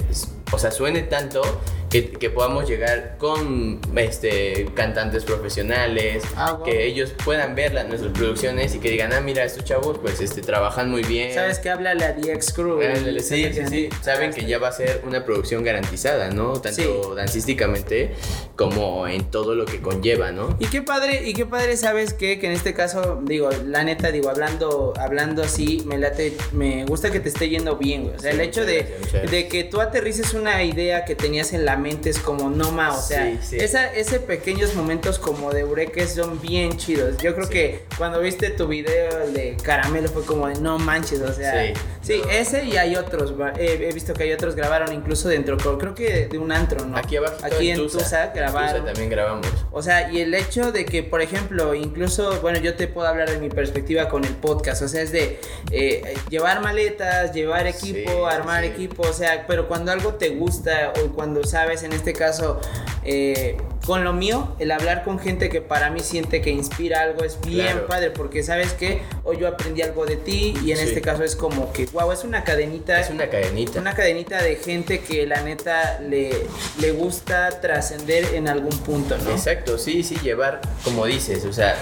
o 0.51 0.59
sea, 0.59 0.69
suene 0.71 1.01
tanto 1.01 1.41
que, 1.89 2.11
que 2.11 2.29
podamos 2.29 2.67
llegar 2.69 3.15
con 3.17 3.79
este, 3.95 4.69
cantantes 4.75 5.23
profesionales, 5.23 6.23
Ah, 6.35 6.53
wow. 6.53 6.63
que 6.63 6.85
ellos 6.85 7.13
puedan 7.25 7.55
ver 7.55 7.73
las, 7.73 7.87
nuestras 7.87 8.11
producciones 8.13 8.75
y 8.75 8.79
que 8.79 8.91
digan, 8.91 9.11
ah, 9.13 9.21
mira, 9.21 9.43
estos 9.43 9.63
chavos 9.65 9.97
pues 9.99 10.21
este, 10.21 10.41
trabajan 10.41 10.89
muy 10.91 11.03
bien. 11.03 11.33
sabes 11.33 11.59
que 11.59 11.69
habla 11.69 11.93
la 11.95 12.13
DX 12.13 12.53
Crew. 12.53 12.79
El- 12.81 13.19
Sí, 13.23 13.51
sí, 13.53 13.61
sí. 13.67 13.89
Saben 14.01 14.31
que 14.33 14.45
ya 14.45 14.59
va 14.59 14.69
a 14.69 14.71
ser 14.71 15.01
una 15.05 15.25
producción 15.25 15.63
garantizada, 15.63 16.29
¿no? 16.29 16.53
Tanto 16.61 16.81
Sí. 16.81 17.15
dancísticamente 17.15 18.11
como 18.55 19.07
en 19.07 19.23
todo 19.31 19.55
lo 19.55 19.65
que 19.65 19.81
conlleva, 19.81 20.31
¿no? 20.31 20.55
Y 20.59 20.65
qué 20.67 20.81
padre, 20.81 21.23
y 21.27 21.33
qué 21.33 21.45
padre, 21.45 21.75
¿sabes 21.77 22.13
qué? 22.13 22.39
Que 22.39 22.47
en 22.47 22.53
este 22.53 22.73
caso, 22.73 23.19
digo, 23.23 23.49
la 23.65 23.83
neta, 23.83 24.11
digo, 24.11 24.29
hablando, 24.29 24.93
hablando 24.97 25.43
así, 25.43 25.81
me 25.85 25.97
late, 25.97 26.35
me 26.51 26.85
gusta 26.85 27.11
que 27.11 27.19
te 27.19 27.29
esté 27.29 27.49
yendo 27.49 27.77
bien, 27.77 28.03
güey. 28.03 28.15
O 28.15 28.19
sea, 28.19 28.31
Sí, 28.31 28.37
el 28.37 28.41
hecho 28.45 28.65
de, 28.65 28.95
de 29.31 29.47
que 29.47 29.63
tú 29.63 29.81
aterrices 29.81 30.33
una 30.33 30.63
idea 30.63 31.05
que 31.05 31.15
tenías 31.15 31.53
en 31.53 31.65
la 31.65 31.77
mente 31.79 32.09
es 32.09 32.19
como 32.19 32.49
no 32.49 32.71
ma, 32.71 32.93
o 32.95 33.01
sea, 33.01 33.25
Sí, 33.25 33.39
sí. 33.41 33.57
Esa, 33.57 33.91
ese 33.93 34.19
pequeños 34.19 34.75
momentos 34.75 35.17
como 35.19 35.51
de 35.51 35.61
eureka 35.61 36.05
son 36.07 36.39
bien 36.41 36.77
chidos. 36.77 37.17
Yo 37.17 37.33
creo 37.33 37.47
Sí. 37.47 37.53
que 37.53 37.83
cuando 37.97 38.19
viste 38.19 38.49
tu 38.51 38.67
video 38.67 39.23
el 39.23 39.33
de 39.33 39.57
caramelo 39.63 40.07
fue 40.09 40.23
como 40.25 40.47
de 40.47 40.55
no 40.59 40.77
manches, 40.77 41.21
o 41.21 41.33
sea, 41.33 41.73
sí, 42.01 42.21
no. 42.23 42.29
ese 42.31 42.65
y 42.65 42.77
hay 42.77 42.95
otros, 42.95 43.33
he 43.57 43.91
visto 43.93 44.13
que 44.13 44.23
hay 44.23 44.31
otros 44.33 44.55
grabaron 44.55 44.93
incluso 44.93 45.29
dentro, 45.29 45.57
creo 45.57 45.95
que 45.95 46.27
de 46.27 46.37
un 46.37 46.51
antro, 46.51 46.85
¿no? 46.85 46.97
Aquí 46.97 47.17
abajo 47.17 47.37
Aquí 47.43 47.71
en 47.71 47.77
Tusa, 47.77 48.31
grabaron. 48.35 48.85
también 48.85 49.09
grabamos. 49.09 49.47
O 49.71 49.81
sea, 49.81 50.11
y 50.11 50.21
el 50.21 50.33
hecho 50.33 50.71
de 50.71 50.85
que, 50.85 51.03
por 51.03 51.21
ejemplo, 51.21 51.73
incluso, 51.73 52.39
bueno, 52.41 52.59
yo 52.59 52.75
te 52.75 52.87
puedo 52.87 53.07
hablar 53.07 53.29
de 53.29 53.37
mi 53.39 53.49
perspectiva 53.49 54.09
con 54.09 54.25
el 54.25 54.35
podcast, 54.35 54.81
o 54.81 54.87
sea, 54.87 55.01
es 55.01 55.11
de 55.11 55.39
eh, 55.71 56.15
llevar 56.29 56.61
maletas, 56.61 57.33
llevar 57.33 57.67
equipo, 57.67 58.27
armar 58.27 58.63
equipo, 58.63 59.03
o 59.03 59.13
sea, 59.13 59.45
pero 59.47 59.67
cuando 59.67 59.91
algo 59.91 60.15
te 60.15 60.29
gusta 60.29 60.93
o 61.03 61.09
cuando 61.13 61.43
sabes, 61.43 61.68
en 61.83 61.93
este 61.93 62.13
caso, 62.13 62.59
eh, 63.03 63.57
con 63.85 64.03
lo 64.03 64.13
mío, 64.13 64.55
el 64.59 64.71
hablar 64.71 65.03
con 65.03 65.19
gente 65.19 65.49
que 65.49 65.61
para 65.61 65.89
mí 65.89 66.01
siente 66.01 66.41
que 66.41 66.49
inspira 66.49 67.01
algo 67.01 67.23
es 67.23 67.39
bien 67.41 67.65
Claro. 67.67 67.87
padre, 67.87 68.11
porque 68.11 68.43
sabes 68.43 68.73
que 68.73 69.01
hoy 69.23 69.37
yo 69.39 69.47
aprendí 69.47 69.81
algo 69.81 70.05
de 70.05 70.15
ti 70.17 70.53
y 70.63 70.71
en 70.71 70.77
Sí. 70.77 70.83
este 70.85 71.01
caso 71.01 71.23
es 71.23 71.35
como 71.35 71.71
que, 71.73 71.85
wow, 71.87 72.11
es 72.11 72.23
una 72.23 72.43
cadenita. 72.43 72.99
Es 72.99 73.09
una 73.09 73.29
cadenita. 73.29 73.79
Una 73.79 73.93
cadenita 73.95 74.41
de 74.43 74.55
gente 74.57 74.99
que 74.99 75.25
la 75.25 75.41
neta 75.41 75.99
le, 76.01 76.31
le 76.79 76.91
gusta 76.91 77.61
trascender 77.61 78.25
en 78.35 78.47
algún 78.47 78.77
punto, 78.79 79.17
¿no? 79.17 79.31
Exacto, 79.31 79.77
sí, 79.77 80.03
sí, 80.03 80.17
llevar, 80.21 80.61
como 80.83 81.05
dices, 81.05 81.45
o 81.45 81.53
sea, 81.53 81.75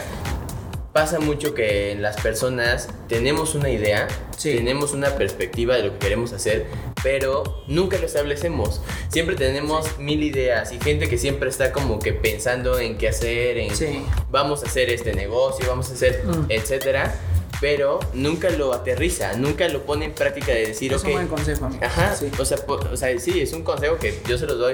pasa 0.98 1.20
mucho 1.20 1.54
que 1.54 1.96
las 2.00 2.16
personas 2.20 2.90
tenemos 3.08 3.54
una 3.54 3.70
idea, 3.70 4.08
Sí. 4.36 4.56
tenemos 4.56 4.94
una 4.94 5.12
perspectiva 5.12 5.76
de 5.76 5.84
lo 5.84 5.94
que 5.94 6.00
queremos 6.00 6.34
hacer, 6.34 6.66
pero 7.04 7.64
nunca 7.68 8.00
lo 8.00 8.08
establecemos. 8.08 8.82
Siempre 9.10 9.36
tenemos 9.36 10.00
mil 10.00 10.24
ideas 10.24 10.72
y 10.72 10.80
gente 10.80 11.08
que 11.08 11.20
siempre 11.20 11.50
está 11.52 11.72
como 11.72 12.00
que 12.00 12.14
pensando 12.14 12.80
en 12.80 12.98
qué 12.98 13.10
hacer, 13.10 13.60
en 13.60 13.76
Sí. 13.76 14.04
vamos 14.32 14.64
a 14.64 14.66
hacer 14.66 14.90
este 14.90 15.14
negocio, 15.14 15.68
vamos 15.70 15.92
a 15.92 15.94
hacer, 15.94 16.24
Mm. 16.26 16.46
etcétera, 16.50 17.14
pero 17.62 18.00
nunca 18.16 18.50
lo 18.50 18.74
aterriza, 18.74 19.34
nunca 19.38 19.68
lo 19.68 19.84
pone 19.84 20.06
en 20.06 20.14
práctica 20.14 20.52
de 20.52 20.66
decir, 20.66 20.94
Es 20.94 21.02
ok, 21.02 21.08
un 21.10 21.14
buen 21.14 21.28
consejo, 21.28 21.66
amigo. 21.66 21.86
Ajá, 21.86 22.16
Sí. 22.16 22.32
o, 22.40 22.44
sea, 22.44 22.58
o 22.68 22.98
sea, 22.98 23.20
sí, 23.20 23.40
es 23.40 23.54
un 23.54 23.62
consejo 23.64 23.98
que 24.00 24.20
yo 24.28 24.36
se 24.40 24.48
los 24.48 24.58
doy 24.58 24.74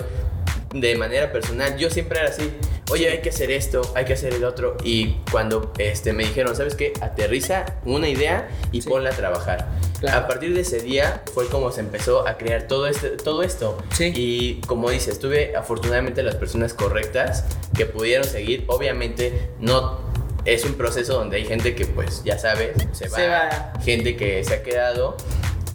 de 0.74 0.96
manera 0.96 1.34
personal. 1.34 1.76
Yo 1.78 1.90
siempre 1.90 2.20
era 2.20 2.30
así, 2.30 2.50
oye, 2.92 3.10
hay 3.10 3.22
que 3.22 3.30
hacer 3.30 3.52
esto, 3.52 3.82
hay 3.96 4.06
que 4.06 4.14
hacer 4.14 4.34
el 4.34 4.44
otro. 4.44 4.78
Y 4.84 5.16
cuando 5.32 5.72
este, 5.78 6.14
me 6.14 6.24
dijeron, 6.24 6.56
¿sabes 6.56 6.76
qué? 6.76 6.94
Aterriza 7.02 7.66
una 7.86 8.08
idea 8.10 8.50
y 8.72 8.82
Sí. 8.82 8.90
ponla 8.90 9.10
a 9.10 9.14
trabajar. 9.14 9.68
Claro. 10.00 10.18
A 10.20 10.28
partir 10.28 10.54
de 10.54 10.62
ese 10.62 10.82
día 10.82 11.22
fue 11.34 11.48
como 11.48 11.72
se 11.72 11.80
empezó 11.80 12.28
a 12.28 12.38
crear 12.38 12.64
todo, 12.68 12.88
este, 12.88 13.10
todo 13.12 13.42
esto. 13.44 13.78
Sí. 13.94 14.12
Y 14.16 14.56
como 14.68 14.90
dices, 14.90 15.18
tuve 15.20 15.56
afortunadamente 15.56 16.24
las 16.24 16.36
personas 16.36 16.74
correctas 16.74 17.46
que 17.76 17.86
pudieron 17.86 18.26
seguir. 18.28 18.66
Obviamente 18.68 19.50
no... 19.60 20.12
Es 20.46 20.66
un 20.66 20.74
proceso 20.74 21.14
donde 21.14 21.38
hay 21.38 21.46
gente 21.46 21.74
que 21.74 21.86
pues 21.86 22.22
ya 22.26 22.38
sabes, 22.38 22.72
se 22.92 23.08
va, 23.08 23.16
Se 23.16 23.28
va. 23.30 23.74
gente 23.82 24.18
que 24.18 24.44
se 24.44 24.56
ha 24.56 24.62
quedado, 24.62 25.16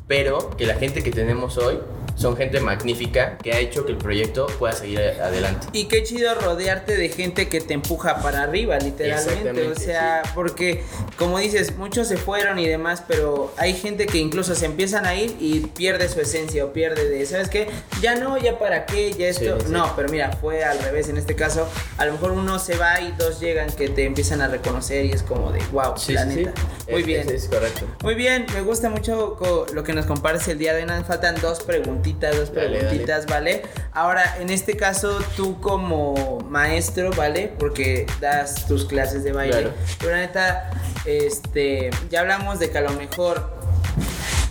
pero 0.07 0.51
que 0.59 0.67
la 0.67 0.75
gente 0.75 1.03
que 1.03 1.11
tenemos 1.11 1.57
hoy 1.57 1.79
son 2.19 2.37
gente 2.37 2.59
magnífica 2.61 3.39
que 3.39 3.53
ha 3.53 3.59
hecho 3.61 3.87
que 3.87 3.93
el 3.93 3.99
proyecto 3.99 4.49
pueda 4.59 4.73
seguir 4.75 4.99
adelante. 5.01 5.69
Y 5.73 5.85
qué 5.87 6.03
chido 6.03 6.35
rodearte 6.35 6.97
de 6.97 7.09
gente 7.11 7.49
que 7.49 7.61
te 7.61 7.75
empuja 7.75 8.21
para 8.21 8.43
arriba, 8.43 8.77
literalmente. 8.79 9.69
O 9.69 9.75
sea, 9.77 10.23
porque 10.35 10.83
como 11.17 11.39
dices, 11.39 11.77
muchos 11.77 12.09
se 12.09 12.17
fueron 12.17 12.59
y 12.59 12.67
demás, 12.67 13.05
pero 13.07 13.53
hay 13.57 13.73
gente 13.75 14.07
que 14.07 14.19
incluso 14.19 14.55
se 14.57 14.67
empiezan 14.67 15.07
a 15.07 15.15
ir 15.15 15.37
y 15.39 15.61
pierde 15.61 16.09
su 16.09 16.21
esencia 16.21 16.65
o 16.65 16.73
pierde 16.73 17.09
de, 17.09 17.25
¿sabes 17.25 17.49
qué? 17.49 17.69
Ya 18.01 18.17
no, 18.17 18.37
ya 18.37 18.59
para 18.59 18.85
qué, 18.85 19.13
ya 19.13 19.29
esto. 19.29 19.57
Sí, 19.61 19.67
sí. 19.67 19.73
No, 19.73 19.93
pero 19.95 20.09
mira, 20.09 20.33
fue 20.41 20.65
al 20.65 20.81
revés 20.81 21.09
en 21.09 21.19
este 21.19 21.37
caso. 21.37 21.69
A 21.99 22.07
lo 22.07 22.13
mejor 22.15 22.33
uno 22.33 22.59
se 22.59 22.77
va 22.77 23.01
y 23.01 23.13
dos 23.13 23.39
llegan 23.39 23.71
que 23.71 23.89
te 23.89 24.05
empiezan 24.05 24.41
a 24.41 24.49
reconocer 24.49 25.05
y 25.05 25.13
es 25.13 25.23
como 25.23 25.53
de, 25.53 25.61
wow, 25.73 25.95
Sí, 25.97 26.15
la 26.15 26.25
neta. 26.25 26.53
Muy 26.91 27.01
Es- 27.03 27.07
bien. 27.07 27.21
Es, 27.29 27.45
es 27.45 27.49
correcto. 27.49 27.87
Muy 28.03 28.15
bien, 28.17 28.45
me 28.55 28.63
gusta 28.63 28.91
mucho 28.91 29.37
lo 29.73 29.85
que 29.85 29.93
nos 29.93 30.07
compartes 30.07 30.49
el 30.49 30.59
día 30.59 30.75
de 30.75 30.83
hoy. 30.83 30.89
Faltan 31.07 31.35
dos 31.41 31.61
preguntitas, 31.63 32.08
dos 32.15 32.53
Dale, 32.53 32.79
preguntitas, 32.79 33.27
¿vale? 33.27 33.63
Ahora, 33.93 34.37
en 34.41 34.51
este 34.51 34.77
caso, 34.77 35.19
tú 35.37 35.61
como 35.61 36.41
maestro, 36.49 37.11
¿vale? 37.13 37.53
Porque 37.59 38.07
das 38.21 38.67
tus 38.67 38.85
clases 38.85 39.25
de 39.25 39.33
baile. 39.33 39.53
Claro. 39.53 39.73
Pero 39.99 40.13
la 40.13 40.19
neta, 40.19 40.71
este, 41.05 41.91
ya 42.11 42.21
hablamos 42.21 42.59
de 42.59 42.71
que 42.71 42.79
a 42.79 42.83
lo 42.83 42.93
mejor 42.93 43.59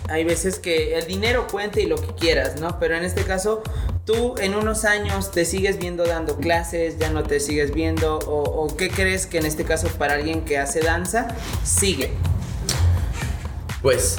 hay 0.09 0.23
veces 0.23 0.59
que 0.59 0.97
el 0.97 1.05
dinero 1.07 1.47
cuenta 1.51 1.79
y 1.79 1.85
lo 1.85 1.97
que 1.97 2.13
quieras, 2.15 2.59
¿no? 2.59 2.79
Pero 2.79 2.95
en 2.95 3.03
este 3.03 3.23
caso, 3.23 3.61
tú 4.05 4.35
en 4.37 4.55
unos 4.55 4.85
años 4.85 5.31
te 5.31 5.43
sigues 5.43 5.77
viendo 5.77 6.05
dando 6.05 6.37
clases, 6.37 6.97
ya 6.97 7.09
no 7.09 7.23
te 7.23 7.39
sigues 7.39 7.73
viendo, 7.73 8.19
o, 8.19 8.65
o 8.65 8.77
qué 8.77 8.89
crees 8.89 9.25
que 9.25 9.37
en 9.37 9.45
este 9.45 9.65
caso 9.65 9.87
para 9.97 10.13
alguien 10.13 10.45
que 10.45 10.57
hace 10.57 10.79
danza, 10.79 11.27
sigue. 11.63 12.11
Pues 13.81 14.17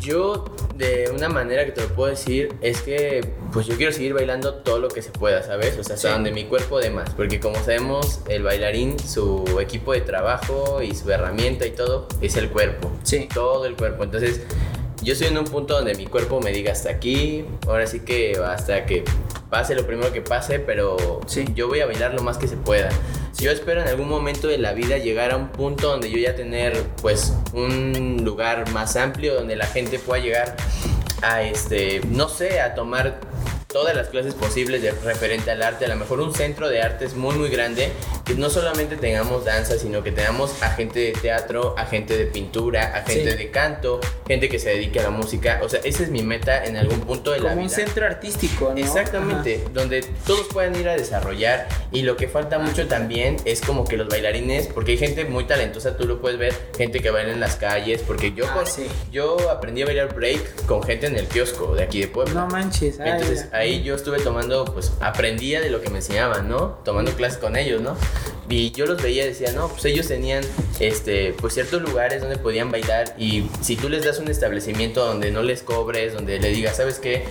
yo 0.00 0.44
de 0.78 1.10
una 1.12 1.28
manera 1.28 1.64
que 1.66 1.72
te 1.72 1.80
lo 1.82 1.88
puedo 1.88 2.08
decir 2.08 2.54
es 2.62 2.82
que 2.82 3.26
pues 3.52 3.66
yo 3.66 3.76
quiero 3.76 3.92
seguir 3.92 4.14
bailando 4.14 4.54
todo 4.54 4.78
lo 4.78 4.88
que 4.88 5.02
se 5.02 5.10
pueda, 5.10 5.42
¿sabes? 5.42 5.76
O 5.76 5.82
sea, 5.82 5.96
hasta 5.96 6.08
Sí. 6.08 6.14
donde 6.14 6.30
mi 6.30 6.44
cuerpo 6.44 6.78
dé 6.78 6.90
más, 6.90 7.10
porque 7.10 7.40
como 7.40 7.56
sabemos, 7.56 8.20
el 8.28 8.44
bailarín, 8.44 8.96
su 8.98 9.44
equipo 9.60 9.92
de 9.92 10.02
trabajo 10.02 10.80
y 10.80 10.94
su 10.94 11.10
herramienta 11.10 11.66
y 11.66 11.72
todo 11.72 12.06
es 12.20 12.36
el 12.36 12.48
cuerpo. 12.50 12.92
Sí. 13.02 13.28
Todo 13.34 13.66
el 13.66 13.74
cuerpo. 13.74 14.04
Entonces, 14.04 14.42
yo 15.02 15.14
estoy 15.14 15.28
en 15.28 15.38
un 15.38 15.44
punto 15.46 15.74
donde 15.74 15.94
mi 15.96 16.06
cuerpo 16.06 16.40
me 16.40 16.52
diga 16.52 16.70
hasta 16.72 16.90
aquí, 16.90 17.44
ahora 17.66 17.86
sí 17.88 18.00
que 18.00 18.36
hasta 18.38 18.86
que 18.86 19.02
pase 19.50 19.74
lo 19.74 19.84
primero 19.84 20.12
que 20.12 20.20
pase, 20.20 20.60
pero 20.60 21.20
Sí. 21.26 21.44
yo 21.56 21.66
voy 21.66 21.80
a 21.80 21.86
bailar 21.86 22.14
lo 22.14 22.22
más 22.22 22.38
que 22.38 22.46
se 22.46 22.56
pueda. 22.56 22.90
Yo 23.40 23.52
espero 23.52 23.80
en 23.80 23.86
algún 23.86 24.08
momento 24.08 24.48
de 24.48 24.58
la 24.58 24.72
vida 24.72 24.98
llegar 24.98 25.30
a 25.30 25.36
un 25.36 25.46
punto 25.48 25.86
donde 25.86 26.10
yo 26.10 26.18
ya 26.18 26.34
tener 26.34 26.82
pues 27.00 27.32
un 27.52 28.24
lugar 28.24 28.68
más 28.72 28.96
amplio 28.96 29.34
donde 29.34 29.54
la 29.54 29.66
gente 29.66 30.00
pueda 30.00 30.20
llegar 30.20 30.56
a 31.22 31.42
este, 31.42 32.00
no 32.08 32.28
sé, 32.28 32.60
a 32.60 32.74
tomar 32.74 33.20
todas 33.68 33.94
las 33.94 34.08
clases 34.08 34.32
posibles 34.32 34.80
de 34.80 34.92
referente 34.92 35.50
al 35.50 35.62
arte, 35.62 35.84
a 35.84 35.88
lo 35.88 35.96
mejor 35.96 36.20
un 36.20 36.34
centro 36.34 36.70
de 36.70 36.80
artes 36.80 37.12
muy 37.14 37.34
muy 37.36 37.50
grande, 37.50 37.90
que 38.24 38.34
no 38.34 38.48
solamente 38.48 38.96
tengamos 38.96 39.44
danza, 39.44 39.78
sino 39.78 40.02
que 40.02 40.10
tengamos 40.10 40.62
a 40.62 40.70
gente 40.70 41.00
de 41.00 41.12
teatro, 41.12 41.74
a 41.76 41.84
gente 41.84 42.16
de 42.16 42.24
pintura, 42.24 42.96
a 42.96 43.02
gente 43.02 43.30
Sí. 43.32 43.36
de 43.36 43.50
canto, 43.50 44.00
gente 44.26 44.48
que 44.48 44.58
se 44.58 44.70
dedique 44.70 45.00
a 45.00 45.02
la 45.02 45.10
música, 45.10 45.60
o 45.62 45.68
sea, 45.68 45.80
esa 45.84 46.02
es 46.02 46.08
mi 46.10 46.22
meta 46.22 46.64
en 46.64 46.78
algún 46.78 47.00
punto 47.00 47.32
de 47.32 47.40
la 47.40 47.50
Como 47.50 47.60
un 47.60 47.66
vida. 47.66 47.76
centro 47.76 48.06
artístico, 48.06 48.70
¿no? 48.74 48.80
Exactamente, 48.80 49.62
donde 49.74 50.00
todos 50.26 50.46
puedan 50.50 50.74
ir 50.80 50.88
a 50.88 50.96
desarrollar 50.96 51.68
y 51.92 52.02
lo 52.02 52.16
que 52.16 52.26
falta 52.26 52.58
mucho 52.58 52.86
también 52.88 53.36
es 53.44 53.60
como 53.60 53.84
que 53.84 53.98
los 53.98 54.08
bailarines, 54.08 54.68
porque 54.68 54.92
hay 54.92 54.98
gente 54.98 55.26
muy 55.26 55.44
talentosa, 55.44 55.94
tú 55.94 56.06
lo 56.06 56.22
puedes 56.22 56.38
ver, 56.38 56.54
gente 56.78 57.00
que 57.00 57.10
baila 57.10 57.32
en 57.34 57.40
las 57.40 57.56
calles, 57.56 58.00
porque 58.06 58.32
yo, 58.32 58.46
Ah, 58.48 58.54
con- 58.54 58.66
sí. 58.66 58.86
yo 59.12 59.50
aprendí 59.50 59.82
a 59.82 59.84
bailar 59.86 60.14
break 60.14 60.64
con 60.64 60.82
gente 60.82 61.06
en 61.06 61.16
el 61.16 61.26
kiosco 61.26 61.74
de 61.74 61.82
aquí 61.82 62.00
de 62.00 62.08
Puebla. 62.08 62.32
No 62.32 62.46
manches. 62.46 62.98
ay, 62.98 63.10
Entonces. 63.10 63.46
Ahí 63.58 63.82
yo 63.82 63.94
estuve 63.94 64.18
tomando, 64.20 64.64
pues 64.64 64.92
aprendía 65.00 65.60
de 65.60 65.70
lo 65.70 65.80
que 65.80 65.90
me 65.90 65.98
enseñaban, 65.98 66.48
¿no? 66.48 66.78
Tomando 66.84 67.12
clases 67.12 67.38
con 67.38 67.56
ellos, 67.56 67.82
¿no? 67.82 67.96
Y 68.48 68.70
yo 68.70 68.86
los 68.86 69.02
veía 69.02 69.24
y 69.24 69.28
decía, 69.28 69.52
no, 69.52 69.68
pues 69.68 69.84
ellos 69.84 70.08
tenían, 70.08 70.42
este, 70.80 71.34
pues 71.38 71.54
ciertos 71.54 71.82
lugares 71.82 72.22
donde 72.22 72.38
podían 72.38 72.70
bailar 72.70 73.14
y 73.18 73.48
si 73.60 73.76
tú 73.76 73.88
les 73.90 74.04
das 74.04 74.18
un 74.18 74.28
establecimiento 74.28 75.04
donde 75.04 75.30
no 75.30 75.42
les 75.42 75.62
cobres, 75.62 76.14
donde 76.14 76.38
le 76.38 76.48
digas, 76.48 76.76
¿sabes 76.76 76.98
qué? 76.98 77.24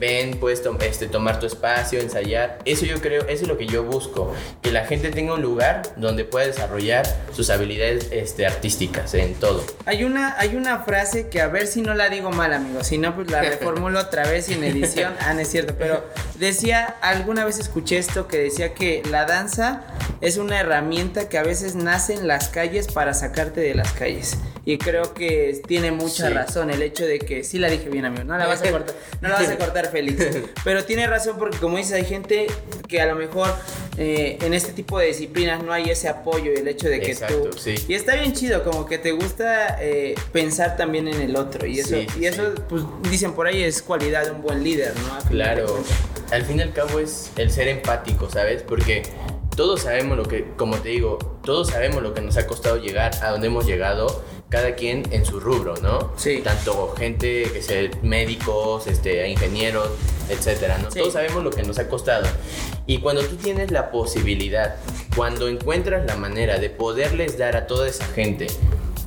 Ven, 0.00 0.38
puedes 0.40 0.62
este, 0.80 1.08
tomar 1.08 1.38
tu 1.38 1.46
espacio, 1.46 2.00
ensayar. 2.00 2.58
Eso 2.64 2.86
yo 2.86 3.02
creo, 3.02 3.20
eso 3.28 3.42
es 3.42 3.48
lo 3.48 3.58
que 3.58 3.66
yo 3.66 3.84
busco, 3.84 4.34
que 4.62 4.72
la 4.72 4.86
gente 4.86 5.10
tenga 5.10 5.34
un 5.34 5.42
lugar 5.42 5.82
donde 5.96 6.24
pueda 6.24 6.46
desarrollar 6.46 7.06
sus 7.34 7.50
habilidades 7.50 8.08
este, 8.10 8.46
artísticas 8.46 9.12
en 9.12 9.34
todo. 9.34 9.62
Hay 9.84 10.04
una, 10.04 10.38
hay 10.38 10.56
una 10.56 10.78
frase 10.80 11.28
que 11.28 11.42
a 11.42 11.48
ver 11.48 11.66
si 11.66 11.82
no 11.82 11.92
la 11.92 12.08
digo 12.08 12.30
mal, 12.30 12.54
amigo. 12.54 12.82
Si 12.82 12.96
no, 12.96 13.14
pues 13.14 13.30
la 13.30 13.42
reformulo 13.42 14.00
otra 14.00 14.26
vez 14.26 14.48
en 14.48 14.64
edición. 14.64 15.12
Ah, 15.20 15.34
no 15.34 15.40
es 15.40 15.50
cierto. 15.50 15.74
Pero 15.78 16.02
decía, 16.36 16.96
alguna 17.02 17.44
vez 17.44 17.58
escuché 17.58 17.98
esto 17.98 18.26
que 18.26 18.38
decía 18.38 18.72
que 18.72 19.02
la 19.10 19.26
danza 19.26 19.82
es 20.22 20.38
una 20.38 20.60
herramienta 20.60 21.28
que 21.28 21.36
a 21.36 21.42
veces 21.42 21.74
nace 21.74 22.14
en 22.14 22.26
las 22.26 22.48
calles 22.48 22.88
para 22.88 23.12
sacarte 23.12 23.60
de 23.60 23.74
las 23.74 23.92
calles. 23.92 24.38
Y 24.72 24.78
creo 24.78 25.14
que 25.14 25.60
tiene 25.66 25.90
mucha 25.90 26.28
Sí. 26.28 26.32
razón 26.32 26.70
el 26.70 26.80
hecho 26.82 27.04
de 27.04 27.18
que 27.18 27.42
sí 27.42 27.58
la 27.58 27.68
dije 27.68 27.88
bien, 27.88 28.04
amigo. 28.04 28.22
No 28.22 28.38
la 28.38 28.46
vas 28.46 28.62
a 28.62 28.70
cortar, 28.70 28.94
no 29.20 29.28
la 29.28 29.34
vas 29.34 29.48
a 29.48 29.56
cortar, 29.58 29.90
Félix. 29.90 30.24
Pero 30.64 30.84
tiene 30.84 31.06
razón 31.08 31.36
porque 31.38 31.58
como 31.58 31.76
dices, 31.76 31.92
hay 31.94 32.04
gente 32.04 32.46
que 32.86 33.00
a 33.00 33.06
lo 33.06 33.16
mejor 33.16 33.48
eh, 33.98 34.38
en 34.42 34.54
este 34.54 34.72
tipo 34.72 34.98
de 35.00 35.06
disciplinas 35.06 35.62
no 35.64 35.72
hay 35.72 35.90
ese 35.90 36.08
apoyo 36.08 36.52
y 36.52 36.56
el 36.58 36.68
hecho 36.68 36.88
de 36.88 37.00
que 37.00 37.10
Exacto, 37.10 37.50
tú 37.50 37.58
sí. 37.58 37.74
y 37.88 37.94
está 37.94 38.14
bien 38.14 38.32
chido, 38.32 38.62
como 38.62 38.86
que 38.86 38.98
te 38.98 39.10
gusta 39.12 39.76
eh, 39.82 40.14
pensar 40.32 40.76
también 40.76 41.08
en 41.08 41.20
el 41.20 41.34
otro. 41.34 41.66
Y 41.66 41.80
eso, 41.80 41.96
Sí, 41.96 42.06
y 42.20 42.26
eso 42.26 42.54
pues 42.68 42.84
dicen 43.10 43.32
por 43.32 43.48
ahí, 43.48 43.62
es 43.64 43.82
cualidad 43.82 44.24
de 44.26 44.30
un 44.30 44.42
buen 44.42 44.62
líder, 44.62 44.94
¿no? 45.00 45.30
Claro, 45.30 45.82
al 46.30 46.44
fin 46.44 46.58
y 46.58 46.62
al 46.62 46.72
cabo 46.72 47.00
es 47.00 47.30
el 47.36 47.50
ser 47.50 47.66
empático, 47.66 48.30
¿sabes? 48.30 48.62
Porque 48.62 49.02
todos 49.56 49.82
sabemos 49.82 50.16
lo 50.16 50.24
que, 50.24 50.44
como 50.56 50.76
te 50.76 50.90
digo, 50.90 51.18
todos 51.44 51.70
sabemos 51.70 52.02
lo 52.02 52.14
que 52.14 52.20
nos 52.20 52.36
ha 52.36 52.46
costado 52.46 52.76
llegar 52.76 53.12
a 53.22 53.30
donde 53.30 53.48
hemos 53.48 53.66
llegado, 53.66 54.22
cada 54.50 54.74
quien 54.74 55.04
en 55.12 55.24
su 55.24 55.40
rubro, 55.40 55.76
¿no? 55.76 56.12
Sí. 56.16 56.40
Tanto 56.44 56.94
gente 56.98 57.44
que 57.52 57.62
sea 57.62 57.88
médicos, 58.02 58.86
este, 58.88 59.26
ingenieros, 59.28 59.88
etcétera, 60.28 60.76
¿no? 60.78 60.90
Sí. 60.90 60.98
Todos 60.98 61.14
sabemos 61.14 61.42
lo 61.42 61.50
que 61.50 61.62
nos 61.62 61.78
ha 61.78 61.88
costado. 61.88 62.26
Y 62.86 62.98
cuando 62.98 63.22
tú 63.22 63.36
tienes 63.36 63.70
la 63.70 63.90
posibilidad, 63.90 64.76
cuando 65.16 65.48
encuentras 65.48 66.04
la 66.04 66.16
manera 66.16 66.58
de 66.58 66.68
poderles 66.68 67.38
dar 67.38 67.56
a 67.56 67.66
toda 67.66 67.88
esa 67.88 68.04
gente 68.06 68.48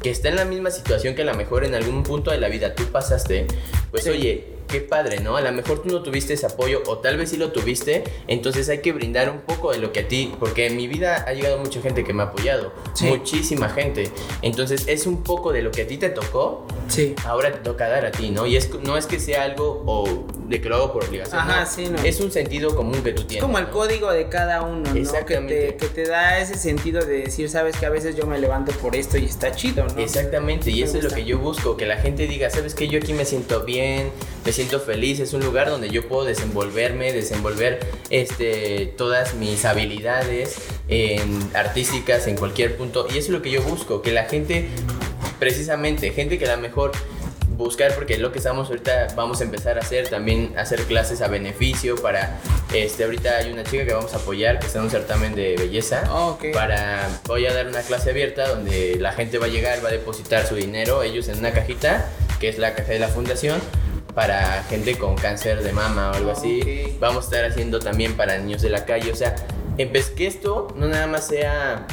que 0.01 0.09
está 0.09 0.29
en 0.29 0.37
la 0.37 0.45
misma 0.45 0.71
situación 0.71 1.13
que 1.15 1.21
a 1.21 1.25
lo 1.25 1.33
mejor 1.35 1.63
en 1.63 1.75
algún 1.75 2.03
punto 2.03 2.31
de 2.31 2.37
la 2.39 2.47
vida 2.49 2.73
tú 2.75 2.83
pasaste, 2.85 3.45
pues 3.91 4.03
Sí. 4.05 4.09
oye, 4.09 4.47
qué 4.73 4.81
padre, 4.81 5.19
¿no? 5.19 5.37
A 5.37 5.41
lo 5.41 5.51
mejor 5.51 5.83
tú 5.83 5.89
no 5.89 6.01
tuviste 6.01 6.33
ese 6.33 6.47
apoyo 6.47 6.81
o 6.87 6.97
tal 6.97 7.15
vez 7.15 7.29
sí 7.29 7.37
lo 7.37 7.51
tuviste, 7.51 8.03
entonces 8.27 8.67
hay 8.69 8.79
que 8.79 8.91
brindar 8.91 9.29
un 9.29 9.41
poco 9.41 9.71
de 9.71 9.77
lo 9.77 9.91
que 9.91 9.99
a 9.99 10.07
ti, 10.07 10.33
porque 10.39 10.65
en 10.65 10.75
mi 10.75 10.87
vida 10.87 11.23
ha 11.27 11.33
llegado 11.33 11.59
mucha 11.59 11.79
gente 11.79 12.03
que 12.03 12.11
me 12.11 12.23
ha 12.23 12.25
apoyado, 12.25 12.73
Sí. 12.95 13.05
muchísima 13.05 13.69
gente. 13.69 14.09
Entonces 14.41 14.85
es 14.87 15.05
un 15.05 15.21
poco 15.21 15.51
de 15.53 15.61
lo 15.61 15.69
que 15.69 15.83
a 15.83 15.87
ti 15.87 15.97
te 15.97 16.09
tocó, 16.09 16.65
Sí. 16.87 17.13
ahora 17.23 17.51
te 17.51 17.59
toca 17.59 17.87
dar 17.87 18.03
a 18.07 18.11
ti, 18.11 18.31
¿no? 18.31 18.47
Y 18.47 18.57
es, 18.57 18.73
no 18.81 18.97
es 18.97 19.05
que 19.05 19.19
sea 19.19 19.43
algo 19.43 19.83
o 19.85 20.25
de 20.53 20.61
que 20.61 20.69
lo 20.69 20.75
hago 20.75 20.93
por 20.93 21.03
obligación. 21.05 21.39
Ajá, 21.39 21.61
no. 21.61 21.65
sí, 21.65 21.87
no. 21.89 21.97
Es 22.03 22.19
un 22.19 22.31
sentido 22.31 22.75
común 22.75 23.01
que 23.03 23.11
tú 23.11 23.21
Es 23.23 23.27
tienes. 23.27 23.43
como 23.43 23.57
el 23.57 23.65
¿no? 23.65 23.71
código 23.71 24.11
de 24.11 24.29
cada 24.29 24.61
uno, 24.61 24.93
¿no? 24.93 25.25
Que 25.25 25.37
te, 25.37 25.75
que 25.75 25.87
te 25.87 26.05
da 26.05 26.39
ese 26.39 26.55
sentido 26.57 27.03
de 27.03 27.21
decir, 27.23 27.49
sabes 27.49 27.75
que 27.75 27.85
a 27.87 27.89
veces 27.89 28.15
yo 28.15 28.27
me 28.27 28.37
levanto 28.37 28.71
por 28.73 28.95
esto 28.95 29.17
y 29.17 29.25
está 29.25 29.51
chido, 29.55 29.85
¿no? 29.87 29.99
Exactamente, 29.99 30.69
y 30.69 30.79
Me 30.81 30.85
eso 30.85 30.97
es 30.99 31.03
lo 31.05 31.09
que 31.09 31.25
yo 31.25 31.39
busco, 31.39 31.75
que 31.75 31.85
la 31.87 31.97
gente 31.97 32.27
diga, 32.27 32.49
sabes 32.51 32.75
que 32.75 32.87
yo 32.87 32.99
aquí 32.99 33.13
me 33.13 33.25
siento 33.25 33.63
bien, 33.63 34.11
me 34.45 34.51
siento 34.51 34.79
feliz, 34.79 35.19
es 35.19 35.33
un 35.33 35.43
lugar 35.43 35.69
donde 35.69 35.89
yo 35.89 36.07
puedo 36.07 36.23
desenvolverme, 36.25 37.11
desenvolver 37.13 37.79
este, 38.11 38.93
todas 38.95 39.33
mis 39.33 39.65
habilidades 39.65 40.57
en 40.87 41.49
artísticas 41.55 42.27
en 42.27 42.35
cualquier 42.37 42.77
punto, 42.77 43.07
y 43.09 43.17
eso 43.17 43.19
es 43.19 43.29
lo 43.29 43.41
que 43.41 43.49
yo 43.49 43.63
busco, 43.63 44.01
que 44.03 44.11
la 44.11 44.25
gente, 44.25 44.67
precisamente, 45.39 46.11
gente 46.11 46.37
que 46.37 46.45
a 46.45 46.55
lo 46.55 46.61
mejor 46.61 46.91
buscar 47.57 47.93
porque 47.95 48.17
lo 48.17 48.31
que 48.31 48.39
estamos 48.39 48.69
ahorita 48.69 49.07
vamos 49.15 49.41
a 49.41 49.43
empezar 49.43 49.77
a 49.77 49.81
hacer 49.81 50.07
también 50.09 50.53
hacer 50.57 50.83
clases 50.83 51.21
a 51.21 51.27
beneficio 51.27 51.95
para 51.95 52.39
este 52.73 53.03
ahorita 53.03 53.37
hay 53.37 53.51
una 53.51 53.63
chica 53.63 53.85
que 53.85 53.93
vamos 53.93 54.13
a 54.13 54.17
apoyar 54.17 54.59
que 54.59 54.67
está 54.67 54.79
en 54.79 54.85
un 54.85 54.91
certamen 54.91 55.35
de 55.35 55.55
belleza 55.57 56.03
Oh, 56.11 56.29
ok. 56.31 56.45
para 56.53 57.07
voy 57.25 57.45
a 57.45 57.53
dar 57.53 57.67
una 57.67 57.81
clase 57.81 58.09
abierta 58.09 58.47
donde 58.47 58.97
la 58.99 59.11
gente 59.13 59.37
va 59.37 59.45
a 59.45 59.49
llegar 59.49 59.83
va 59.83 59.89
a 59.89 59.91
depositar 59.91 60.45
su 60.47 60.55
dinero 60.55 61.03
ellos 61.03 61.27
en 61.27 61.39
una 61.39 61.51
cajita 61.51 62.05
que 62.39 62.49
es 62.49 62.57
la 62.57 62.73
caja 62.73 62.91
de 62.91 62.99
la 62.99 63.07
fundación 63.07 63.61
para 64.15 64.63
gente 64.69 64.97
con 64.97 65.15
cáncer 65.15 65.63
de 65.63 65.71
mama 65.73 66.11
o 66.11 66.13
algo 66.15 66.29
Ah, 66.31 66.35
así 66.37 66.97
vamos 66.99 67.25
a 67.25 67.27
estar 67.27 67.45
haciendo 67.45 67.79
también 67.79 68.15
para 68.17 68.37
niños 68.37 68.61
de 68.61 68.69
la 68.69 68.85
calle 68.85 69.11
o 69.11 69.15
sea 69.15 69.35
empecé 69.77 70.13
que 70.13 70.27
esto 70.27 70.67
no 70.75 70.87
nada 70.87 71.07
más 71.07 71.27
sea 71.27 71.85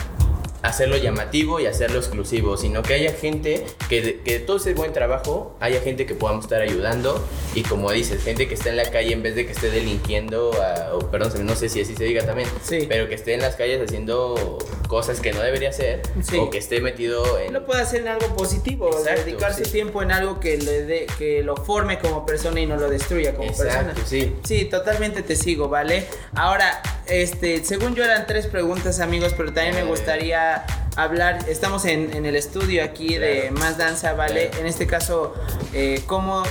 hacerlo 0.63 0.97
llamativo 0.97 1.61
y 1.61 1.67
hacerlo 1.67 1.99
exclusivo, 1.99 2.57
sino 2.57 2.83
que 2.83 2.95
haya 2.95 3.13
gente 3.13 3.65
que 3.89 4.01
de, 4.03 4.21
que 4.21 4.33
de 4.35 4.41
todo 4.41 4.59
ese 4.59 4.75
buen 4.75 4.93
trabajo 4.93 5.57
haya 5.61 5.81
gente 5.81 6.07
que 6.07 6.15
podamos 6.15 6.45
estar 6.45 6.61
ayudando 6.61 7.23
y 7.55 7.63
como 7.63 7.91
dices, 7.91 8.23
gente 8.23 8.47
que 8.49 8.55
esté 8.55 8.69
en 8.71 8.77
la 8.77 8.91
calle 8.91 9.13
en 9.13 9.23
vez 9.23 9.35
de 9.35 9.47
que 9.47 9.53
esté 9.53 9.71
delinquiendo, 9.71 10.53
a- 10.63 10.95
o 10.95 11.11
perdón, 11.11 11.47
no 11.47 11.55
sé 11.57 11.69
si 11.69 11.81
así 11.81 11.95
se 11.95 12.05
diga 12.05 12.25
también, 12.27 12.49
Sí. 12.63 12.87
pero 12.89 13.09
que 13.09 13.15
esté 13.15 13.35
en 13.35 13.41
las 13.41 13.57
calles 13.57 13.81
haciendo 13.83 14.59
cosas 14.89 15.21
que 15.21 15.33
no 15.33 15.41
debería 15.41 15.71
hacer 15.71 16.03
Sí. 16.23 16.37
o 16.37 16.51
que 16.51 16.59
esté 16.59 16.81
metido 16.81 17.39
en... 17.39 17.53
Lo 17.53 17.65
puede 17.65 17.81
hacer 17.83 18.03
en 18.03 18.09
algo 18.09 18.27
positivo, 18.37 18.91
Exacto, 18.91 19.23
dedicar 19.25 19.55
su 19.55 19.65
sí. 19.65 19.71
tiempo 19.73 20.03
en 20.03 20.13
algo 20.13 20.41
que, 20.41 20.59
le 20.59 20.85
dé- 20.85 21.07
que 21.19 21.43
lo 21.43 21.57
forme 21.57 21.99
como 21.99 22.27
persona 22.27 22.61
y 22.61 22.67
no 22.67 22.77
lo 22.77 22.89
destruya 22.91 23.35
como 23.35 23.49
Exacto, 23.49 23.93
persona. 23.95 24.07
sí. 24.07 24.35
Sí, 24.45 24.65
totalmente 24.67 25.23
te 25.23 25.37
sigo, 25.37 25.69
¿vale? 25.69 26.07
Ahora, 26.35 26.83
este, 27.11 27.65
según 27.65 27.95
yo 27.95 28.05
eran 28.05 28.27
tres 28.27 28.47
preguntas, 28.47 29.01
amigos, 29.01 29.35
pero 29.37 29.53
también 29.53 29.75
me 29.75 29.81
Eh. 29.83 29.85
gustaría 29.85 30.65
hablar, 30.97 31.39
estamos 31.49 31.85
en, 31.85 32.13
en 32.15 32.27
el 32.27 32.37
estudio 32.37 32.83
aquí 32.85 33.17
de 33.17 33.41
Claro. 33.49 33.55
Más 33.59 33.79
Danza, 33.79 34.13
¿vale? 34.15 34.49
Claro. 34.49 34.61
En 34.61 34.67
este 34.67 34.87
caso, 34.87 35.35
eh, 35.73 36.03
¿cómo, 36.07 36.43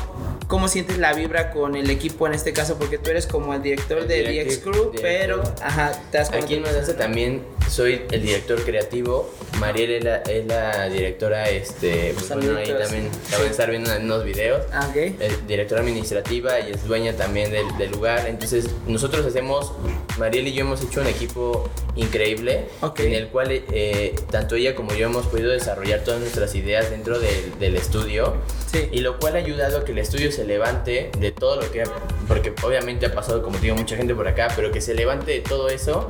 ¿cómo 0.49 0.67
sientes 0.67 0.97
la 0.97 1.13
vibra 1.13 1.51
con 1.51 1.75
el 1.77 1.89
equipo 1.89 2.27
en 2.27 2.33
este 2.33 2.51
caso? 2.51 2.77
Porque 2.77 2.97
tú 2.97 3.11
eres 3.11 3.25
como 3.27 3.53
el 3.53 3.61
director 3.61 3.99
El 3.99 4.07
de 4.09 4.15
directive- 4.23 4.45
DX 4.45 4.57
Crew, 4.57 4.91
pero, 5.01 5.37
director. 5.37 5.55
ajá, 5.65 5.91
te 6.11 6.17
das 6.17 6.27
cuenta 6.29 6.45
Aquí 6.45 6.55
en 6.55 6.63
Madanza 6.63 6.97
también 6.97 7.43
soy 7.69 8.01
el 8.11 8.21
director 8.23 8.59
creativo. 8.65 9.31
Mariel 9.59 9.91
es 9.91 10.03
la, 10.03 10.17
es 10.23 10.45
la 10.47 10.89
directora, 10.89 11.49
este, 11.49 12.13
pues 12.15 12.29
bueno, 12.29 12.57
ahí 12.57 12.65
también 12.67 13.09
Sí. 13.27 13.33
van 13.33 13.43
a 13.43 13.49
estar 13.51 13.69
viendo 13.69 13.93
en 13.93 14.03
unos 14.05 14.23
videos. 14.25 14.65
Ah, 14.73 14.87
ok. 14.89 14.95
es 15.19 15.47
directora 15.47 15.81
administrativa 15.81 16.59
y 16.61 16.71
es 16.71 16.83
dueña 16.87 17.13
también 17.13 17.51
del, 17.51 17.65
del 17.77 17.91
lugar. 17.91 18.25
Entonces, 18.27 18.65
nosotros 18.87 19.25
hacemos, 19.25 19.71
Mariel 20.17 20.47
y 20.47 20.53
yo 20.53 20.61
hemos 20.61 20.81
hecho 20.81 21.01
un 21.01 21.07
equipo 21.07 21.69
increíble 21.95 22.65
Ok. 22.81 23.01
en 23.01 23.13
el 23.13 23.27
cual 23.27 23.49
eh, 23.51 24.15
tanto 24.31 24.55
ella 24.55 24.73
como 24.73 24.93
yo 24.95 25.05
hemos 25.07 25.27
podido 25.27 25.51
desarrollar 25.51 25.99
todas 26.03 26.21
nuestras 26.21 26.55
ideas 26.55 26.89
dentro 26.89 27.19
del, 27.19 27.59
del 27.59 27.75
estudio. 27.75 28.35
Sí. 28.71 28.87
Y 28.91 29.01
lo 29.01 29.19
cual 29.19 29.35
ha 29.35 29.39
ayudado 29.39 29.79
a 29.79 29.85
que 29.85 29.91
el 29.91 29.97
estudio 29.99 30.31
se 30.31 30.38
levante 30.45 31.11
de 31.17 31.31
todo 31.31 31.61
lo 31.61 31.71
que 31.71 31.83
ha, 31.83 31.85
porque 32.27 32.53
obviamente 32.63 33.05
ha 33.05 33.13
pasado, 33.13 33.41
como 33.41 33.57
digo, 33.59 33.75
mucha 33.75 33.95
gente 33.95 34.13
por 34.15 34.27
acá, 34.27 34.49
pero 34.55 34.71
que 34.71 34.81
se 34.81 34.93
levante 34.93 35.31
de 35.31 35.41
todo 35.41 35.69
eso. 35.69 36.09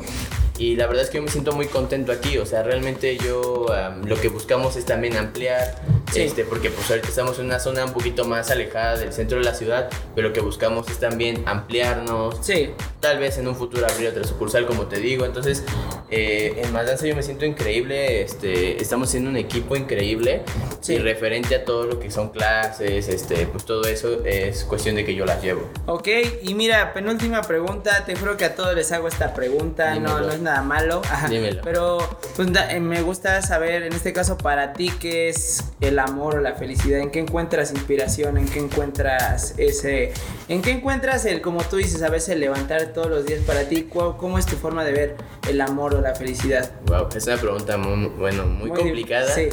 Y 0.59 0.75
la 0.75 0.87
verdad 0.87 1.03
es 1.05 1.09
que 1.09 1.17
yo 1.17 1.23
me 1.23 1.31
siento 1.31 1.53
muy 1.53 1.67
contento 1.67 2.11
aquí, 2.11 2.37
o 2.37 2.45
sea, 2.45 2.63
realmente 2.63 3.17
yo 3.17 3.71
am, 3.73 4.03
lo 4.05 4.19
que 4.19 4.27
buscamos 4.27 4.75
es 4.75 4.85
también 4.85 5.15
ampliar, 5.15 5.75
Sí. 6.11 6.21
este, 6.21 6.43
porque 6.43 6.69
pues 6.69 6.89
ahorita 6.89 7.07
estamos 7.07 7.39
en 7.39 7.45
una 7.45 7.59
zona 7.59 7.85
un 7.85 7.93
poquito 7.93 8.25
más 8.25 8.49
alejada 8.51 8.97
del 8.97 9.13
centro 9.13 9.37
de 9.37 9.45
la 9.45 9.53
ciudad, 9.53 9.89
pero 10.15 10.27
lo 10.29 10.33
que 10.33 10.41
buscamos 10.41 10.89
es 10.89 10.99
también 10.99 11.43
ampliarnos, 11.45 12.35
Sí, 12.41 12.71
tal 12.99 13.19
vez 13.19 13.37
en 13.37 13.47
un 13.47 13.55
futuro 13.55 13.85
abrir 13.87 14.09
otra 14.09 14.23
sucursal, 14.25 14.65
como 14.65 14.87
te 14.87 14.97
digo. 14.99 15.23
Entonces, 15.25 15.63
eh, 16.09 16.59
en 16.63 16.73
Más 16.73 16.87
Danza 16.87 17.05
yo 17.07 17.15
me 17.15 17.23
siento 17.23 17.45
increíble. 17.45 18.21
Este, 18.23 18.81
estamos 18.81 19.09
siendo 19.11 19.29
un 19.29 19.37
equipo 19.37 19.75
increíble. 19.77 20.41
Sí. 20.81 20.93
Y 20.95 20.97
referente 20.97 21.55
a 21.55 21.63
todo 21.63 21.85
lo 21.85 21.99
que 21.99 22.09
son 22.11 22.29
clases, 22.29 23.07
este, 23.07 23.45
pues 23.45 23.63
todo 23.65 23.83
eso 23.87 24.25
es 24.25 24.63
cuestión 24.65 24.95
de 24.95 25.05
que 25.05 25.13
yo 25.15 25.25
las 25.25 25.41
llevo. 25.43 25.69
Ok, 25.85 26.07
y 26.41 26.53
mira, 26.55 26.91
penúltima 26.93 27.41
pregunta, 27.43 28.03
te 28.05 28.15
juro 28.15 28.35
que 28.35 28.45
a 28.45 28.55
todos 28.55 28.73
les 28.75 28.91
hago 28.91 29.07
esta 29.07 29.33
pregunta, 29.33 29.93
no, 29.95 30.09
Dímelo. 30.09 30.27
no 30.27 30.33
es 30.33 30.39
nada 30.39 30.48
malo, 30.63 31.01
ajá, 31.09 31.27
Dímelo. 31.27 31.61
pero 31.63 31.97
pues, 32.35 32.51
da- 32.51 32.71
eh, 32.73 32.79
me 32.79 33.01
gusta 33.01 33.41
saber, 33.41 33.83
en 33.83 33.93
este 33.93 34.11
caso 34.13 34.37
para 34.37 34.73
ti, 34.73 34.91
qué 34.99 35.29
es 35.29 35.63
el 35.81 35.99
amor 35.99 36.35
o 36.35 36.39
la 36.41 36.55
felicidad, 36.55 36.99
en 36.99 37.11
qué 37.11 37.19
encuentras 37.19 37.71
inspiración, 37.71 38.37
en 38.37 38.47
qué 38.47 38.59
encuentras 38.59 39.53
ese, 39.57 40.13
en 40.47 40.61
qué 40.61 40.71
encuentras 40.71 41.25
el, 41.25 41.41
como 41.41 41.63
tú 41.63 41.77
dices, 41.77 42.01
a 42.03 42.09
veces 42.09 42.37
levantar 42.37 42.87
todos 42.93 43.09
los 43.09 43.25
días 43.25 43.41
para 43.45 43.63
ti, 43.69 43.83
¿Cu- 43.83 44.17
¿cómo 44.17 44.37
es 44.37 44.45
tu 44.45 44.55
forma 44.55 44.83
de 44.83 44.91
ver 44.91 45.15
el 45.47 45.61
amor 45.61 45.95
o 45.95 46.01
la 46.01 46.15
felicidad? 46.15 46.71
Wow, 46.87 47.07
es 47.15 47.25
una 47.27 47.37
pregunta 47.37 47.77
muy, 47.77 48.07
bueno, 48.09 48.45
muy, 48.45 48.69
Muy 48.69 48.77
complicada. 48.79 49.33
sí. 49.33 49.49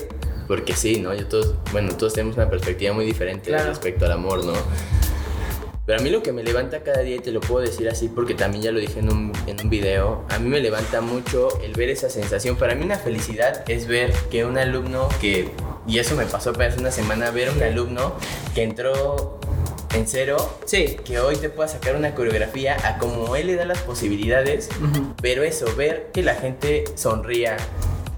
Porque 0.49 0.77
sí, 0.77 1.01
¿no? 1.01 1.13
Yo 1.13 1.27
todos, 1.27 1.55
bueno, 1.73 1.93
todos 1.97 2.13
tenemos 2.15 2.37
una 2.37 2.49
perspectiva 2.49 2.95
muy 2.95 3.05
diferente 3.05 3.49
Claro. 3.51 3.69
respecto 3.69 4.05
al 4.05 4.13
amor, 4.13 4.45
¿no? 4.45 4.53
Pero 5.87 6.01
a 6.01 6.03
mí 6.03 6.11
lo 6.11 6.21
que 6.21 6.33
me 6.33 6.43
levanta 6.43 6.81
cada 6.81 7.01
día, 7.03 7.17
y 7.17 7.21
te 7.21 7.31
lo 7.31 7.41
puedo 7.41 7.65
decir 7.65 7.89
así 7.89 8.09
porque 8.09 8.35
también 8.35 8.65
ya 8.65 8.73
lo 8.73 8.81
dije 8.81 8.99
en 8.99 9.13
un, 9.13 9.33
en 9.47 9.61
un 9.61 9.71
video, 9.71 10.25
a 10.29 10.41
mí 10.41 10.49
me 10.49 10.59
levanta 10.59 11.01
mucho 11.01 11.49
el 11.63 11.75
ver 11.75 11.91
esa 11.91 12.11
sensación. 12.11 12.57
Para 12.57 12.75
mí 12.75 12.85
una 12.85 12.99
felicidad 12.99 13.63
es 13.71 13.87
ver 13.87 14.13
que 14.29 14.45
un 14.45 14.59
alumno 14.59 15.09
que, 15.21 15.49
y 15.87 16.01
eso 16.01 16.17
me 16.17 16.27
pasó 16.27 16.51
apenas 16.51 16.77
una 16.77 16.91
semana, 16.91 17.31
ver 17.31 17.51
un 17.51 17.63
alumno 17.63 18.17
que 18.53 18.65
entró 18.65 19.39
en 19.95 20.07
cero, 20.07 20.37
Sí, 20.67 20.97
que 21.05 21.21
hoy 21.21 21.37
te 21.37 21.49
pueda 21.49 21.69
sacar 21.69 21.95
una 21.95 22.15
coreografía 22.15 22.77
a 22.87 22.99
como 22.99 23.37
él 23.37 23.47
le 23.47 23.55
da 23.55 23.65
las 23.65 23.79
posibilidades, 23.79 24.69
pero 25.23 25.45
eso, 25.45 25.75
ver 25.77 26.11
que 26.13 26.23
la 26.23 26.35
gente 26.35 26.85
sonría, 26.97 27.57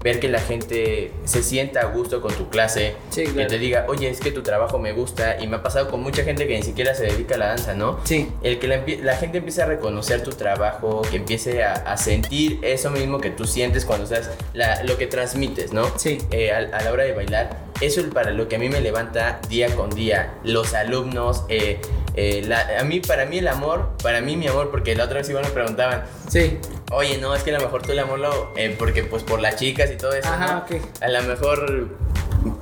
ver 0.03 0.19
que 0.19 0.29
la 0.29 0.39
gente 0.39 1.11
se 1.25 1.43
sienta 1.43 1.81
a 1.81 1.85
gusto 1.85 2.21
con 2.21 2.33
tu 2.33 2.49
clase, 2.49 2.95
Sí, 3.09 3.23
que 3.25 3.31
claro. 3.33 3.49
te 3.49 3.57
diga, 3.59 3.85
oye, 3.89 4.09
es 4.09 4.19
que 4.19 4.31
tu 4.31 4.41
trabajo 4.43 4.79
me 4.79 4.93
gusta, 4.93 5.41
y 5.41 5.47
me 5.47 5.57
ha 5.57 5.63
pasado 5.63 5.89
con 5.89 6.01
mucha 6.01 6.23
gente 6.23 6.47
que 6.47 6.55
ni 6.55 6.63
siquiera 6.63 6.93
se 6.95 7.03
dedica 7.03 7.35
a 7.35 7.37
la 7.37 7.47
danza, 7.47 7.73
¿no? 7.73 7.99
sí, 8.05 8.29
El 8.41 8.59
que 8.59 8.67
la, 9.03 9.15
gente 9.17 9.39
empiece 9.39 9.61
a 9.61 9.65
reconocer 9.65 10.23
tu 10.23 10.31
trabajo, 10.31 11.01
que 11.09 11.17
empiece 11.17 11.63
a, 11.63 11.73
a 11.73 11.97
sentir 11.97 12.59
eso 12.61 12.89
mismo 12.91 13.19
que 13.19 13.29
tú 13.29 13.45
sientes 13.45 13.85
cuando 13.85 14.05
estás, 14.05 14.29
la- 14.53 14.83
lo 14.83 14.97
que 14.97 15.07
transmites, 15.07 15.73
¿no? 15.73 15.85
Sí. 15.97 16.19
Eh, 16.31 16.51
a, 16.51 16.57
a 16.57 16.81
la 16.83 16.91
hora 16.91 17.03
de 17.03 17.13
bailar. 17.13 17.67
Eso 17.81 18.01
es 18.01 18.07
para 18.07 18.31
lo 18.31 18.47
que 18.49 18.57
a 18.57 18.59
mí 18.59 18.67
me 18.67 18.81
levanta 18.81 19.39
día 19.47 19.73
con 19.75 19.89
día. 19.89 20.33
Los 20.43 20.73
alumnos, 20.73 21.43
eh, 21.47 21.79
eh, 22.21 22.41
la- 22.45 22.79
a 22.79 22.83
mí, 22.83 22.99
para 22.99 23.25
mí 23.25 23.37
el 23.37 23.47
amor, 23.47 23.91
para 24.03 24.19
mí 24.19 24.35
mi 24.35 24.47
amor, 24.47 24.69
porque 24.71 24.93
la 24.93 25.05
otra 25.05 25.19
vez 25.19 25.29
igual 25.29 25.45
me 25.45 25.51
preguntaban, 25.51 26.03
sí, 26.27 26.57
oye, 26.91 27.17
no, 27.17 27.33
es 27.33 27.43
que 27.43 27.51
a 27.51 27.57
lo 27.57 27.63
mejor 27.63 27.81
tú 27.81 27.93
el 27.93 27.99
amor 27.99 28.19
lo, 28.19 28.51
eh, 28.57 28.75
porque 28.77 29.03
pues 29.03 29.23
por 29.23 29.39
las 29.39 29.55
chicas 29.55 29.89
y 29.89 29.95
todo 29.95 30.11
eso, 30.13 30.27
Ajá, 30.27 30.65
¿no? 30.69 30.75
ok. 30.77 30.83
A 31.01 31.07
lo 31.07 31.23
mejor 31.23 31.87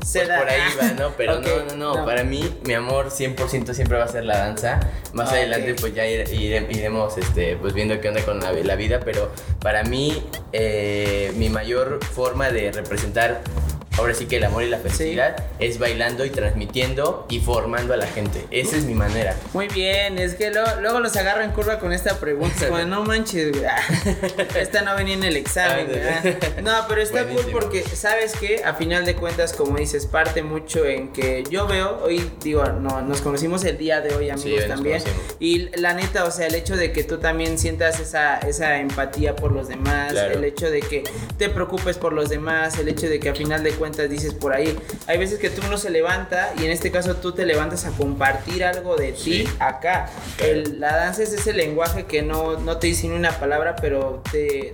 Se 0.06 0.20
pues 0.20 0.28
da. 0.28 0.38
por 0.40 0.50
ahí 0.50 0.62
va, 0.80 0.92
¿no? 0.92 1.12
Pero 1.18 1.36
no, 1.42 1.48
no, 1.48 1.76
no, 1.76 1.96
no. 1.96 2.06
Para 2.06 2.24
mí, 2.24 2.56
mi 2.66 2.74
amor 2.76 3.10
100% 3.10 3.74
siempre 3.74 3.98
va 3.98 4.04
a 4.06 4.08
ser 4.08 4.26
la 4.26 4.38
danza. 4.38 4.80
Más 5.14 5.30
Ah, 5.30 5.34
adelante, 5.36 5.74
pues 5.80 5.94
ya 5.96 6.04
ire- 6.06 6.30
ire- 6.32 6.68
iremos 6.70 7.18
este, 7.18 7.58
pues 7.58 7.74
viendo 7.74 8.00
qué 8.00 8.10
onda 8.10 8.22
con 8.24 8.40
la, 8.40 8.52
la 8.52 8.76
vida. 8.76 9.00
Pero 9.04 9.32
para 9.60 9.84
mí, 9.84 10.24
eh, 10.54 11.32
mi 11.36 11.50
mayor 11.50 12.00
forma 12.04 12.50
de 12.52 12.72
representar 12.72 13.42
ahora 13.98 14.14
sí 14.14 14.26
que 14.26 14.38
el 14.38 14.44
amor 14.44 14.64
y 14.64 14.70
la 14.70 14.78
felicidad 14.78 15.36
es 15.60 15.80
bailando 15.80 16.26
y 16.26 16.30
transmitiendo 16.30 17.26
y 17.30 17.40
formando 17.40 17.94
a 17.94 17.98
la 17.98 18.08
gente. 18.08 18.46
Esa 18.52 18.78
es 18.78 18.86
mi 18.86 18.94
manera. 18.94 19.36
Muy 19.54 19.68
bien, 19.68 20.18
es 20.18 20.36
que 20.36 20.52
luego 20.52 21.00
los 21.00 21.16
agarro 21.16 21.44
en 21.44 21.52
curva 21.52 21.80
con 21.80 21.92
esta 21.92 22.20
pregunta. 22.20 22.68
Como, 22.68 22.84
no 22.86 23.04
manches, 23.04 23.52
güey. 23.52 23.66
Esta 24.56 24.82
no 24.82 24.96
venía 24.96 25.16
en 25.16 25.24
el 25.24 25.36
examen, 25.36 25.88
güey. 25.88 26.38
No, 26.64 26.72
pero 26.88 27.02
está 27.02 27.26
cool 27.26 27.46
porque, 27.52 27.84
¿sabes 27.84 28.34
que 28.34 28.64
A 28.64 28.74
final 28.74 29.06
de 29.06 29.16
cuentas, 29.16 29.54
como 29.54 29.78
dices, 29.78 30.06
parte 30.06 30.44
mucho 30.44 30.86
en 30.86 31.12
que 31.12 31.44
yo 31.50 31.68
veo, 31.68 32.00
hoy 32.04 32.32
digo, 32.42 32.64
no, 32.66 33.02
nos 33.02 33.22
conocimos 33.22 33.64
el 33.66 33.78
día 33.78 34.02
de 34.02 34.14
hoy, 34.14 34.30
amigos, 34.30 34.68
también. 34.68 35.02
Y 35.40 35.70
la 35.78 35.94
neta, 35.94 36.26
o 36.26 36.32
sea, 36.32 36.48
el 36.48 36.56
hecho 36.56 36.76
de 36.76 36.92
que 36.92 37.04
tú 37.04 37.18
también 37.18 37.58
sientas 37.58 38.00
esa, 38.00 38.38
esa 38.40 38.80
empatía 38.80 39.36
por 39.36 39.52
los 39.52 39.68
demás, 39.68 40.14
el 40.14 40.44
hecho 40.44 40.70
de 40.70 40.82
que 40.82 41.04
te 41.38 41.50
preocupes 41.50 41.98
por 41.98 42.14
los 42.14 42.30
demás, 42.30 42.78
el 42.78 42.88
hecho 42.90 43.08
de 43.10 43.20
que 43.20 43.30
a 43.30 43.36
final 43.36 43.64
de 43.64 43.72
cuentas 43.72 43.87
dices 44.10 44.34
por 44.34 44.54
ahí, 44.54 44.78
hay 45.08 45.18
veces 45.18 45.40
que 45.40 45.50
tú 45.50 45.62
uno 45.66 45.78
se 45.78 45.90
levanta 45.90 46.54
y 46.60 46.66
en 46.66 46.72
este 46.72 46.92
caso 46.92 47.16
tú 47.16 47.32
te 47.32 47.46
levantas 47.46 47.86
a 47.86 47.92
compartir 47.92 48.64
algo 48.64 48.96
de 48.96 49.14
ti 49.14 49.48
acá. 49.60 50.10
la 50.78 50.96
danza 50.96 51.24
es 51.24 51.34
ese 51.34 51.54
lenguaje 51.54 52.06
que 52.06 52.22
no, 52.22 52.60
no 52.60 52.78
te 52.78 52.88
dice 52.88 53.08
ni 53.08 53.16
una 53.16 53.32
palabra, 53.32 53.76
pero 53.76 54.22
te 54.32 54.72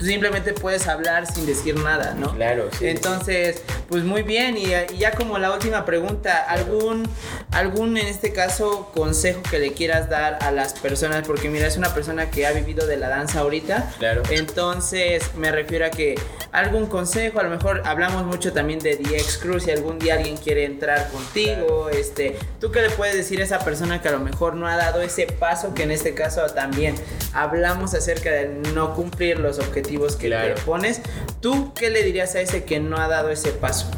tú 0.00 0.06
simplemente 0.06 0.54
puedes 0.54 0.88
hablar 0.88 1.26
sin 1.26 1.44
decir 1.44 1.76
nada, 1.76 2.14
¿no? 2.14 2.34
Claro, 2.34 2.70
sí. 2.76 2.88
Entonces, 2.88 3.62
pues 3.88 4.02
muy 4.02 4.22
bien, 4.22 4.56
y, 4.56 4.70
ya 4.96 5.12
como 5.12 5.38
la 5.38 5.52
última 5.52 5.84
pregunta, 5.84 6.38
¿algún, 6.48 7.06
algún 7.50 7.98
en 7.98 8.06
este 8.06 8.32
caso 8.32 8.90
consejo 8.94 9.42
que 9.50 9.58
le 9.58 9.72
quieras 9.72 10.08
dar 10.08 10.38
a 10.40 10.52
las 10.52 10.72
personas? 10.72 11.26
Porque 11.26 11.50
mira, 11.50 11.66
es 11.66 11.76
una 11.76 11.92
persona 11.92 12.30
que 12.30 12.46
ha 12.46 12.52
vivido 12.52 12.86
de 12.86 12.96
la 12.96 13.10
danza 13.10 13.40
ahorita. 13.40 13.92
Claro. 13.98 14.22
Entonces, 14.30 15.34
me 15.36 15.52
refiero 15.52 15.84
a 15.84 15.90
que 15.90 16.14
algún 16.50 16.86
consejo, 16.86 17.38
a 17.38 17.42
lo 17.42 17.50
mejor 17.50 17.82
hablamos 17.84 18.24
mucho 18.24 18.39
también 18.52 18.78
de 18.78 18.96
DX 18.96 19.38
Crew, 19.38 19.60
si 19.60 19.70
algún 19.70 19.98
día 19.98 20.14
alguien 20.14 20.36
quiere 20.36 20.64
entrar 20.64 21.10
contigo, 21.10 21.88
este, 21.90 22.36
¿tú 22.60 22.70
qué 22.70 22.82
le 22.82 22.90
puedes 22.90 23.14
decir 23.14 23.40
a 23.40 23.44
esa 23.44 23.58
persona 23.60 24.00
que 24.00 24.08
a 24.08 24.12
lo 24.12 24.20
mejor 24.20 24.54
no 24.54 24.66
ha 24.66 24.76
dado 24.76 25.02
ese 25.02 25.26
paso 25.26 25.74
que 25.74 25.82
en 25.82 25.90
este 25.90 26.14
caso 26.14 26.46
también 26.54 26.94
hablamos 27.32 27.94
acerca 27.94 28.30
de 28.30 28.48
no 28.72 28.94
cumplir 28.94 29.38
los 29.38 29.58
objetivos? 29.58 29.90
que 30.16 30.28
le 30.28 30.54
pones. 30.64 31.00
¿Tú 31.40 31.72
qué 31.74 31.90
le 31.90 32.02
dirías 32.02 32.34
a 32.34 32.40
ese 32.40 32.64
que 32.64 32.80
no 32.80 32.96
ha 32.96 33.08
dado 33.08 33.30
ese 33.30 33.50
paso? 33.50 33.90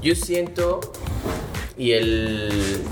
Yo 0.00 0.14
siento 0.14 0.80
y 1.76 1.92
el 1.92 2.82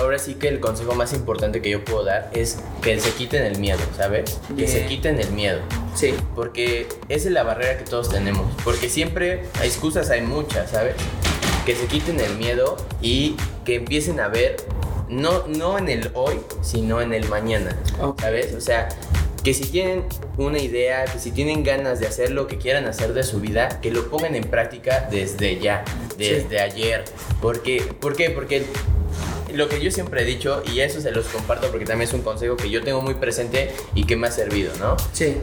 ahora 0.00 0.18
sí 0.18 0.34
que 0.34 0.48
el 0.48 0.60
consejo 0.60 0.94
más 0.94 1.12
importante 1.12 1.60
que 1.60 1.70
yo 1.70 1.84
puedo 1.84 2.04
dar 2.04 2.30
es 2.32 2.58
que 2.82 2.98
se 2.98 3.10
quiten 3.12 3.44
el 3.44 3.58
miedo, 3.58 3.80
¿sabes? 3.96 4.40
Que 4.56 4.66
se 4.66 4.86
quiten 4.86 5.20
el 5.20 5.30
miedo. 5.32 5.60
Sí. 5.94 6.14
Porque 6.34 6.88
esa 7.08 7.28
es 7.28 7.34
la 7.34 7.42
barrera 7.42 7.78
que 7.78 7.84
todos 7.84 8.08
tenemos. 8.08 8.46
Porque 8.64 8.88
siempre 8.88 9.44
hay 9.60 9.68
excusas, 9.68 10.10
hay 10.10 10.22
muchas, 10.22 10.70
¿sabes? 10.70 10.94
Que 11.66 11.76
se 11.76 11.86
quiten 11.86 12.18
el 12.18 12.36
miedo 12.36 12.76
y 13.02 13.36
que 13.64 13.76
empiecen 13.76 14.20
a 14.20 14.28
ver, 14.28 14.56
no, 15.08 15.46
no 15.46 15.78
en 15.78 15.88
el 15.88 16.10
hoy, 16.14 16.40
sino 16.62 17.02
en 17.02 17.12
el 17.12 17.28
mañana, 17.28 17.76
¿sabes? 18.18 18.54
O 18.54 18.60
sea, 18.60 18.88
que 19.44 19.54
si 19.54 19.64
tienen 19.64 20.04
una 20.38 20.58
idea, 20.58 21.04
que 21.04 21.18
si 21.18 21.30
tienen 21.30 21.62
ganas 21.62 22.00
de 22.00 22.06
hacer 22.06 22.30
lo 22.30 22.46
que 22.46 22.58
quieran 22.58 22.86
hacer 22.86 23.12
de 23.12 23.22
su 23.22 23.40
vida, 23.40 23.80
que 23.80 23.90
lo 23.90 24.08
pongan 24.08 24.34
en 24.34 24.44
práctica 24.44 25.08
desde 25.10 25.58
ya, 25.58 25.84
desde 26.16 26.60
ayer. 26.60 27.04
Porque, 27.40 27.82
¿Por 28.00 28.16
qué? 28.16 28.30
Porque 28.30 28.64
lo 29.54 29.68
que 29.68 29.80
yo 29.80 29.90
siempre 29.90 30.22
he 30.22 30.24
dicho, 30.24 30.62
y 30.72 30.80
eso 30.80 31.00
se 31.00 31.10
los 31.10 31.26
comparto 31.26 31.68
porque 31.68 31.84
también 31.84 32.08
es 32.08 32.14
un 32.14 32.22
consejo 32.22 32.56
que 32.56 32.70
yo 32.70 32.82
tengo 32.82 33.00
muy 33.00 33.14
presente 33.14 33.72
y 33.94 34.04
que 34.04 34.16
me 34.16 34.28
ha 34.28 34.30
servido, 34.30 34.72
¿no? 34.78 34.96
Sí. 35.12 35.36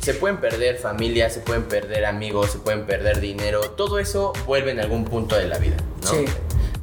Se 0.00 0.14
pueden 0.14 0.38
perder 0.38 0.78
familia, 0.78 1.28
se 1.28 1.40
pueden 1.40 1.64
perder 1.64 2.06
amigos, 2.06 2.52
se 2.52 2.58
pueden 2.58 2.86
perder 2.86 3.20
dinero, 3.20 3.60
todo 3.70 3.98
eso 3.98 4.32
vuelve 4.46 4.70
en 4.70 4.80
algún 4.80 5.04
punto 5.04 5.36
de 5.36 5.48
la 5.48 5.58
vida, 5.58 5.76
¿no? 6.02 6.10
Sí. 6.10 6.24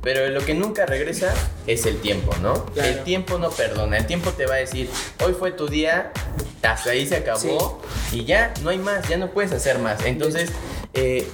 Pero 0.05 0.30
lo 0.30 0.45
que 0.45 0.53
nunca 0.53 0.86
regresa 0.86 1.34
es 1.65 1.88
el 1.88 1.97
tiempo, 1.97 2.32
¿no? 2.39 2.67
El 2.76 3.03
tiempo 3.03 3.39
no 3.39 3.49
perdona. 3.49 3.97
El 3.97 4.05
tiempo 4.05 4.30
te 4.32 4.45
va 4.45 4.53
a 4.53 4.57
decir, 4.57 4.88
hoy 5.26 5.34
fue 5.34 5.51
tu 5.51 5.67
día, 5.67 6.11
hasta 6.61 6.91
ahí 6.91 7.07
se 7.07 7.15
acabó 7.15 7.82
y 8.11 8.23
ya 8.23 8.53
no 8.61 8.69
hay 8.69 8.78
más, 8.78 9.09
ya 9.09 9.17
no 9.17 9.32
puedes 9.32 9.51
hacer 9.51 9.80
más. 9.80 10.05
Entonces, 10.05 10.51
eh, 10.93 11.28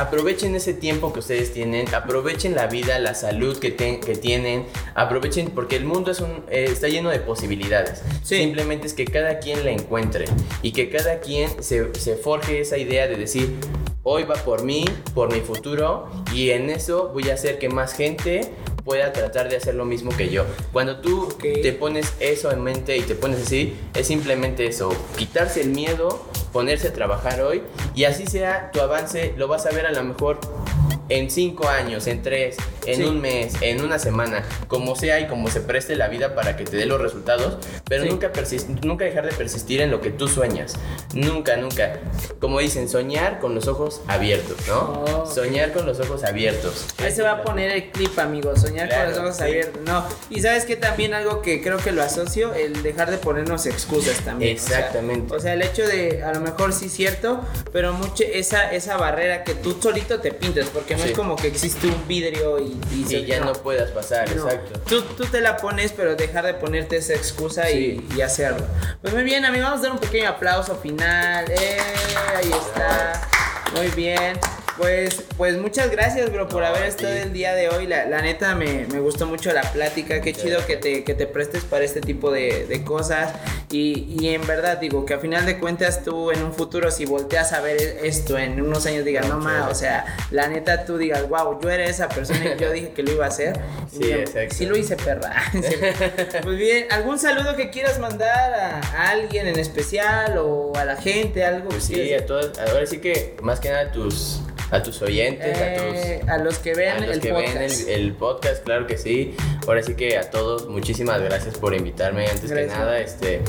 aprovechen 0.00 0.54
ese 0.54 0.74
tiempo 0.74 1.12
que 1.12 1.20
ustedes 1.20 1.52
tienen, 1.52 1.92
aprovechen 1.94 2.54
la 2.54 2.66
vida, 2.66 2.98
la 2.98 3.14
salud 3.14 3.58
que, 3.58 3.74
que 3.76 4.16
tienen, 4.16 4.66
aprovechen 4.94 5.50
porque 5.50 5.76
el 5.76 5.84
mundo 5.84 6.10
es 6.10 6.20
un, 6.20 6.44
eh, 6.50 6.68
está 6.70 6.88
lleno 6.88 7.10
de 7.10 7.20
posibilidades. 7.20 8.02
Simplemente 8.22 8.86
es 8.86 8.94
que 8.94 9.04
cada 9.04 9.38
quien 9.38 9.64
la 9.64 9.70
encuentre 9.70 10.26
y 10.62 10.72
que 10.72 10.88
cada 10.88 11.20
quien 11.20 11.62
se, 11.62 11.94
se 11.94 12.16
forje 12.16 12.60
esa 12.60 12.78
idea 12.78 13.06
de 13.08 13.16
decir, 13.16 13.56
hoy 14.02 14.24
va 14.24 14.36
por 14.36 14.62
mí, 14.62 14.84
por 15.14 15.32
mi 15.32 15.40
futuro 15.40 16.08
y 16.32 16.50
en 16.50 16.70
eso 16.70 17.10
voy 17.12 17.30
a 17.30 17.34
hacer 17.34 17.58
que 17.58 17.68
más 17.68 17.92
gente 17.92 18.52
pueda 18.88 19.12
tratar 19.12 19.50
de 19.50 19.56
hacer 19.58 19.74
lo 19.74 19.84
mismo 19.84 20.16
que 20.16 20.30
yo. 20.30 20.46
Cuando 20.72 21.00
tú 21.00 21.28
te 21.38 21.74
pones 21.74 22.14
eso 22.20 22.50
en 22.50 22.62
mente 22.62 22.96
y 22.96 23.02
te 23.02 23.14
pones 23.14 23.42
así, 23.42 23.76
es 23.92 24.06
simplemente 24.06 24.66
eso, 24.66 24.88
quitarse 25.14 25.60
el 25.60 25.68
miedo, 25.68 26.24
ponerse 26.54 26.88
a 26.88 26.92
trabajar 26.94 27.42
hoy 27.42 27.60
y 27.94 28.04
así 28.04 28.26
sea 28.26 28.70
tu 28.72 28.80
avance, 28.80 29.34
lo 29.36 29.46
vas 29.46 29.66
a 29.66 29.72
ver 29.72 29.84
a 29.84 29.92
lo 29.92 30.02
mejor 30.04 30.40
en 31.10 31.30
cinco 31.30 31.68
años, 31.68 32.06
en 32.06 32.22
tres, 32.22 32.56
en 32.88 33.04
un 33.06 33.20
mes, 33.20 33.54
en 33.60 33.82
una 33.82 33.98
semana, 33.98 34.44
como 34.66 34.96
sea 34.96 35.20
y 35.20 35.26
como 35.26 35.48
se 35.48 35.60
preste 35.60 35.96
la 35.96 36.08
vida 36.08 36.34
para 36.34 36.56
que 36.56 36.64
te 36.64 36.76
dé 36.76 36.86
los 36.86 37.00
resultados, 37.00 37.58
pero 37.88 38.04
nunca, 38.04 38.32
nunca 38.82 39.04
dejar 39.04 39.26
de 39.26 39.32
persistir 39.32 39.80
en 39.80 39.90
lo 39.90 40.00
que 40.00 40.10
tú 40.10 40.28
sueñas. 40.28 40.74
Nunca, 41.14 41.56
nunca. 41.56 42.00
Como 42.40 42.60
dicen, 42.60 42.88
soñar 42.88 43.40
con 43.40 43.54
los 43.54 43.68
ojos 43.68 44.00
abiertos, 44.06 44.56
¿no? 44.66 45.04
Oh, 45.06 45.26
soñar 45.26 45.72
con 45.72 45.86
los 45.86 46.00
ojos 46.00 46.24
abiertos. 46.24 46.86
Ahí 46.98 47.12
se 47.12 47.22
va 47.22 47.32
a 47.32 47.42
poner 47.42 47.70
el 47.70 47.90
clip, 47.90 48.18
amigos, 48.18 48.60
soñar 48.60 48.88
con 48.88 49.10
los 49.10 49.18
ojos 49.18 49.40
abiertos. 49.40 49.82
No, 49.82 50.04
y 50.30 50.40
sabes 50.40 50.64
que 50.64 50.76
también 50.76 51.14
algo 51.14 51.42
que 51.42 51.62
creo 51.62 51.78
que 51.78 51.92
lo 51.92 52.02
asocio, 52.02 52.54
el 52.54 52.82
dejar 52.82 53.10
de 53.10 53.18
ponernos 53.18 53.66
excusas 53.66 54.18
también. 54.24 54.52
Exactamente. 54.52 55.34
O 55.34 55.40
sea, 55.40 55.54
el 55.54 55.62
hecho 55.62 55.86
de, 55.86 56.22
a 56.22 56.32
lo 56.32 56.40
mejor 56.40 56.72
sí 56.72 56.88
cierto, 56.88 57.40
pero 57.72 57.92
mucho 57.92 58.24
esa, 58.24 58.72
esa 58.72 58.96
barrera 58.96 59.44
que 59.44 59.54
tú 59.54 59.76
solito 59.80 60.20
te 60.20 60.32
pintas, 60.32 60.68
porque 60.68 60.96
no 60.96 61.04
es 61.04 61.12
como 61.12 61.36
que 61.36 61.48
existe 61.48 61.86
un 61.86 62.06
vidrio 62.06 62.58
y, 62.58 62.77
y, 62.90 63.24
ya 63.24 63.40
no, 63.40 63.52
puedas 63.52 63.90
pasar, 63.90 64.28
exacto. 64.30 64.80
Tú, 64.80 65.02
tú, 65.16 65.24
te 65.26 65.40
la 65.40 65.56
pones, 65.56 65.92
pero 65.92 66.16
dejar 66.16 66.44
de 66.46 66.54
ponerte 66.54 66.96
esa 66.96 67.14
excusa 67.14 67.70
y, 67.70 68.06
y, 68.16 68.20
hacerlo. 68.20 68.64
Pues 69.02 69.14
muy 69.14 69.24
bien, 69.24 69.44
amigos, 69.44 69.70
vamos 69.70 69.80
a 69.80 69.82
dar 69.84 69.92
un 69.92 69.98
pequeño 69.98 70.28
aplauso 70.30 70.76
final. 70.76 71.44
Eh, 71.50 71.78
ahí 72.36 72.50
está. 72.50 73.28
Muy 73.74 73.88
bien. 73.88 74.38
Pues, 74.78 75.24
pues 75.36 75.58
muchas 75.58 75.90
gracias, 75.90 76.32
bro, 76.32 76.46
por 76.46 76.62
haber 76.62 76.84
estado 76.84 77.12
el 77.12 77.32
día 77.32 77.52
de 77.52 77.68
hoy. 77.68 77.88
La, 77.88 78.22
neta 78.22 78.54
me, 78.54 78.84
gustó 79.00 79.26
mucho 79.26 79.52
la 79.52 79.62
plática. 79.62 80.20
Qué 80.20 80.32
chido 80.32 80.64
que 80.66 80.76
te, 80.76 81.02
que 81.02 81.14
te 81.14 81.26
prestes 81.26 81.64
para 81.64 81.84
este 81.84 82.00
tipo 82.00 82.30
de, 82.30 82.82
cosas. 82.86 83.32
Y, 83.72 84.28
en 84.28 84.46
verdad, 84.46 84.78
digo, 84.78 85.04
que 85.04 85.14
a 85.14 85.18
final 85.18 85.44
de 85.46 85.58
cuentas 85.58 86.04
tú 86.04 86.30
en 86.30 86.44
un 86.44 86.52
futuro, 86.54 86.92
si 86.92 87.06
volteas 87.06 87.52
a 87.52 87.60
ver 87.60 87.76
esto 88.04 88.38
en 88.38 88.62
unos 88.62 88.86
años, 88.86 89.04
digas, 89.04 89.28
no 89.28 89.38
más, 89.38 89.68
o 89.68 89.74
sea, 89.74 90.16
la 90.30 90.46
neta 90.46 90.84
tú 90.84 90.96
digas, 90.96 91.28
wow, 91.28 91.60
yo 91.60 91.70
era 91.70 91.84
esa 91.84 92.08
persona 92.08 92.54
y 92.54 92.60
yo 92.60 92.70
dije 92.70 92.90
que 92.90 93.02
lo 93.02 93.12
iba 93.12 93.24
a 93.24 93.28
hacer. 93.28 93.58
Sí, 93.88 94.12
exacto. 94.12 94.54
Sí 94.54 94.66
lo 94.66 94.76
hice, 94.76 94.96
perra. 94.96 95.32
pues 96.42 96.58
bien, 96.58 96.86
¿algún 96.90 97.18
saludo 97.18 97.56
que 97.56 97.70
quieras 97.70 97.98
mandar 97.98 98.52
a, 98.54 99.08
alguien 99.10 99.48
en 99.48 99.58
especial 99.58 100.36
o 100.38 100.72
a 100.76 100.84
la 100.84 100.96
gente, 100.96 101.42
algo? 101.42 101.70
Pues 101.70 101.84
sí, 101.84 102.12
a 102.12 102.24
todos. 102.24 102.56
Ahora 102.58 102.86
sí 102.86 102.98
que 102.98 103.34
más 103.42 103.60
que 103.60 103.70
nada 103.70 103.90
tus 103.90 104.42
a 104.70 104.82
tus 104.82 105.00
oyentes, 105.02 105.56
a, 105.56 105.74
eh, 105.76 106.20
a 106.28 106.38
los 106.38 106.58
que 106.58 106.74
ven, 106.74 107.02
el, 107.02 107.20
podcast. 107.20 107.88
el, 107.88 108.12
podcast, 108.12 108.64
claro 108.64 108.86
que 108.86 108.98
sí. 108.98 109.34
Ahora 109.66 109.82
sí 109.82 109.94
que 109.94 110.18
a 110.18 110.30
todos, 110.30 110.68
muchísimas 110.68 111.22
gracias 111.22 111.56
por 111.58 111.74
invitarme. 111.74 112.26
Antes 112.26 112.52
que 112.52 112.66
nada, 112.66 113.00
este 113.00 113.42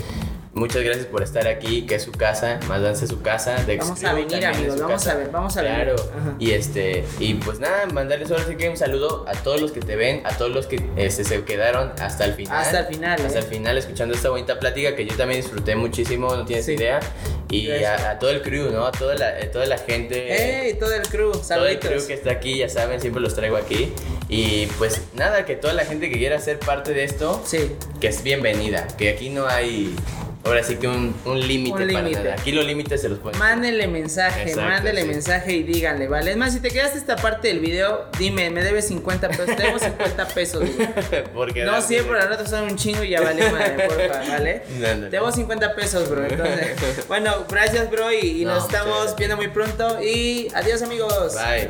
Muchas 0.60 0.84
gracias 0.84 1.06
por 1.06 1.24
estar 1.24 1.48
aquí, 1.48 1.86
que 1.86 1.96
es 1.96 2.04
su 2.04 2.12
casa, 2.12 2.60
más 2.68 2.82
danza 2.82 3.08
su 3.08 3.22
casa. 3.22 3.64
De 3.64 3.78
vamos 3.78 4.04
a 4.04 4.12
venir, 4.12 4.46
amigos, 4.46 4.78
vamos 4.78 5.08
a 5.08 5.16
ver, 5.16 5.32
vamos 5.32 5.56
a 5.56 5.62
ver. 5.62 5.72
Claro. 5.74 5.96
Y 6.38 6.52
este, 6.52 7.06
y 7.18 7.36
pues 7.36 7.62
nada, 7.62 7.86
mandarles 7.86 8.30
ahora 8.30 8.44
sí 8.46 8.58
que 8.58 8.68
un 8.68 8.76
saludo 8.76 9.24
a 9.26 9.32
todos 9.36 9.62
los 9.62 9.72
que 9.72 9.80
te 9.80 9.96
ven, 9.96 10.22
a 10.26 10.38
todos 10.38 10.52
los 10.52 10.68
que 10.68 10.86
este, 10.98 11.24
se 11.24 11.46
quedaron 11.46 11.94
hasta 12.02 12.26
el 12.26 12.34
final. 12.34 12.58
Hasta 12.58 12.80
el 12.80 12.86
final. 12.88 13.22
Hasta 13.26 13.40
el 13.40 13.46
¿eh? 13.46 13.48
final, 13.48 13.78
escuchando 13.78 14.14
esta 14.14 14.32
bonita 14.32 14.60
plática 14.60 14.98
que 14.98 15.06
yo 15.06 15.16
también 15.16 15.40
disfruté 15.40 15.78
muchísimo, 15.78 16.36
no 16.36 16.44
tienes 16.44 16.68
idea. 16.68 17.00
Y 17.50 17.72
a, 17.72 18.20
todo 18.20 18.32
el 18.32 18.42
crew, 18.42 18.70
¿no? 18.70 18.86
A 18.86 18.92
toda 18.92 19.16
la, 19.16 19.40
toda 19.52 19.66
la 19.66 19.78
gente. 19.78 20.68
¡Ey! 20.68 20.74
Todo 20.74 20.94
el 20.94 21.04
crew, 21.04 21.34
saluditos. 21.42 21.56
Todo 21.56 21.68
el 21.68 21.80
crew 21.80 22.06
que 22.06 22.14
está 22.16 22.32
aquí, 22.32 22.58
ya 22.58 22.68
saben, 22.68 23.00
siempre 23.00 23.22
los 23.22 23.34
traigo 23.34 23.56
aquí. 23.56 23.94
Y 24.28 24.66
pues 24.78 25.04
nada, 25.14 25.46
que 25.46 25.56
toda 25.56 25.74
la 25.74 25.86
gente 25.86 26.10
que 26.10 26.18
quiera 26.18 26.38
ser 26.40 26.60
parte 26.60 26.94
de 26.94 27.06
esto, 27.06 27.42
sí. 27.46 27.72
que 28.02 28.10
es 28.10 28.24
bienvenida. 28.24 28.86
Que 28.98 29.10
aquí 29.10 29.30
no 29.30 29.48
hay 29.48 29.96
ahora 30.44 30.64
sí 30.64 30.78
que 30.78 30.88
un, 30.88 31.16
un 31.26 31.40
límite. 31.40 32.32
Aquí 32.32 32.52
los 32.52 32.66
límites 32.66 33.02
se 33.02 33.10
los 33.10 33.20
ponen. 33.20 33.40
Mándele 33.40 33.88
mensaje, 33.88 34.44
Exacto, 34.44 34.62
mándele 34.62 35.06
mensaje 35.06 35.54
y 35.54 35.64
díganle, 35.64 36.08
¿vale? 36.08 36.32
Es 36.32 36.38
más, 36.38 36.54
si 36.54 36.60
te 36.60 36.70
quedaste 36.70 36.98
esta 36.98 37.16
parte 37.16 37.50
del 37.50 37.60
video, 37.60 38.08
dime, 38.18 38.50
me 38.50 38.64
debes 38.64 38.88
50 38.88 39.30
pesos. 39.30 39.56
Tenemos 39.56 39.82
50 39.82 40.28
pesos. 40.30 40.64
Porque 41.34 41.64
no 41.64 41.82
siempre, 41.82 42.18
las 42.18 42.30
notas 42.30 42.50
son 42.50 42.64
un 42.64 42.76
chingo 42.76 43.04
y 43.04 43.10
ya 43.10 43.22
vale, 43.22 43.50
madre, 43.52 43.88
porfa, 43.88 44.30
¿vale? 44.30 44.64
No, 44.80 44.96
no, 44.96 45.10
Tenemos 45.10 45.36
50 45.36 45.76
pesos, 45.76 46.10
bro. 46.10 46.26
Entonces, 46.26 47.08
bueno, 47.08 47.46
gracias, 47.50 47.90
bro. 47.90 48.12
Y, 48.12 48.46
nos 48.46 48.66
estamos 48.66 49.16
viendo 49.16 49.38
muy 49.38 49.50
pronto. 49.50 50.02
Y 50.02 50.48
adiós, 50.56 50.82
amigos. 50.82 51.36
Bye. 51.36 51.70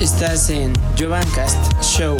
Estás 0.00 0.50
en 0.50 0.72
Jovancast 0.98 1.80
Show. 1.80 2.16